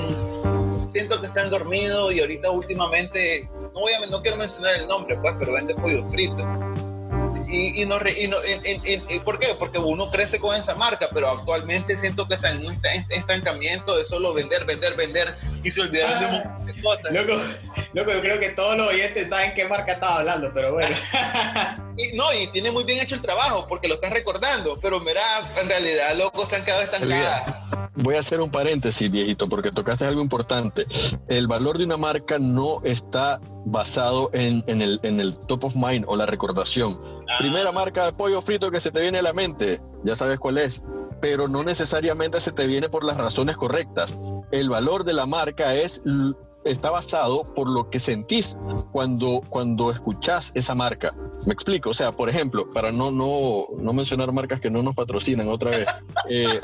siento 0.90 1.20
que 1.20 1.30
se 1.30 1.40
han 1.40 1.48
dormido 1.48 2.12
y 2.12 2.20
ahorita 2.20 2.50
últimamente, 2.50 3.48
no, 3.74 3.80
voy 3.80 3.92
no 4.10 4.20
quiero 4.20 4.36
mencionar 4.36 4.76
el 4.76 4.86
nombre, 4.86 5.16
pues, 5.16 5.34
pero 5.38 5.54
vende 5.54 5.74
pollo 5.74 6.04
frito 6.10 6.75
y, 7.48 7.84
no, 7.86 7.96
y, 8.08 8.28
no 8.28 8.36
y, 8.44 9.18
¿Por 9.20 9.38
qué? 9.38 9.54
Porque 9.58 9.78
uno 9.78 10.10
crece 10.10 10.38
con 10.38 10.54
esa 10.54 10.74
marca, 10.74 11.08
pero 11.12 11.28
actualmente 11.28 11.96
siento 11.96 12.26
que 12.26 12.34
está 12.34 12.50
en 12.52 12.66
un 12.66 12.80
estancamiento 13.10 13.96
de 13.96 14.04
solo 14.04 14.34
vender, 14.34 14.64
vender, 14.64 14.94
vender 14.94 15.34
y 15.62 15.70
se 15.70 15.80
olvidaron 15.80 16.20
de 16.20 16.26
un 16.26 16.34
ah. 16.34 16.44
montón 16.44 16.66
de 16.66 16.82
cosas. 16.82 17.12
Loco, 17.12 17.42
loco, 17.92 18.12
yo 18.12 18.20
creo 18.20 18.40
que 18.40 18.50
todos 18.50 18.76
los 18.76 18.88
oyentes 18.88 19.28
saben 19.28 19.54
qué 19.54 19.66
marca 19.66 19.92
estaba 19.92 20.18
hablando, 20.18 20.50
pero 20.52 20.72
bueno. 20.72 20.96
y, 21.96 22.16
no, 22.16 22.32
y 22.34 22.46
tiene 22.48 22.70
muy 22.70 22.84
bien 22.84 23.00
hecho 23.00 23.14
el 23.14 23.22
trabajo 23.22 23.66
porque 23.68 23.88
lo 23.88 23.94
estás 23.94 24.12
recordando, 24.12 24.78
pero 24.80 25.00
mira, 25.00 25.22
en 25.60 25.68
realidad, 25.68 26.14
loco, 26.16 26.46
se 26.46 26.56
han 26.56 26.64
quedado 26.64 26.82
estancadas. 26.82 27.66
Voy 27.96 28.16
a 28.16 28.18
hacer 28.18 28.40
un 28.40 28.50
paréntesis, 28.50 29.10
viejito, 29.10 29.48
porque 29.48 29.72
tocaste 29.72 30.04
algo 30.04 30.20
importante. 30.20 30.86
El 31.28 31.46
valor 31.46 31.78
de 31.78 31.84
una 31.84 31.96
marca 31.96 32.38
no 32.38 32.78
está 32.82 33.40
basado 33.64 34.30
en, 34.32 34.62
el, 34.66 35.00
en 35.02 35.20
el 35.20 35.38
top 35.38 35.64
of 35.64 35.74
mind 35.74 36.04
o 36.06 36.16
la 36.16 36.26
recordación. 36.26 37.00
Ah. 37.28 37.38
Primera 37.38 37.72
marca 37.72 38.04
de 38.04 38.12
pollo 38.12 38.42
frito 38.42 38.70
que 38.70 38.80
se 38.80 38.90
te 38.90 39.00
viene 39.00 39.18
a 39.18 39.22
la 39.22 39.32
mente, 39.32 39.80
ya 40.04 40.14
sabes 40.14 40.38
cuál 40.38 40.58
es, 40.58 40.82
pero 41.20 41.48
no 41.48 41.64
necesariamente 41.64 42.38
se 42.40 42.52
te 42.52 42.66
viene 42.66 42.88
por 42.88 43.04
las 43.04 43.16
razones 43.16 43.56
correctas. 43.56 44.16
El 44.50 44.68
valor 44.68 45.04
de 45.04 45.14
la 45.14 45.26
marca 45.26 45.74
es 45.74 46.00
está 46.66 46.90
basado 46.90 47.44
por 47.54 47.70
lo 47.70 47.90
que 47.90 47.98
sentís 47.98 48.56
cuando, 48.92 49.42
cuando 49.48 49.90
escuchás 49.90 50.52
esa 50.54 50.74
marca. 50.74 51.14
Me 51.46 51.52
explico, 51.52 51.90
o 51.90 51.94
sea, 51.94 52.12
por 52.12 52.28
ejemplo, 52.28 52.70
para 52.70 52.92
no, 52.92 53.10
no, 53.10 53.66
no 53.78 53.92
mencionar 53.92 54.32
marcas 54.32 54.60
que 54.60 54.70
no 54.70 54.82
nos 54.82 54.94
patrocinan 54.94 55.48
otra 55.48 55.70
vez, 55.70 55.86
eh, 56.30 56.60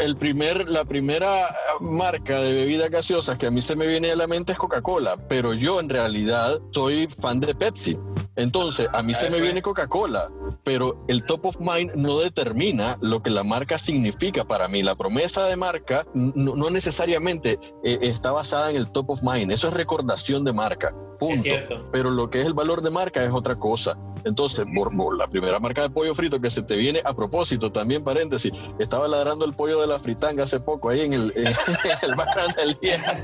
el 0.00 0.16
primer, 0.16 0.68
la 0.68 0.84
primera 0.84 1.46
marca 1.80 2.40
de 2.40 2.52
bebidas 2.52 2.90
gaseosas 2.90 3.38
que 3.38 3.46
a 3.46 3.50
mí 3.50 3.60
se 3.60 3.76
me 3.76 3.86
viene 3.86 4.10
a 4.10 4.16
la 4.16 4.26
mente 4.26 4.52
es 4.52 4.58
Coca-Cola, 4.58 5.16
pero 5.28 5.54
yo 5.54 5.80
en 5.80 5.88
realidad 5.88 6.60
soy 6.70 7.08
fan 7.08 7.40
de 7.40 7.54
Pepsi. 7.54 7.98
Entonces, 8.36 8.88
a 8.92 9.02
mí 9.02 9.12
se 9.12 9.28
me 9.28 9.40
viene 9.40 9.60
Coca-Cola, 9.60 10.30
pero 10.64 11.04
el 11.08 11.24
top 11.24 11.46
of 11.46 11.56
mind 11.58 11.92
no 11.94 12.18
determina 12.18 12.96
lo 13.00 13.22
que 13.22 13.30
la 13.30 13.44
marca 13.44 13.76
significa 13.76 14.44
para 14.44 14.68
mí. 14.68 14.82
La 14.82 14.94
promesa 14.94 15.46
de 15.46 15.56
marca 15.56 16.06
no, 16.14 16.70
necesariamente 16.70 17.58
eh, 17.84 17.98
está 18.02 18.32
basada 18.32 18.70
en 18.70 18.76
el 18.76 18.90
top 18.90 19.10
of 19.10 19.22
mind, 19.22 19.50
eso 19.50 19.68
es 19.68 19.74
recordación 19.74 20.44
de 20.44 20.52
marca. 20.52 20.94
Punto. 21.18 21.50
Pero 21.92 22.10
lo 22.10 22.30
que 22.30 22.40
es 22.40 22.46
el 22.46 22.54
valor 22.54 22.80
de 22.80 22.90
marca 22.90 23.22
es 23.22 23.30
otra 23.30 23.56
cosa. 23.56 23.94
Entonces, 24.24 24.64
por, 24.74 24.90
la 25.16 25.28
primera 25.28 25.58
marca 25.58 25.82
de 25.82 25.90
pollo 25.90 26.14
frito 26.14 26.40
que 26.40 26.50
se 26.50 26.62
te 26.62 26.76
viene 26.76 27.02
a 27.04 27.14
propósito, 27.14 27.72
también 27.72 28.04
paréntesis, 28.04 28.52
estaba 28.78 29.08
ladrando 29.08 29.44
el 29.44 29.54
pollo 29.54 29.80
de 29.80 29.86
la 29.86 29.98
fritanga 29.98 30.44
hace 30.44 30.60
poco 30.60 30.90
ahí 30.90 31.00
en 31.00 31.12
el, 31.12 31.32
en, 31.36 31.54
el 32.02 32.14
bar 32.14 32.54
del 32.54 32.74
día. 32.78 33.22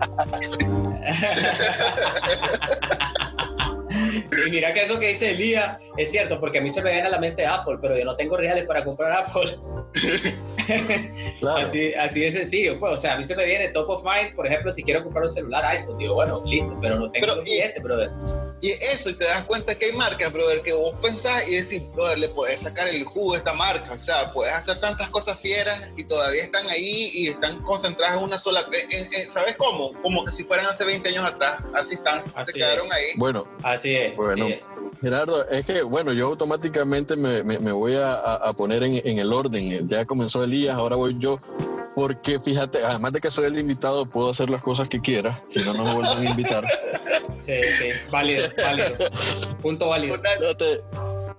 Y 4.46 4.50
mira 4.50 4.72
que 4.72 4.82
eso 4.82 4.98
que 4.98 5.08
dice 5.08 5.30
Elías 5.32 5.78
es 5.96 6.10
cierto, 6.10 6.40
porque 6.40 6.58
a 6.58 6.60
mí 6.60 6.70
se 6.70 6.82
me 6.82 6.92
viene 6.92 7.08
a 7.08 7.10
la 7.10 7.18
mente 7.18 7.46
Apple, 7.46 7.78
pero 7.80 7.96
yo 7.96 8.04
no 8.04 8.16
tengo 8.16 8.36
reales 8.36 8.64
para 8.64 8.82
comprar 8.82 9.12
Apple. 9.12 9.56
así, 11.56 11.94
así 11.94 12.20
de 12.20 12.32
sencillo, 12.32 12.78
pues, 12.78 12.92
o 12.92 12.96
sea, 12.96 13.14
a 13.14 13.16
mí 13.16 13.24
se 13.24 13.36
me 13.36 13.44
viene 13.44 13.68
top 13.68 13.90
of 13.90 14.04
mind, 14.04 14.34
por 14.34 14.46
ejemplo, 14.46 14.72
si 14.72 14.82
quiero 14.82 15.02
comprar 15.02 15.24
un 15.24 15.30
celular 15.30 15.64
iPhone, 15.64 15.98
digo, 15.98 16.14
bueno, 16.14 16.42
listo, 16.44 16.76
pero 16.80 16.98
no 16.98 17.10
tengo 17.10 17.42
billete, 17.42 17.80
brother. 17.80 18.10
Y 18.60 18.70
eso, 18.70 19.10
y 19.10 19.14
te 19.14 19.24
das 19.24 19.44
cuenta 19.44 19.74
que 19.74 19.86
hay 19.86 19.92
marcas, 19.92 20.32
brother, 20.32 20.62
que 20.62 20.72
vos 20.72 20.94
pensás 21.00 21.48
y 21.48 21.56
decís, 21.56 21.82
brother, 21.94 22.18
le 22.18 22.28
podés 22.28 22.60
sacar 22.60 22.88
el 22.88 23.04
jugo 23.04 23.34
a 23.34 23.38
esta 23.38 23.52
marca, 23.52 23.92
o 23.92 24.00
sea, 24.00 24.32
puedes 24.32 24.52
hacer 24.52 24.80
tantas 24.80 25.08
cosas 25.10 25.38
fieras 25.38 25.80
y 25.96 26.04
todavía 26.04 26.42
están 26.42 26.66
ahí 26.68 27.10
y 27.12 27.28
están 27.28 27.62
concentradas 27.62 28.16
en 28.18 28.24
una 28.24 28.38
sola, 28.38 28.66
¿sabes 29.30 29.56
cómo? 29.56 29.92
Como 30.02 30.24
que 30.24 30.32
si 30.32 30.44
fueran 30.44 30.66
hace 30.66 30.84
20 30.84 31.08
años 31.08 31.24
atrás, 31.24 31.58
así 31.74 31.94
están, 31.94 32.22
se 32.44 32.52
quedaron 32.52 32.90
ahí. 32.92 33.06
Bueno, 33.16 33.46
así 33.62 33.94
es. 33.94 34.05
Bueno. 34.14 34.46
Gerardo, 35.00 35.48
es 35.48 35.64
que, 35.64 35.82
bueno, 35.82 36.12
yo 36.12 36.26
automáticamente 36.26 37.16
me, 37.16 37.42
me, 37.42 37.72
voy 37.72 37.96
a, 37.96 38.14
a 38.14 38.52
poner 38.54 38.82
en, 38.82 39.00
en, 39.04 39.18
el 39.18 39.32
orden. 39.32 39.88
Ya 39.88 40.04
comenzó 40.06 40.42
Elías, 40.42 40.76
ahora 40.76 40.96
voy 40.96 41.16
yo. 41.18 41.40
Porque 41.94 42.38
fíjate, 42.38 42.84
además 42.84 43.12
de 43.12 43.20
que 43.20 43.30
soy 43.30 43.46
el 43.46 43.58
invitado, 43.58 44.04
puedo 44.04 44.28
hacer 44.28 44.50
las 44.50 44.62
cosas 44.62 44.86
que 44.88 45.00
quiera, 45.00 45.42
si 45.48 45.64
no, 45.64 45.72
no 45.72 45.84
me 45.84 45.94
vuelven 45.94 46.26
a 46.26 46.30
invitar. 46.30 46.66
Sí, 47.42 47.60
sí, 47.78 47.88
válido, 48.10 48.48
válido. 48.56 48.96
Punto 49.62 49.88
válido. 49.88 50.16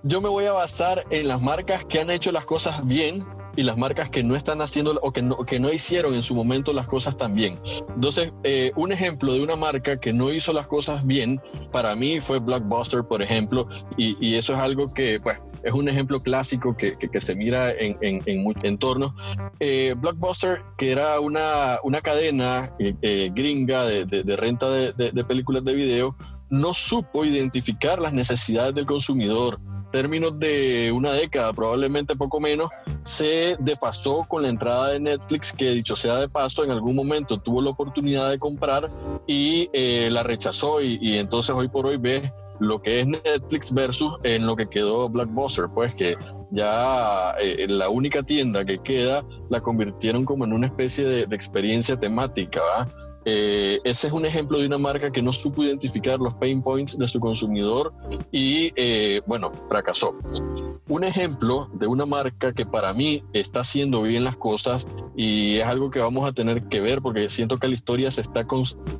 Yo 0.03 0.21
me 0.21 0.30
voy 0.30 0.45
a 0.45 0.53
basar 0.53 1.06
en 1.10 1.27
las 1.27 1.41
marcas 1.41 1.84
que 1.84 1.99
han 1.99 2.10
hecho 2.10 2.32
las 2.32 2.45
cosas 2.45 2.86
bien 2.88 3.25
y 3.58 3.63
las 3.63 3.76
marcas 3.76 4.10
que 4.10 4.24
no 4.24 4.36
están 4.36 4.62
haciendo 4.62 4.98
o 5.02 5.12
que 5.12 5.22
no, 5.22 5.36
que 5.39 5.60
no 5.60 5.74
hicieron 5.74 6.13
en 6.13 6.24
su 6.24 6.34
momento 6.34 6.72
las 6.72 6.88
cosas 6.88 7.17
tan 7.17 7.36
bien. 7.36 7.60
Entonces, 7.93 8.32
eh, 8.43 8.72
un 8.76 8.93
ejemplo 8.93 9.34
de 9.34 9.41
una 9.41 9.58
marca 9.58 10.00
que 10.00 10.13
no 10.13 10.32
hizo 10.32 10.54
las 10.54 10.67
cosas 10.67 11.06
bien 11.06 11.41
para 11.72 11.96
mí 11.96 12.22
fue 12.22 12.39
Blockbuster, 12.39 13.04
por 13.04 13.22
ejemplo, 13.22 13.67
y, 13.98 14.15
y 14.26 14.36
eso 14.36 14.54
es 14.54 14.60
algo 14.60 14.93
que, 14.93 15.20
pues, 15.20 15.39
es 15.63 15.74
un 15.74 15.89
ejemplo 15.89 16.22
clásico 16.22 16.78
que, 16.78 16.98
que, 16.98 17.20
se 17.20 17.36
mira 17.36 17.72
en, 17.72 17.98
en, 18.02 18.22
en 18.26 18.43
muchos 18.43 18.63
entornos. 18.63 19.12
Eh, 19.60 19.96
Blockbuster, 19.98 20.62
que 20.78 20.91
era 20.91 21.20
una, 21.20 21.80
una 21.84 22.00
cadena 22.00 22.72
eh, 22.80 23.32
gringa 23.34 23.86
de, 23.86 24.06
de, 24.06 24.24
de 24.24 24.38
renta 24.38 24.70
de, 24.70 24.93
de 24.93 25.24
películas 25.26 25.63
de 25.65 25.74
video, 25.74 26.15
no 26.50 26.74
supo 26.74 27.26
identificar 27.26 28.00
las 28.00 28.13
necesidades 28.13 28.74
del 28.76 28.86
consumidor 28.86 29.60
términos 29.97 30.38
de 30.38 30.91
una 30.91 31.12
década, 31.12 31.51
probablemente 31.53 32.15
poco 32.15 32.39
menos, 32.39 32.69
se 33.01 33.57
desfasó 33.60 34.27
con 34.29 34.43
la 34.43 34.49
entrada 34.49 34.89
de 34.89 34.99
Netflix, 34.99 35.51
que 35.51 35.71
dicho 35.71 35.95
sea 35.95 36.17
de 36.17 36.29
paso, 36.29 36.63
en 36.63 36.69
algún 36.69 36.95
momento 36.95 37.39
tuvo 37.39 37.63
la 37.63 37.71
oportunidad 37.71 38.29
de 38.29 38.38
comprar 38.38 38.89
y 39.25 39.67
eh, 39.73 40.10
la 40.12 40.21
rechazó 40.21 40.83
y, 40.83 40.99
y, 41.01 41.17
entonces 41.17 41.55
hoy 41.55 41.67
por 41.67 41.88
hoy 41.88 41.97
ves 41.97 42.31
lo 42.60 42.77
que 42.77 42.99
es 42.99 43.07
Netflix 43.07 43.73
versus 43.73 44.13
en 44.21 44.45
lo 44.45 44.55
que 44.55 44.69
quedó 44.69 45.10
Blockbuster, 45.10 45.65
pues 45.73 45.95
que 45.95 46.15
ya 46.51 47.36
eh, 47.41 47.65
la 47.67 47.89
única 47.89 48.21
tienda 48.21 48.63
que 48.65 48.77
queda 48.77 49.25
la 49.49 49.62
convirtieron 49.62 50.25
como 50.25 50.45
en 50.45 50.53
una 50.53 50.67
especie 50.67 51.05
de, 51.07 51.25
de 51.25 51.36
experiencia 51.36 51.97
temática, 51.97 52.62
¿va? 52.62 53.07
Eh, 53.30 53.80
ese 53.84 54.08
es 54.08 54.13
un 54.13 54.26
ejemplo 54.26 54.58
de 54.58 54.68
una 54.68 54.78
marca 54.78 55.12
que 55.12 55.22
no 55.22 55.34
supo 55.34 55.62
identificar 55.62 56.18
los 56.18 56.34
pain 56.36 56.62
points 56.62 56.98
de 56.98 57.06
su 57.10 57.20
consumidor 57.20 57.94
y, 58.32 58.72
eh, 58.78 59.20
bueno, 59.28 59.52
fracasó. 59.68 60.13
Un 60.88 61.04
ejemplo 61.04 61.70
de 61.74 61.88
una 61.88 62.06
marca 62.06 62.54
que 62.54 62.66
para 62.66 62.94
mí 62.94 63.22
está 63.34 63.60
haciendo 63.60 64.04
bien 64.04 64.24
las 64.24 64.38
cosas 64.38 64.88
y 65.18 65.58
es 65.58 65.66
algo 65.66 65.90
que 65.90 66.00
vamos 66.00 66.26
a 66.26 66.32
tener 66.32 66.70
que 66.70 66.80
ver 66.80 67.02
porque 67.02 67.28
siento 67.28 67.58
que 67.58 67.68
la 67.68 67.74
historia 67.74 68.10
se 68.12 68.22
está 68.22 68.48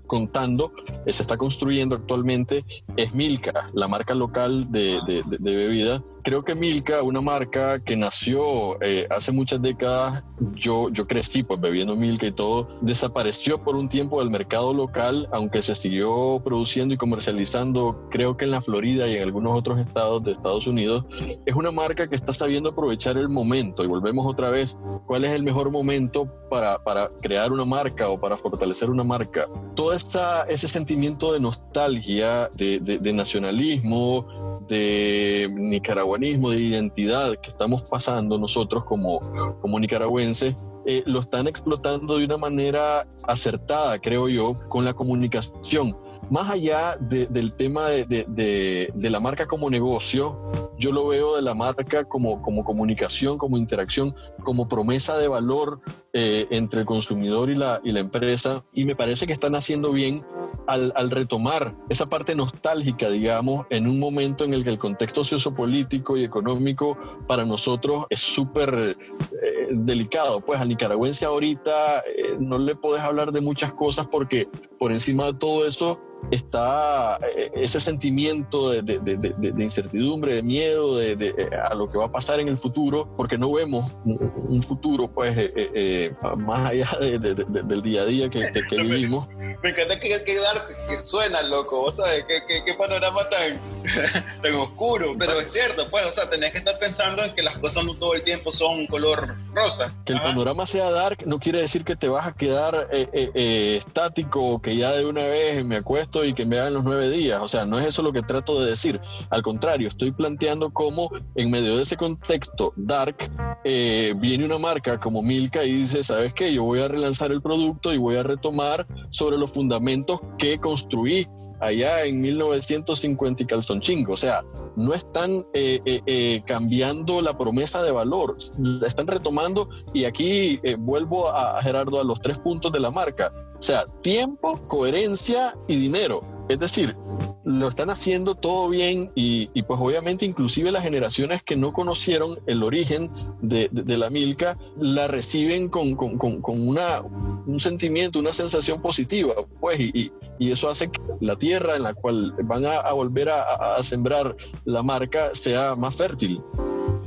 contando, 0.08 0.74
eh, 1.06 1.14
se 1.14 1.22
está 1.22 1.38
construyendo 1.38 1.96
actualmente, 1.96 2.66
es 2.98 3.14
Milka, 3.14 3.70
la 3.74 3.88
marca 3.88 4.14
local 4.14 4.70
de, 4.70 5.00
bebida 5.40 6.04
creo 6.28 6.44
que 6.44 6.56
Milka, 6.56 7.04
una 7.04 7.22
marca 7.22 7.80
que 7.80 7.96
nació 7.96 8.78
eh, 8.82 9.08
hace 9.10 9.32
muchas 9.32 9.62
décadas, 9.62 10.26
yo, 10.56 10.90
yo 10.90 11.08
crecí 11.08 11.42
pues 11.42 11.62
bebiendo 11.62 11.96
Milka 11.96 12.28
y 12.28 12.34
todo, 12.34 12.68
desapareció 12.82 13.58
por 13.58 13.78
un 13.78 13.88
tiempo 13.88 14.20
del 14.20 14.30
mercado 14.30 14.74
local, 14.74 15.30
aunque 15.32 15.62
se 15.62 15.74
siguió 15.74 16.42
produciendo 16.44 16.94
y 16.94 16.98
comercializando, 16.98 18.10
creo 18.12 18.36
que 18.36 18.44
en 18.44 18.52
la 18.52 18.60
Florida 18.60 19.08
y 19.08 19.16
en 19.16 19.24
algunos 19.24 19.58
otros 19.58 19.80
estados 19.80 20.22
de 20.26 20.34
Estados 20.34 20.68
Unidos. 20.68 21.06
Es 21.46 21.56
una 21.56 21.72
marca 21.72 22.10
que 22.10 22.18
está 22.18 22.34
sabiendo 22.34 22.72
aprovechar 22.72 23.16
el 23.16 23.30
momento 23.30 23.86
y 23.86 23.88
volvemos 23.88 24.26
otra 24.26 24.50
vez, 24.50 24.78
¿cuál 25.06 25.24
es 25.24 25.32
el 25.32 25.44
mejor 25.44 25.72
momento 25.72 26.30
para, 26.50 26.78
para 26.84 27.08
crear 27.22 27.54
una 27.54 27.64
marca 27.64 28.10
o 28.10 28.20
para 28.20 28.36
fortalecer 28.36 28.90
una 28.90 29.06
marca? 29.06 29.48
Todo 29.76 29.94
esta, 29.94 30.44
ese 30.50 30.68
sentimiento 30.68 31.32
de 31.32 31.40
nostalgia, 31.40 32.50
de, 32.54 32.82
de, 32.82 32.98
de 32.98 33.14
nacionalismo, 33.14 34.57
de 34.68 35.50
nicaraguanismo, 35.54 36.52
de 36.52 36.60
identidad 36.60 37.36
que 37.36 37.50
estamos 37.50 37.82
pasando 37.84 38.38
nosotros 38.38 38.86
como, 38.86 39.20
como 39.62 39.80
nicaragüenses, 39.80 40.56
eh, 40.90 41.04
lo 41.06 41.20
están 41.20 41.48
explotando 41.48 42.18
de 42.18 42.24
una 42.24 42.38
manera 42.38 43.06
acertada, 43.24 44.00
creo 44.00 44.30
yo, 44.30 44.56
con 44.70 44.86
la 44.86 44.94
comunicación. 44.94 45.98
Más 46.30 46.50
allá 46.50 46.98
del 46.98 47.54
tema 47.54 47.88
de, 47.88 48.06
de, 48.06 48.90
de, 48.94 49.10
la 49.10 49.20
marca 49.20 49.46
como 49.46 49.70
negocio, 49.70 50.40
yo 50.78 50.92
lo 50.92 51.08
veo 51.08 51.36
de 51.36 51.42
la 51.42 51.54
marca 51.54 52.06
como, 52.06 52.42
como 52.42 52.64
comunicación, 52.64 53.38
como 53.38 53.58
interacción, 53.58 54.16
como 54.44 54.68
promesa 54.68 55.18
de 55.18 55.28
valor 55.28 55.82
eh, 56.20 56.48
entre 56.50 56.80
el 56.80 56.88
consumidor 56.88 57.52
y 57.52 57.56
la, 57.56 57.80
y 57.84 57.92
la 57.92 58.00
empresa. 58.00 58.66
Y 58.74 58.86
me 58.86 58.96
parece 58.96 59.28
que 59.28 59.34
están 59.34 59.54
haciendo 59.54 59.92
bien 59.92 60.26
al, 60.66 60.92
al, 60.96 61.12
retomar 61.12 61.76
esa 61.90 62.10
parte 62.10 62.34
nostálgica, 62.34 63.12
digamos, 63.12 63.68
en 63.70 63.86
un 63.86 64.00
momento 64.00 64.44
en 64.44 64.56
el 64.56 64.64
que 64.64 64.72
el 64.72 64.80
contexto 64.80 65.24
sociopolítico 65.24 66.18
y 66.18 66.24
económico 66.24 66.98
para 67.28 67.46
nosotros 67.46 68.08
es 68.10 68.18
súper 68.18 68.98
eh, 69.44 69.68
delicado. 69.70 70.42
Pues 70.42 70.60
al 70.60 70.70
nicaragüense 70.70 71.24
ahorita 71.24 72.00
eh, 72.00 72.36
no 72.40 72.58
le 72.58 72.76
puedes 72.76 73.04
hablar 73.04 73.32
de 73.32 73.42
muchas 73.42 73.74
cosas 73.74 74.08
porque 74.08 74.50
por 74.80 74.92
encima 74.92 75.26
de 75.26 75.36
todo 75.36 75.68
eso 75.68 76.02
está 76.32 77.20
eh, 77.36 77.52
ese 77.56 77.80
sentimiento 77.80 78.72
de, 78.72 78.82
de, 78.82 79.00
de, 79.00 79.18
de, 79.18 79.64
incertidumbre, 79.64 80.34
de 80.36 80.44
miedo 80.44 80.98
de, 80.98 81.50
a 81.70 81.74
lo 81.74 81.88
que 81.88 81.98
va 81.98 82.06
a 82.06 82.12
pasar 82.12 82.40
en 82.40 82.48
el 82.48 82.58
futuro, 82.58 83.14
porque 83.16 83.38
no 83.38 83.52
vemos 83.52 83.92
un, 84.04 84.62
futuro 84.62 85.08
pues 85.08 85.38
eh, 85.38 85.52
eh, 85.56 86.07
más 86.38 86.72
allá 86.72 86.88
del 87.00 87.82
día 87.82 88.02
a 88.02 88.06
día 88.06 88.30
que, 88.30 88.52
que, 88.70 88.76
vivimos. 88.82 89.28
Me 89.64 89.70
encanta 89.70 90.00
que, 90.00 90.10
que, 90.10 90.24
que 90.26 91.04
suena, 91.04 91.42
loco, 91.44 91.84
o 91.84 91.92
sea, 91.92 92.06
qué, 92.28 92.42
qué 92.66 92.74
panorama 92.74 93.22
tan, 93.30 93.77
tan 94.42 94.56
oscuro, 94.56 95.16
pero 95.18 95.34
es 95.34 95.52
cierto, 95.52 95.90
pues, 95.90 96.06
o 96.06 96.12
sea, 96.12 96.30
tenés 96.30 96.52
que 96.52 96.60
estar 96.60 96.78
pensando 96.80 97.24
en 97.24 97.34
que 97.34 97.44
las 97.44 97.58
cosas 97.58 97.86
no 97.86 97.96
todo 97.96 98.14
el 98.14 98.24
tiempo 98.24 98.54
son 98.54 98.88
color 98.88 99.36
rosa. 99.54 99.94
Que 100.06 100.14
el 100.14 100.22
panorama 100.22 100.66
sea 100.66 100.92
dark 100.92 101.26
no 101.26 101.40
quiere 101.40 101.62
decir 101.62 101.84
que 101.84 101.96
te 101.96 102.08
vas 102.08 102.28
a 102.28 102.34
quedar 102.34 102.88
estático, 102.92 104.62
que 104.62 104.76
ya 104.76 104.92
de 104.92 105.06
una 105.06 105.24
vez 105.24 105.64
me 105.66 105.78
acuesto 105.78 106.24
y 106.26 106.34
que 106.34 106.46
me 106.46 106.60
hagan 106.60 106.74
los 106.74 106.84
nueve 106.84 107.10
días. 107.10 107.40
O 107.42 107.48
sea, 107.48 107.66
no 107.66 107.80
es 107.80 107.86
eso 107.86 108.02
lo 108.02 108.14
que 108.14 108.22
trato 108.22 108.60
de 108.62 108.70
decir. 108.70 109.00
Al 109.30 109.42
contrario, 109.42 109.88
estoy 109.88 110.12
planteando 110.12 110.72
cómo 110.72 111.10
en 111.36 111.50
medio 111.50 111.78
de 111.78 111.84
ese 111.84 111.98
contexto 111.98 112.74
dark 112.76 113.30
eh, 113.64 114.14
viene 114.18 114.46
una 114.46 114.58
marca 114.58 115.00
como 115.00 115.22
Milka 115.22 115.64
y 115.64 115.72
dice, 115.72 116.04
¿sabes 116.04 116.34
qué? 116.34 116.54
Yo 116.54 116.64
voy 116.64 116.82
a 116.82 116.88
relanzar 116.88 117.32
el 117.32 117.42
producto 117.42 117.94
y 117.94 117.98
voy 117.98 118.18
a 118.18 118.24
retomar 118.24 118.88
sobre 119.10 119.38
los 119.38 119.52
fundamentos 119.52 120.22
que 120.38 120.58
construí 120.58 121.28
allá 121.60 122.04
en 122.06 122.22
1950 122.22 123.44
y 123.44 123.46
calzonchingo. 123.46 124.14
O 124.14 124.18
sea, 124.18 124.44
no 124.76 124.94
están 124.94 125.46
eh, 125.54 125.80
eh, 125.84 126.42
cambiando 126.46 127.22
la 127.22 127.38
promesa 127.38 127.82
de 127.84 127.92
valor, 127.92 128.38
la 128.60 128.88
están 128.88 129.08
retomando 129.08 129.70
y 129.94 130.06
aquí 130.06 130.60
vuelvo 130.80 131.30
a 131.30 131.62
Gerardo 131.62 132.00
a 132.00 132.04
los 132.04 132.20
tres 132.22 132.38
puntos 132.38 132.72
de 132.72 132.80
la 132.80 132.92
marca. 132.92 133.32
O 133.58 133.62
sea, 133.62 133.86
tiempo, 134.02 134.68
coherencia 134.68 135.58
y 135.68 135.78
dinero. 135.78 136.37
Es 136.50 136.60
decir, 136.60 136.96
lo 137.44 137.68
están 137.68 137.90
haciendo 137.90 138.36
todo 138.36 138.70
bien 138.70 139.10
y, 139.16 139.48
pues 139.64 139.80
obviamente 139.80 140.26
inclusive 140.26 140.72
las 140.72 140.84
generaciones 140.84 141.44
que 141.44 141.56
no 141.56 141.74
conocieron 141.74 142.40
el 142.48 142.64
origen 142.64 143.12
de, 143.42 143.70
la 143.98 144.10
Milka 144.10 144.58
la 144.78 145.08
reciben 145.08 145.70
con, 145.70 145.98
una, 146.46 147.02
un 147.02 147.60
sentimiento, 147.60 148.20
una 148.20 148.32
sensación 148.32 148.82
positiva, 148.82 149.34
pues 149.60 149.80
y, 149.80 150.12
eso 150.40 150.70
hace 150.70 150.90
que 150.90 151.02
la 151.20 151.36
tierra 151.36 151.76
en 151.76 151.84
la 151.84 151.94
cual 151.94 152.34
van 152.44 152.66
a, 152.66 152.92
volver 152.92 153.30
a, 153.30 153.82
sembrar 153.82 154.36
la 154.66 154.84
marca 154.84 155.34
sea 155.34 155.76
más 155.76 155.96
fértil. 155.96 156.42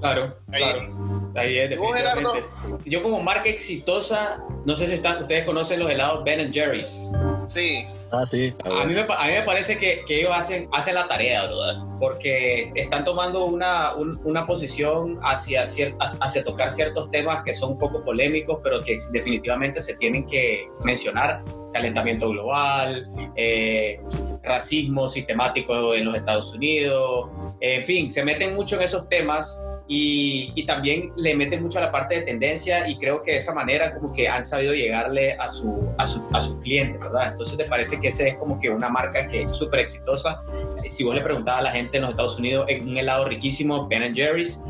Claro, 0.00 0.36
claro. 0.50 1.30
Ahí 1.36 1.58
es, 1.58 1.70
definitivamente. 1.70 2.44
Yo 2.86 3.02
como 3.02 3.22
marca 3.22 3.48
exitosa, 3.48 4.42
no 4.64 4.74
sé 4.74 4.88
si 4.88 4.94
están, 4.94 5.22
ustedes 5.22 5.44
conocen 5.44 5.80
los 5.80 5.90
helados 5.90 6.24
Ben 6.24 6.52
Jerry's. 6.52 7.10
Sí. 7.48 7.86
Ah, 8.12 8.26
sí. 8.26 8.52
A, 8.64 8.84
mí, 8.84 8.94
me, 8.94 9.00
a 9.00 9.26
mí 9.26 9.32
me 9.32 9.42
parece 9.42 9.78
que, 9.78 10.02
que, 10.06 10.20
ellos 10.20 10.32
hacen, 10.34 10.68
hacen 10.72 10.94
la 10.94 11.06
tarea, 11.06 11.46
¿verdad? 11.46 11.82
Porque 12.00 12.70
están 12.74 13.04
tomando 13.04 13.44
una, 13.44 13.94
una 13.94 14.46
posición 14.46 15.18
hacia, 15.22 15.62
hacia 15.62 16.44
tocar 16.44 16.72
ciertos 16.72 17.10
temas 17.10 17.42
que 17.44 17.54
son 17.54 17.72
un 17.72 17.78
poco 17.78 18.02
polémicos, 18.04 18.58
pero 18.62 18.82
que 18.82 18.96
definitivamente 19.12 19.80
se 19.80 19.96
tienen 19.96 20.26
que 20.26 20.66
mencionar. 20.84 21.44
Calentamiento 21.72 22.28
global, 22.30 23.08
eh, 23.36 24.00
racismo 24.42 25.08
sistemático 25.08 25.94
en 25.94 26.04
los 26.04 26.16
Estados 26.16 26.52
Unidos, 26.52 27.28
en 27.60 27.84
fin, 27.84 28.10
se 28.10 28.24
meten 28.24 28.56
mucho 28.56 28.74
en 28.74 28.82
esos 28.82 29.08
temas 29.08 29.64
y, 29.92 30.64
también 30.66 31.12
le 31.16 31.34
meten 31.34 31.64
mucho 31.64 31.78
a 31.78 31.80
la 31.80 31.90
parte 31.90 32.14
de 32.14 32.22
tendencia 32.22 32.88
y 32.88 32.96
creo 32.96 33.22
que 33.22 33.32
de 33.32 33.38
esa 33.38 33.52
manera 33.52 33.92
como 33.92 34.12
que 34.12 34.28
han 34.28 34.44
sabido 34.44 34.72
llegarle 34.72 35.32
a 35.32 35.50
su, 35.50 35.92
a 35.98 36.06
su, 36.06 36.24
a 36.32 36.40
su 36.40 36.60
cliente, 36.60 36.96
¿verdad? 36.98 37.32
Entonces 37.32 37.58
te 37.58 37.64
parece 37.64 38.00
que 38.00 38.06
esa 38.08 38.28
es 38.28 38.36
como 38.36 38.60
que 38.60 38.70
una 38.70 38.88
marca 38.88 39.26
que 39.26 39.42
es 39.42 39.50
súper 39.50 39.80
exitosa. 39.80 40.44
Si 40.88 41.02
vos 41.02 41.16
le 41.16 41.22
preguntabas 41.22 41.62
a 41.62 41.64
la 41.64 41.72
gente 41.72 41.96
en 41.96 42.02
los 42.02 42.10
Estados 42.12 42.38
Unidos, 42.38 42.68
un 42.82 42.96
helado 42.96 43.24
riquísimo, 43.24 43.88
Ben 43.88 44.14
Jerry's, 44.14 44.62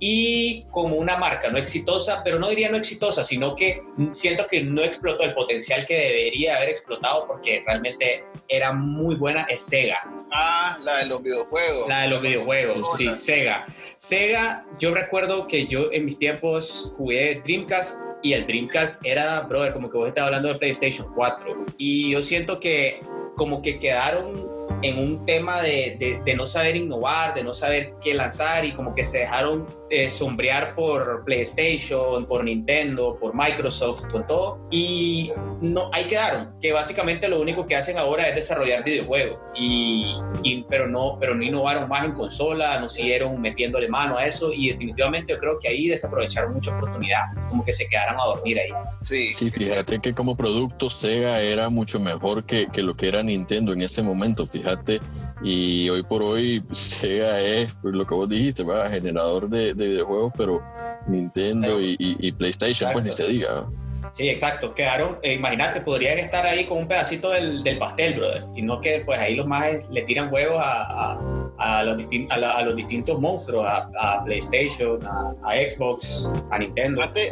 y 0.00 0.64
como 0.70 0.96
una 0.96 1.16
marca 1.16 1.50
no 1.50 1.58
exitosa, 1.58 2.22
pero 2.22 2.38
no 2.38 2.48
diría 2.48 2.70
no 2.70 2.76
exitosa, 2.76 3.24
sino 3.24 3.56
que 3.56 3.82
siento 4.12 4.46
que 4.46 4.62
no 4.62 4.82
explotó 4.82 5.24
el 5.24 5.34
potencial 5.34 5.84
que 5.86 5.94
debería 5.94 6.56
haber 6.56 6.68
explotado 6.68 7.26
porque 7.26 7.62
realmente 7.66 8.24
era 8.48 8.72
muy 8.72 9.16
buena, 9.16 9.42
es 9.42 9.60
Sega. 9.60 9.98
Ah, 10.30 10.78
la 10.82 10.98
de 10.98 11.06
los 11.06 11.22
videojuegos. 11.22 11.88
La 11.88 12.02
de 12.02 12.08
los 12.08 12.20
videojuegos, 12.20 12.96
sí, 12.96 13.12
Sega. 13.12 13.66
Sega, 13.96 14.64
yo 14.78 14.94
recuerdo 14.94 15.46
que 15.46 15.66
yo 15.66 15.90
en 15.92 16.04
mis 16.04 16.18
tiempos 16.18 16.92
jugué 16.96 17.42
Dreamcast 17.44 17.98
y 18.22 18.32
el 18.32 18.46
Dreamcast 18.46 18.96
era, 19.04 19.40
brother, 19.40 19.72
como 19.72 19.90
que 19.90 19.96
vos 19.96 20.08
estabas 20.08 20.28
hablando 20.28 20.48
de 20.48 20.56
PlayStation 20.56 21.12
4. 21.14 21.66
Y 21.76 22.10
yo 22.10 22.22
siento 22.22 22.60
que 22.60 23.00
como 23.36 23.62
que 23.62 23.78
quedaron 23.78 24.58
en 24.82 24.98
un 24.98 25.24
tema 25.24 25.62
de, 25.62 26.20
de, 26.24 26.34
no 26.34 26.46
saber 26.46 26.76
innovar, 26.76 27.34
de 27.34 27.42
no 27.42 27.54
saber 27.54 27.94
qué 28.02 28.14
lanzar 28.14 28.64
y 28.64 28.72
como 28.72 28.94
que 28.94 29.04
se 29.04 29.18
dejaron 29.18 29.66
eh, 29.90 30.10
sombrear 30.10 30.74
por 30.74 31.24
PlayStation, 31.24 32.26
por 32.26 32.44
Nintendo, 32.44 33.16
por 33.18 33.34
Microsoft, 33.34 34.04
con 34.10 34.26
todo. 34.26 34.58
Y 34.70 35.32
no, 35.60 35.90
ahí 35.92 36.04
quedaron, 36.04 36.52
que 36.60 36.72
básicamente 36.72 37.28
lo 37.28 37.40
único 37.40 37.66
que 37.66 37.76
hacen 37.76 37.98
ahora 37.98 38.28
es 38.28 38.34
desarrollar 38.34 38.84
videojuegos. 38.84 39.38
Y, 39.54 40.16
y, 40.42 40.64
pero, 40.68 40.86
no, 40.86 41.16
pero 41.18 41.34
no 41.34 41.42
innovaron 41.42 41.88
más 41.88 42.04
en 42.04 42.12
consola, 42.12 42.78
no 42.80 42.88
siguieron 42.88 43.40
metiéndole 43.40 43.88
mano 43.88 44.18
a 44.18 44.26
eso 44.26 44.52
y 44.52 44.70
definitivamente 44.70 45.32
yo 45.32 45.38
creo 45.38 45.58
que 45.58 45.68
ahí 45.68 45.88
desaprovecharon 45.88 46.54
mucha 46.54 46.76
oportunidad, 46.76 47.22
como 47.48 47.64
que 47.64 47.72
se 47.72 47.88
quedaron 47.88 48.20
a 48.20 48.24
dormir 48.24 48.58
ahí. 48.58 48.70
Sí, 49.02 49.32
sí 49.34 49.50
fíjate 49.50 49.98
que 50.00 50.12
como 50.12 50.36
producto 50.36 50.90
Sega 50.90 51.40
era 51.40 51.68
mucho 51.68 51.98
mejor 51.98 52.44
que, 52.44 52.68
que 52.68 52.82
lo 52.82 52.96
que 52.96 53.08
era 53.08 53.22
Nintendo 53.22 53.72
en 53.72 53.82
ese 53.82 54.02
momento, 54.02 54.46
fíjate 54.46 55.00
y 55.42 55.88
hoy 55.88 56.02
por 56.02 56.22
hoy 56.22 56.62
Sega 56.72 57.40
es 57.40 57.72
pues, 57.82 57.94
lo 57.94 58.06
que 58.06 58.14
vos 58.14 58.28
dijiste, 58.28 58.64
generador 58.90 59.48
de, 59.48 59.72
videojuegos, 59.72 60.32
pero 60.36 60.62
Nintendo 61.06 61.80
y, 61.80 62.32
PlayStation, 62.32 62.92
pues 62.92 63.04
ni 63.04 63.12
se 63.12 63.28
diga. 63.28 63.66
Sí, 64.12 64.28
exacto. 64.28 64.74
Quedaron, 64.74 65.18
eh, 65.22 65.34
imagínate, 65.34 65.80
podrían 65.80 66.18
estar 66.18 66.46
ahí 66.46 66.64
con 66.64 66.78
un 66.78 66.88
pedacito 66.88 67.30
del, 67.30 67.78
pastel, 67.78 68.14
brother. 68.14 68.44
Y 68.56 68.62
no 68.62 68.80
que 68.80 69.02
pues 69.04 69.18
ahí 69.18 69.34
los 69.34 69.46
más 69.46 69.88
le 69.90 70.02
tiran 70.02 70.32
huevos 70.32 70.60
a, 70.62 71.18
a, 71.58 71.82
los, 71.82 72.08
a, 72.30 72.62
los, 72.62 72.76
distintos 72.76 73.20
monstruos, 73.20 73.66
a, 73.66 74.22
PlayStation, 74.24 74.98
a, 75.06 75.52
Xbox, 75.52 76.28
a 76.50 76.58
Nintendo. 76.58 77.02
Antes, 77.02 77.30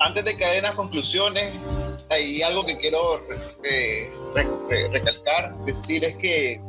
antes 0.00 0.24
de 0.24 0.36
caer 0.36 0.58
en 0.58 0.62
las 0.64 0.74
conclusiones, 0.74 1.52
hay 2.10 2.42
algo 2.42 2.66
que 2.66 2.76
quiero 2.78 3.22
eh, 3.62 4.10
recalcar, 4.92 5.54
decir 5.64 6.04
es 6.04 6.16
que, 6.16 6.60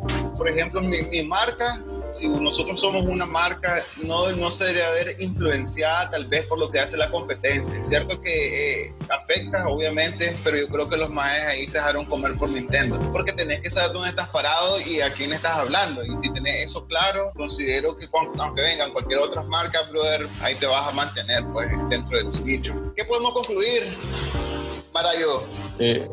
por 0.42 0.50
ejemplo, 0.50 0.82
mi, 0.82 1.24
marca, 1.24 1.80
si 2.14 2.28
nosotros 2.28 2.82
somos 2.82 3.06
una 3.06 3.28
marca, 3.28 3.86
no, 4.02 4.32
no 4.32 4.50
se 4.50 4.74
debe 4.74 4.92
ver 4.94 5.22
influenciada 5.22 6.10
tal 6.10 6.26
vez 6.26 6.48
por 6.48 6.58
lo 6.58 6.72
que 6.72 6.80
hace 6.80 6.98
la 6.98 7.12
competencia. 7.12 7.80
Es 7.80 7.90
cierto 7.90 8.20
que 8.20 8.86
eh, 8.88 8.94
afecta, 9.08 9.68
obviamente, 9.68 10.36
pero 10.44 10.58
yo 10.58 10.68
creo 10.68 10.90
que 10.90 10.98
los 10.98 11.12
maes 11.12 11.46
ahí 11.46 11.68
se 11.68 11.78
dejaron 11.78 12.06
comer 12.06 12.34
por 12.40 12.50
Nintendo, 12.50 13.00
porque 13.12 13.34
tenés 13.34 13.60
que 13.60 13.70
saber 13.70 13.94
dónde 13.94 14.10
estás 14.10 14.30
parado 14.30 14.82
y 14.82 15.02
a 15.02 15.14
quién 15.14 15.32
estás 15.32 15.58
hablando. 15.58 16.04
Y 16.04 16.18
si 16.18 16.34
tenés 16.34 16.66
eso 16.66 16.88
claro, 16.88 17.32
considero 17.36 17.96
que 17.96 18.10
aunque 18.40 18.64
vengan 18.64 18.90
cualquier 18.94 19.20
otra 19.20 19.44
marca, 19.44 19.84
brother, 19.92 20.28
ahí 20.42 20.56
te 20.56 20.66
vas 20.66 20.88
a 20.88 20.92
mantener 20.94 21.44
pues 21.54 21.70
dentro 21.88 22.18
de 22.18 22.24
tu 22.24 22.44
nicho. 22.44 22.74
¿Qué 22.96 23.06
podemos 23.06 23.32
concluir? 23.34 23.96
Marayo. 24.92 25.44
Eh, 25.78 26.10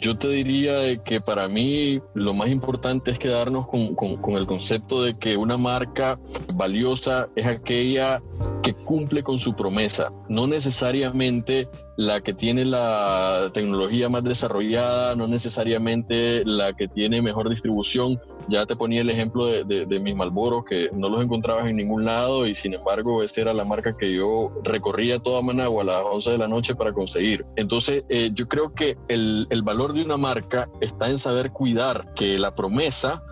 yo 0.00 0.16
te 0.16 0.28
diría 0.28 0.96
que 1.04 1.20
para 1.20 1.46
mí 1.46 2.00
lo 2.14 2.32
más 2.32 2.48
importante 2.48 3.10
es 3.10 3.18
quedarnos 3.18 3.66
con, 3.66 3.94
con, 3.94 4.34
el 4.34 4.46
concepto 4.46 5.02
de 5.02 5.16
que 5.18 5.36
una 5.36 5.58
marca 5.58 6.18
valiosa 6.54 7.28
es 7.36 7.46
aquella 7.46 8.22
que 8.62 8.72
cumple 8.72 9.22
con 9.22 9.38
su 9.38 9.54
promesa, 9.54 10.10
no 10.28 10.46
necesariamente 10.46 11.68
la 12.00 12.22
que 12.22 12.32
tiene 12.32 12.64
la 12.64 13.50
tecnología 13.52 14.08
más 14.08 14.24
desarrollada, 14.24 15.14
no 15.16 15.28
necesariamente 15.28 16.42
la 16.46 16.72
que 16.72 16.88
tiene 16.88 17.20
mejor 17.20 17.50
distribución. 17.50 18.18
Ya 18.48 18.64
te 18.64 18.74
ponía 18.74 19.02
el 19.02 19.10
ejemplo 19.10 19.44
de, 19.44 19.84
de, 19.84 20.00
mis 20.00 20.14
Malboros, 20.14 20.64
que 20.64 20.88
no 20.94 21.10
los 21.10 21.22
encontrabas 21.22 21.66
en 21.66 21.76
ningún 21.76 22.06
lado 22.06 22.46
y 22.46 22.54
sin 22.54 22.72
embargo 22.72 23.22
esta 23.22 23.42
era 23.42 23.52
la 23.52 23.66
marca 23.66 23.98
que 23.98 24.14
yo 24.14 24.50
recorría 24.64 25.18
toda 25.18 25.42
Managua 25.42 25.82
a 25.82 25.86
las 25.86 26.02
11 26.10 26.30
de 26.30 26.38
la 26.38 26.48
noche 26.48 26.74
para 26.74 26.94
conseguir. 26.94 27.44
Entonces 27.56 28.02
eh, 28.08 28.30
yo 28.32 28.48
creo 28.48 28.72
que 28.72 28.96
el, 29.08 29.46
el 29.50 29.60
valor 29.60 29.92
de 29.92 30.02
una 30.02 30.16
marca 30.16 30.70
está 30.80 31.10
en 31.10 31.18
saber 31.18 31.50
cuidar 31.52 32.14
que 32.14 32.38
la 32.38 32.54
promesa 32.54 33.22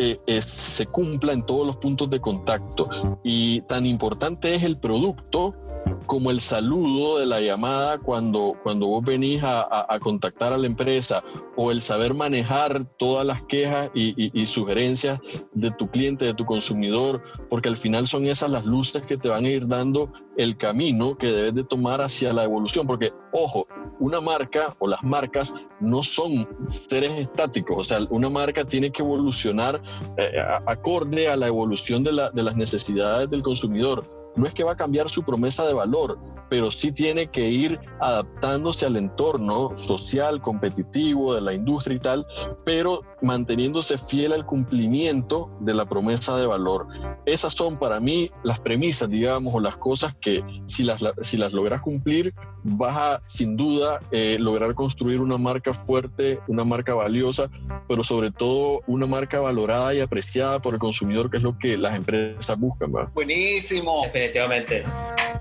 eh, 0.00 0.20
eh, 0.28 0.40
se 0.40 0.86
cumpla 0.86 1.32
en 1.32 1.44
todos 1.44 1.66
los 1.66 1.76
puntos 1.78 2.08
de 2.08 2.20
contacto. 2.20 2.88
Y 3.24 3.62
tan 3.62 3.84
importante 3.84 4.54
es 4.54 4.62
el 4.62 4.78
producto 4.78 5.56
como 6.06 6.30
el 6.30 6.40
saludo 6.40 7.18
de 7.18 7.26
la 7.26 7.40
llamada 7.40 7.98
cuando, 7.98 8.54
cuando 8.62 8.86
vos 8.86 9.04
venís 9.04 9.42
a, 9.42 9.98
contactar 10.00 10.52
a 10.52 10.58
la 10.58 10.66
empresa 10.66 11.22
o 11.56 11.70
el 11.70 11.80
saber 11.80 12.14
manejar 12.14 12.84
todas 12.98 13.26
las 13.26 13.42
quejas 13.42 13.90
y, 13.94 14.46
sugerencias 14.46 15.20
de 15.52 15.70
tu 15.72 15.88
cliente, 15.88 16.24
de 16.24 16.34
tu 16.34 16.44
consumidor, 16.44 17.22
porque 17.50 17.68
al 17.68 17.76
final 17.76 18.06
son 18.06 18.26
esas 18.26 18.50
las 18.50 18.64
luces 18.64 19.02
que 19.02 19.16
te 19.16 19.28
van 19.28 19.44
a 19.44 19.48
ir 19.48 19.66
dando 19.66 20.12
el 20.36 20.56
camino 20.56 21.16
que 21.18 21.32
debes 21.32 21.54
de 21.54 21.64
tomar 21.64 22.00
hacia 22.00 22.32
la 22.32 22.44
evolución, 22.44 22.86
porque 22.86 23.12
ojo, 23.32 23.66
una 24.00 24.20
marca 24.20 24.76
o 24.78 24.88
las 24.88 25.02
marcas 25.02 25.52
no 25.80 26.02
son 26.02 26.48
seres 26.68 27.12
estáticos, 27.18 27.76
o 27.78 27.84
sea, 27.84 27.98
una 28.10 28.30
marca 28.30 28.64
tiene 28.64 28.90
que 28.90 29.02
evolucionar 29.02 29.82
eh, 30.16 30.30
acorde 30.66 31.28
a 31.28 31.36
la 31.36 31.48
evolución 31.48 32.04
de, 32.04 32.12
la, 32.12 32.30
de 32.30 32.42
las 32.42 32.56
necesidades 32.56 33.28
del 33.30 33.42
consumidor 33.42 34.17
no 34.38 34.46
es 34.46 34.54
que 34.54 34.64
va 34.64 34.72
a 34.72 34.76
cambiar 34.76 35.08
su 35.08 35.22
promesa 35.22 35.66
de 35.66 35.74
valor, 35.74 36.18
pero 36.48 36.70
sí 36.70 36.92
tiene 36.92 37.26
que 37.26 37.50
ir 37.50 37.78
adaptándose 38.00 38.86
al 38.86 38.96
entorno 38.96 39.76
social, 39.76 40.40
competitivo 40.40 41.34
de 41.34 41.40
la 41.40 41.52
industria 41.52 41.96
y 41.96 42.00
tal, 42.00 42.26
pero 42.64 43.02
manteniéndose 43.22 43.98
fiel 43.98 44.32
al 44.32 44.46
cumplimiento 44.46 45.50
de 45.60 45.74
la 45.74 45.86
promesa 45.86 46.36
de 46.36 46.46
valor. 46.46 46.86
Esas 47.26 47.52
son 47.52 47.78
para 47.78 48.00
mí 48.00 48.30
las 48.42 48.60
premisas, 48.60 49.08
digamos, 49.08 49.54
o 49.54 49.60
las 49.60 49.76
cosas 49.76 50.14
que 50.20 50.44
si 50.66 50.84
las, 50.84 51.00
si 51.22 51.36
las 51.36 51.52
logras 51.52 51.80
cumplir, 51.80 52.34
vas 52.62 52.96
a 52.96 53.22
sin 53.24 53.56
duda 53.56 54.00
eh, 54.10 54.36
lograr 54.38 54.74
construir 54.74 55.20
una 55.20 55.38
marca 55.38 55.72
fuerte, 55.72 56.40
una 56.48 56.64
marca 56.64 56.94
valiosa, 56.94 57.48
pero 57.88 58.02
sobre 58.02 58.30
todo 58.30 58.82
una 58.86 59.06
marca 59.06 59.40
valorada 59.40 59.94
y 59.94 60.00
apreciada 60.00 60.60
por 60.60 60.74
el 60.74 60.80
consumidor, 60.80 61.30
que 61.30 61.38
es 61.38 61.42
lo 61.42 61.58
que 61.58 61.76
las 61.76 61.94
empresas 61.94 62.58
buscan. 62.58 62.92
Buenísimo. 63.14 64.02
Definitivamente. 64.04 64.84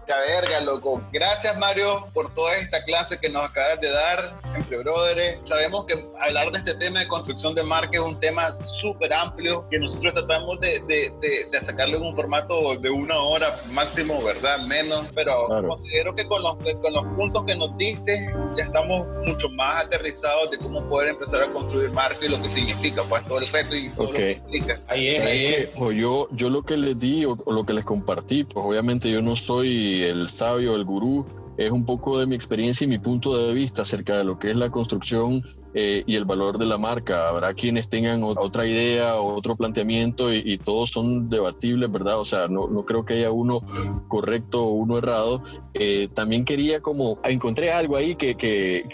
Ya 0.07 0.15
verga, 0.17 0.61
loco. 0.61 1.01
Gracias, 1.11 1.57
Mario, 1.57 2.07
por 2.13 2.33
toda 2.33 2.55
esta 2.57 2.83
clase 2.83 3.19
que 3.19 3.29
nos 3.29 3.43
acabas 3.43 3.81
de 3.81 3.91
dar 3.91 4.37
entre 4.55 4.77
brothers. 4.77 5.39
Sabemos 5.43 5.85
que 5.85 5.95
hablar 6.21 6.51
de 6.51 6.59
este 6.59 6.75
tema 6.75 6.99
de 6.99 7.07
construcción 7.07 7.53
de 7.55 7.63
marca 7.67 7.91
es 7.93 7.99
un 7.99 8.19
tema 8.19 8.53
súper 8.65 9.13
amplio 9.13 9.67
que 9.69 9.79
nosotros 9.79 10.13
tratamos 10.13 10.59
de, 10.59 10.79
de, 10.87 11.11
de, 11.51 11.57
sacarle 11.61 11.97
un 11.97 12.15
formato 12.15 12.75
de 12.77 12.89
una 12.89 13.17
hora 13.19 13.55
máximo, 13.73 14.23
¿verdad? 14.23 14.65
Menos, 14.67 15.07
pero 15.13 15.33
considero 15.67 16.15
que 16.15 16.25
con 16.27 16.41
los, 16.41 16.57
con 16.57 16.93
los 16.93 17.03
puntos 17.15 17.43
que 17.45 17.55
nos 17.55 17.75
diste 17.77 18.33
ya 18.55 18.63
estamos 18.63 19.07
mucho 19.25 19.49
más 19.49 19.85
aterrizados 19.85 20.51
de 20.51 20.57
cómo 20.57 20.87
poder 20.87 21.09
empezar 21.09 21.43
a 21.43 21.47
construir 21.47 21.91
marca 21.91 22.25
y 22.25 22.29
lo 22.29 22.41
que 22.41 22.49
significa, 22.49 23.03
pues 23.03 23.25
todo 23.25 23.39
el 23.39 23.47
reto 23.47 23.75
y 23.75 23.89
todo 23.89 24.11
lo 24.11 24.13
que 24.13 24.31
implica. 24.31 24.79
Ahí 24.87 25.09
es, 25.09 25.19
ahí 25.19 25.45
es. 25.45 25.73
yo, 25.95 26.27
yo 26.31 26.49
lo 26.49 26.63
que 26.63 26.77
les 26.77 26.97
di 26.97 27.25
o, 27.25 27.37
o 27.45 27.51
lo 27.51 27.65
que 27.65 27.73
les 27.73 27.85
compartí, 27.85 28.43
pues 28.43 28.65
obviamente 28.65 29.11
yo 29.11 29.21
no 29.21 29.35
soy 29.35 30.03
el 30.03 30.29
sabio, 30.29 30.75
el 30.75 30.85
gurú, 30.85 31.25
es 31.57 31.71
un 31.71 31.85
poco 31.85 32.19
de 32.19 32.27
mi 32.27 32.35
experiencia 32.35 32.85
y 32.85 32.87
mi 32.87 32.99
punto 32.99 33.35
de 33.37 33.53
vista 33.53 33.81
acerca 33.81 34.17
de 34.17 34.23
lo 34.23 34.37
que 34.37 34.51
es 34.51 34.55
la 34.55 34.69
construcción 34.69 35.43
eh, 35.73 36.03
y 36.05 36.15
el 36.15 36.25
valor 36.25 36.57
de 36.57 36.65
la 36.65 36.77
marca. 36.77 37.29
Habrá 37.29 37.53
quienes 37.53 37.89
tengan 37.89 38.23
otra 38.23 38.65
idea 38.65 39.15
otro 39.15 39.55
planteamiento 39.55 40.33
y, 40.33 40.57
todos 40.57 40.89
son 40.89 41.29
debatibles, 41.29 41.91
¿verdad? 41.91 42.19
O 42.19 42.25
sea, 42.25 42.47
no, 42.47 42.67
no, 42.67 42.83
creo 42.83 43.05
que 43.05 43.15
haya 43.15 43.31
uno 43.31 43.61
correcto 44.07 44.65
o 44.65 44.71
uno 44.71 44.97
errado. 44.97 45.43
Eh, 45.73 46.09
también 46.13 46.43
quería 46.43 46.81
como, 46.81 47.19
encontré 47.23 47.71
algo 47.71 47.95
ahí 47.95 48.15
que, 48.15 48.35
que, 48.35 48.85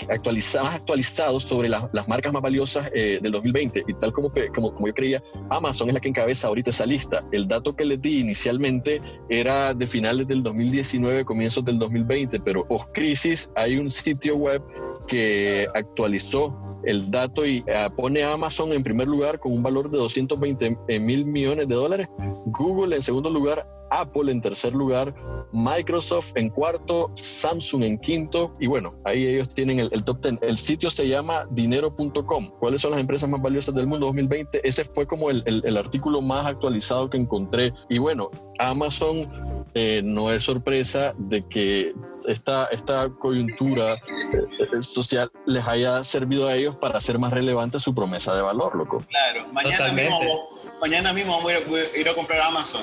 más 0.62 0.76
actualizado 0.76 1.40
sobre 1.40 1.70
las 1.70 2.08
marcas 2.08 2.34
más 2.34 2.42
valiosas 2.42 2.90
eh, 2.94 3.20
del 3.22 3.32
2020 3.32 3.86
y 3.88 3.94
tal 3.94 4.12
como, 4.12 4.32
como, 4.54 4.74
como 4.74 4.88
yo 4.88 4.94
creía, 4.94 5.24
Amazon 5.50 5.88
es 5.90 5.94
la 5.94 6.00
que 6.00 6.10
encabeza 6.10 6.48
ahorita 6.48 6.70
esa 6.70 6.86
lista. 6.86 7.26
El 7.32 7.48
dato 7.48 7.76
que 7.76 7.86
les 7.86 8.02
di 8.02 8.20
inicialmente 8.20 9.02
era 9.30 9.74
de 9.74 9.88
finales 9.88 10.28
del 10.28 10.44
2019, 10.44 11.26
comienzos 11.26 11.64
del 11.64 11.80
2020, 11.80 12.40
pero 12.42 12.68
post 12.68 12.90
crisis 12.94 13.50
hay 13.56 13.78
un 13.78 13.90
sitio 13.90 14.36
web 14.36 14.62
que 15.08 15.68
actualizó 15.74 16.73
el 16.86 17.10
dato 17.12 17.46
y 17.46 17.64
eh, 17.68 17.90
pone 17.96 18.24
a 18.24 18.34
Amazon 18.34 18.72
en 18.74 18.84
primer 18.84 19.08
lugar 19.08 19.40
con 19.40 19.54
un 19.54 19.64
valor 19.64 19.90
de 19.90 19.98
220 19.98 20.78
mil 21.00 21.26
millones 21.26 21.68
de 21.68 21.76
dólares, 21.76 22.08
Google 22.46 22.96
en 22.96 23.02
segundo 23.02 23.30
lugar, 23.30 23.68
Apple 23.92 24.32
en 24.32 24.42
tercer 24.42 24.74
lugar, 24.74 25.14
Microsoft 25.52 26.32
en 26.36 26.50
cuarto, 26.50 27.12
Samsung 27.14 27.84
en 27.84 27.98
quinto 28.00 28.54
y 28.60 28.68
bueno, 28.68 28.96
ahí 29.06 29.26
ellos 29.26 29.50
tienen 29.50 29.80
el, 29.80 30.04
top 30.04 30.22
ten. 30.22 30.40
El 30.42 30.58
sitio 30.58 30.90
se 30.90 31.08
llama 31.08 31.46
dinero.com. 31.52 32.50
¿Cuáles 32.60 32.82
son 32.82 32.92
las 32.92 33.00
empresas 33.00 33.30
más 33.30 33.42
valiosas 33.42 33.76
del 33.76 33.86
mundo 33.86 34.08
2020? 34.08 34.68
Ese 34.68 34.84
fue 34.84 35.06
como 35.06 35.30
el, 35.30 35.44
el 35.46 35.78
artículo 35.78 36.22
más 36.22 36.46
actualizado 36.46 37.10
que 37.10 37.18
encontré 37.18 37.72
y 37.90 38.00
bueno, 38.00 38.32
Amazon 38.60 39.28
eh, 39.76 40.02
no 40.04 40.32
es 40.32 40.44
sorpresa 40.44 41.14
de 41.18 41.48
que 41.48 41.94
esta, 42.28 42.66
esta 42.68 43.10
coyuntura 43.10 43.94
eh, 43.94 44.82
social 44.82 45.32
les 45.46 45.66
haya 45.66 46.04
servido 46.04 46.48
a 46.48 46.56
ellos 46.56 46.76
para 46.76 46.98
hacer 46.98 47.20
más 47.20 47.34
relevante 47.34 47.80
su 47.80 47.94
promesa 47.94 48.36
de 48.36 48.42
valor, 48.42 48.76
loco. 48.76 49.04
Claro, 49.10 49.48
mañana 49.54 49.92
mismo 49.92 50.50
mañana 50.84 51.14
mismo 51.14 51.40
voy 51.42 51.54
a 51.54 51.98
ir 51.98 52.10
a 52.10 52.14
comprar 52.14 52.42
Amazon. 52.42 52.82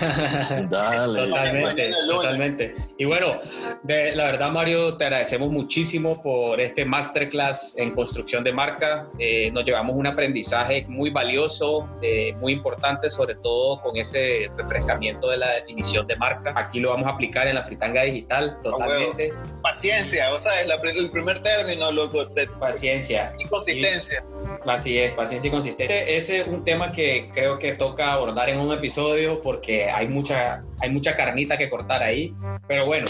Dale. 0.70 1.28
Totalmente, 1.28 1.90
totalmente. 2.08 2.74
Y 2.96 3.04
bueno, 3.04 3.38
de, 3.82 4.16
la 4.16 4.24
verdad, 4.24 4.50
Mario, 4.50 4.96
te 4.96 5.04
agradecemos 5.04 5.50
muchísimo 5.50 6.22
por 6.22 6.58
este 6.58 6.86
masterclass 6.86 7.74
en 7.76 7.94
construcción 7.94 8.42
de 8.44 8.52
marca. 8.54 9.08
Eh, 9.18 9.50
nos 9.52 9.64
llevamos 9.66 9.94
un 9.94 10.06
aprendizaje 10.06 10.86
muy 10.88 11.10
valioso, 11.10 11.86
eh, 12.00 12.32
muy 12.40 12.54
importante, 12.54 13.10
sobre 13.10 13.34
todo 13.34 13.82
con 13.82 13.98
ese 13.98 14.48
refrescamiento 14.56 15.28
de 15.28 15.36
la 15.36 15.50
definición 15.50 16.06
de 16.06 16.16
marca. 16.16 16.54
Aquí 16.56 16.80
lo 16.80 16.90
vamos 16.90 17.08
a 17.08 17.10
aplicar 17.10 17.46
en 17.46 17.56
la 17.56 17.62
fritanga 17.62 18.04
digital, 18.04 18.57
totalmente. 18.62 19.32
paciencia, 19.62 20.32
o 20.32 20.40
sea, 20.40 20.52
el 20.62 21.10
primer 21.10 21.42
término, 21.42 21.90
loco. 21.92 22.26
paciencia. 22.58 23.32
Y 23.38 23.44
consistencia. 23.46 24.24
así 24.66 24.98
es, 24.98 25.12
paciencia 25.12 25.48
y 25.48 25.50
consistencia. 25.50 26.02
Ese 26.02 26.40
es 26.40 26.46
un 26.46 26.64
tema 26.64 26.92
que 26.92 27.30
creo 27.34 27.58
que 27.58 27.72
toca 27.72 28.12
abordar 28.12 28.48
en 28.48 28.58
un 28.60 28.72
episodio 28.72 29.40
porque 29.42 29.90
hay 29.90 30.08
mucha, 30.08 30.64
hay 30.80 30.90
mucha 30.90 31.14
carnita 31.16 31.56
que 31.56 31.68
cortar 31.68 32.02
ahí. 32.02 32.34
Pero 32.66 32.86
bueno, 32.86 33.06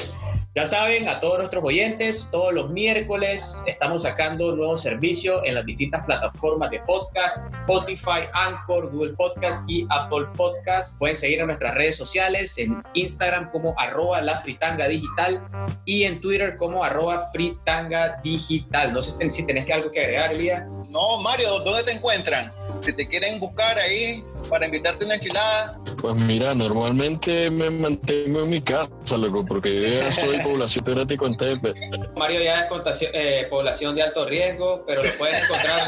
ya 0.55 0.67
saben, 0.67 1.09
a 1.09 1.21
todos 1.21 1.39
nuestros 1.39 1.63
oyentes, 1.63 2.29
todos 2.33 2.53
los 2.53 2.71
miércoles 2.71 3.63
estamos 3.67 4.03
sacando 4.03 4.57
nuevos 4.57 4.81
servicios 4.81 5.43
en 5.45 5.55
las 5.55 5.65
distintas 5.65 6.05
plataformas 6.05 6.71
de 6.71 6.81
podcast, 6.81 7.47
Spotify, 7.61 8.27
Anchor, 8.33 8.91
Google 8.91 9.13
Podcast 9.13 9.69
y 9.71 9.87
Apple 9.91 10.27
Podcast. 10.37 10.99
Pueden 10.99 11.17
seguir 11.17 11.41
en 11.41 11.47
nuestras 11.47 11.75
redes 11.75 11.97
sociales, 11.97 12.57
en 12.59 12.83
Instagram 12.95 13.53
como 13.53 13.75
arroba 13.79 14.21
la 14.23 14.39
fritanga 14.39 14.89
digital 14.89 15.47
y 15.85 16.05
en 16.05 16.21
Twitter 16.21 16.57
como 16.57 16.83
arroba 16.83 17.29
fritanga 17.31 18.19
digital. 18.25 18.93
No 18.93 19.03
sé 19.03 19.31
si 19.31 19.47
tenés 19.47 19.71
algo 19.71 19.93
que 19.93 20.01
agregar, 20.01 20.33
Elías. 20.33 20.65
No, 20.89 21.21
Mario, 21.21 21.61
¿dónde 21.61 21.83
te 21.83 21.93
encuentran? 21.93 22.51
Si 22.81 22.95
te 22.95 23.07
quieren 23.07 23.39
buscar 23.39 23.79
ahí 23.79 24.25
para 24.49 24.65
invitarte 24.65 25.05
una 25.05 25.17
enchilada. 25.17 25.79
Pues 26.01 26.17
mira, 26.17 26.55
normalmente 26.55 27.51
me 27.59 27.71
mantengo 27.71 28.43
en 28.43 28.51
mi 28.51 28.63
casa, 28.63 28.91
loco, 29.11 29.45
porque 29.45 29.75
yo 29.75 29.89
ya 29.89 30.13
soy 30.13 30.39
población 30.43 30.85
teórica 30.85 31.27
en 31.27 31.37
Tepe. 31.37 31.75
Mario 32.17 32.43
ya 32.43 32.69
es 32.87 33.09
eh, 33.13 33.47
población 33.51 33.97
de 33.97 34.03
alto 34.03 34.25
riesgo, 34.25 34.85
pero 34.87 35.03
lo 35.03 35.11
pueden 35.19 35.35
encontrar, 35.43 35.81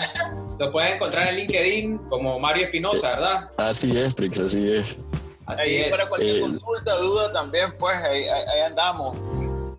lo 0.58 0.72
pueden 0.72 0.94
encontrar 0.94 1.28
en 1.28 1.36
LinkedIn 1.36 1.98
como 2.08 2.38
Mario 2.38 2.64
Espinosa, 2.64 3.10
¿verdad? 3.10 3.50
Así 3.58 3.96
es, 3.96 4.12
Prix, 4.14 4.40
así 4.40 4.72
es. 4.72 4.96
Así 5.46 5.62
ahí 5.62 5.76
es. 5.76 5.90
para 5.90 6.06
cualquier 6.06 6.36
eh, 6.36 6.40
consulta, 6.40 6.96
duda 6.96 7.32
también, 7.32 7.72
pues 7.78 7.96
ahí, 7.96 8.24
ahí 8.24 8.60
andamos. 8.66 9.16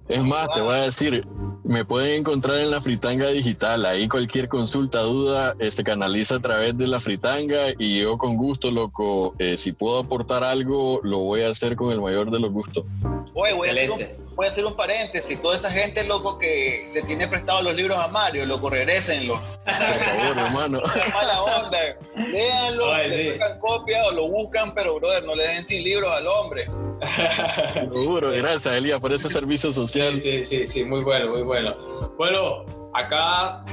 Es 0.07 0.23
más, 0.23 0.49
te 0.53 0.61
voy 0.61 0.73
a 0.73 0.81
decir, 0.83 1.25
me 1.63 1.85
pueden 1.85 2.21
encontrar 2.21 2.57
en 2.57 2.71
la 2.71 2.81
Fritanga 2.81 3.27
Digital. 3.29 3.85
Ahí 3.85 4.07
cualquier 4.07 4.47
consulta, 4.47 5.01
duda, 5.01 5.55
este 5.59 5.83
canaliza 5.83 6.35
a 6.35 6.39
través 6.39 6.77
de 6.77 6.87
la 6.87 6.99
Fritanga 6.99 7.69
y 7.77 8.01
yo 8.01 8.17
con 8.17 8.35
gusto, 8.37 8.71
loco, 8.71 9.35
eh, 9.39 9.57
si 9.57 9.71
puedo 9.71 9.99
aportar 9.99 10.43
algo, 10.43 10.99
lo 11.03 11.19
voy 11.19 11.43
a 11.43 11.49
hacer 11.49 11.75
con 11.75 11.91
el 11.91 12.01
mayor 12.01 12.31
de 12.31 12.39
los 12.39 12.51
gustos. 12.51 12.85
Oye, 13.33 13.53
voy 13.53 13.69
a, 13.69 13.71
hacer 13.71 13.91
un, 13.91 14.07
voy 14.35 14.45
a 14.45 14.49
hacer 14.49 14.65
un 14.65 14.75
paréntesis. 14.75 15.41
Toda 15.41 15.55
esa 15.55 15.71
gente, 15.71 16.03
loco, 16.03 16.37
que 16.37 16.91
le 16.93 17.03
tiene 17.03 17.27
prestado 17.27 17.61
los 17.61 17.75
libros 17.75 17.97
a 17.97 18.07
Mario, 18.07 18.45
loco, 18.45 18.69
regrésenlo. 18.69 19.39
Por 19.63 19.73
favor, 19.73 20.37
hermano. 20.37 20.81
mala 21.13 21.41
onda. 21.43 21.77
Léanlo, 22.15 22.97
le 22.97 23.33
sacan 23.33 23.59
copia 23.59 24.03
o 24.05 24.11
lo 24.11 24.27
buscan, 24.29 24.73
pero, 24.73 24.95
brother, 24.95 25.23
no 25.23 25.35
le 25.35 25.47
den 25.47 25.63
sin 25.63 25.83
libros 25.83 26.11
al 26.11 26.27
hombre. 26.27 26.67
Seguro, 27.73 28.31
gracias 28.31 28.75
Elías 28.75 28.99
por 28.99 29.11
ese 29.11 29.29
servicio 29.29 29.71
social. 29.71 30.19
Sí, 30.19 30.43
sí, 30.43 30.67
sí, 30.67 30.83
muy 30.83 31.03
bueno, 31.03 31.29
muy 31.29 31.41
bueno. 31.41 31.75
Bueno, 32.17 32.63
acá 32.93 33.63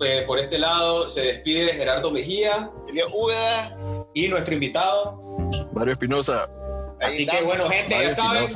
eh, 0.00 0.24
por 0.26 0.38
este 0.38 0.58
lado 0.58 1.08
se 1.08 1.22
despide 1.22 1.74
Gerardo 1.74 2.10
Mejía. 2.10 2.70
Y 4.14 4.28
nuestro 4.28 4.54
invitado. 4.54 5.20
Mario 5.72 5.92
Espinosa. 5.92 6.48
Así 7.00 7.26
que 7.26 7.42
bueno, 7.42 7.68
gente, 7.68 7.94
ya 7.94 8.14
saben. 8.14 8.48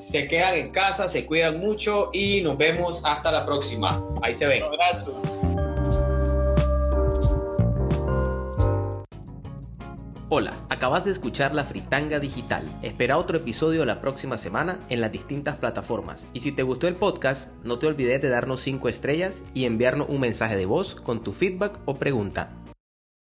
Se, 0.00 0.26
quedan 0.26 0.54
en 0.54 0.70
casa, 0.72 1.08
se 1.08 1.26
cuidan 1.26 1.60
mucho 1.60 2.10
y 2.12 2.40
nos 2.40 2.58
vemos 2.58 3.00
hasta 3.04 3.30
la 3.30 3.46
próxima. 3.46 4.04
Ahí 4.22 4.34
se 4.34 4.46
ven. 4.46 4.64
Un 4.64 4.72
abrazo. 4.72 5.22
Hola, 10.36 10.52
acabas 10.68 11.04
de 11.04 11.12
escuchar 11.12 11.54
La 11.54 11.64
Fritanga 11.64 12.18
Digital. 12.18 12.64
Espera 12.82 13.18
otro 13.18 13.38
episodio 13.38 13.84
la 13.84 14.00
próxima 14.00 14.36
semana 14.36 14.80
en 14.88 15.00
las 15.00 15.12
distintas 15.12 15.58
plataformas. 15.58 16.24
Y 16.32 16.40
si 16.40 16.50
te 16.50 16.64
gustó 16.64 16.88
el 16.88 16.96
podcast, 16.96 17.52
no 17.62 17.78
te 17.78 17.86
olvides 17.86 18.20
de 18.20 18.30
darnos 18.30 18.60
5 18.62 18.88
estrellas 18.88 19.44
y 19.54 19.64
enviarnos 19.64 20.08
un 20.08 20.18
mensaje 20.18 20.56
de 20.56 20.66
voz 20.66 20.96
con 20.96 21.22
tu 21.22 21.34
feedback 21.34 21.78
o 21.84 21.94
pregunta. 21.94 22.50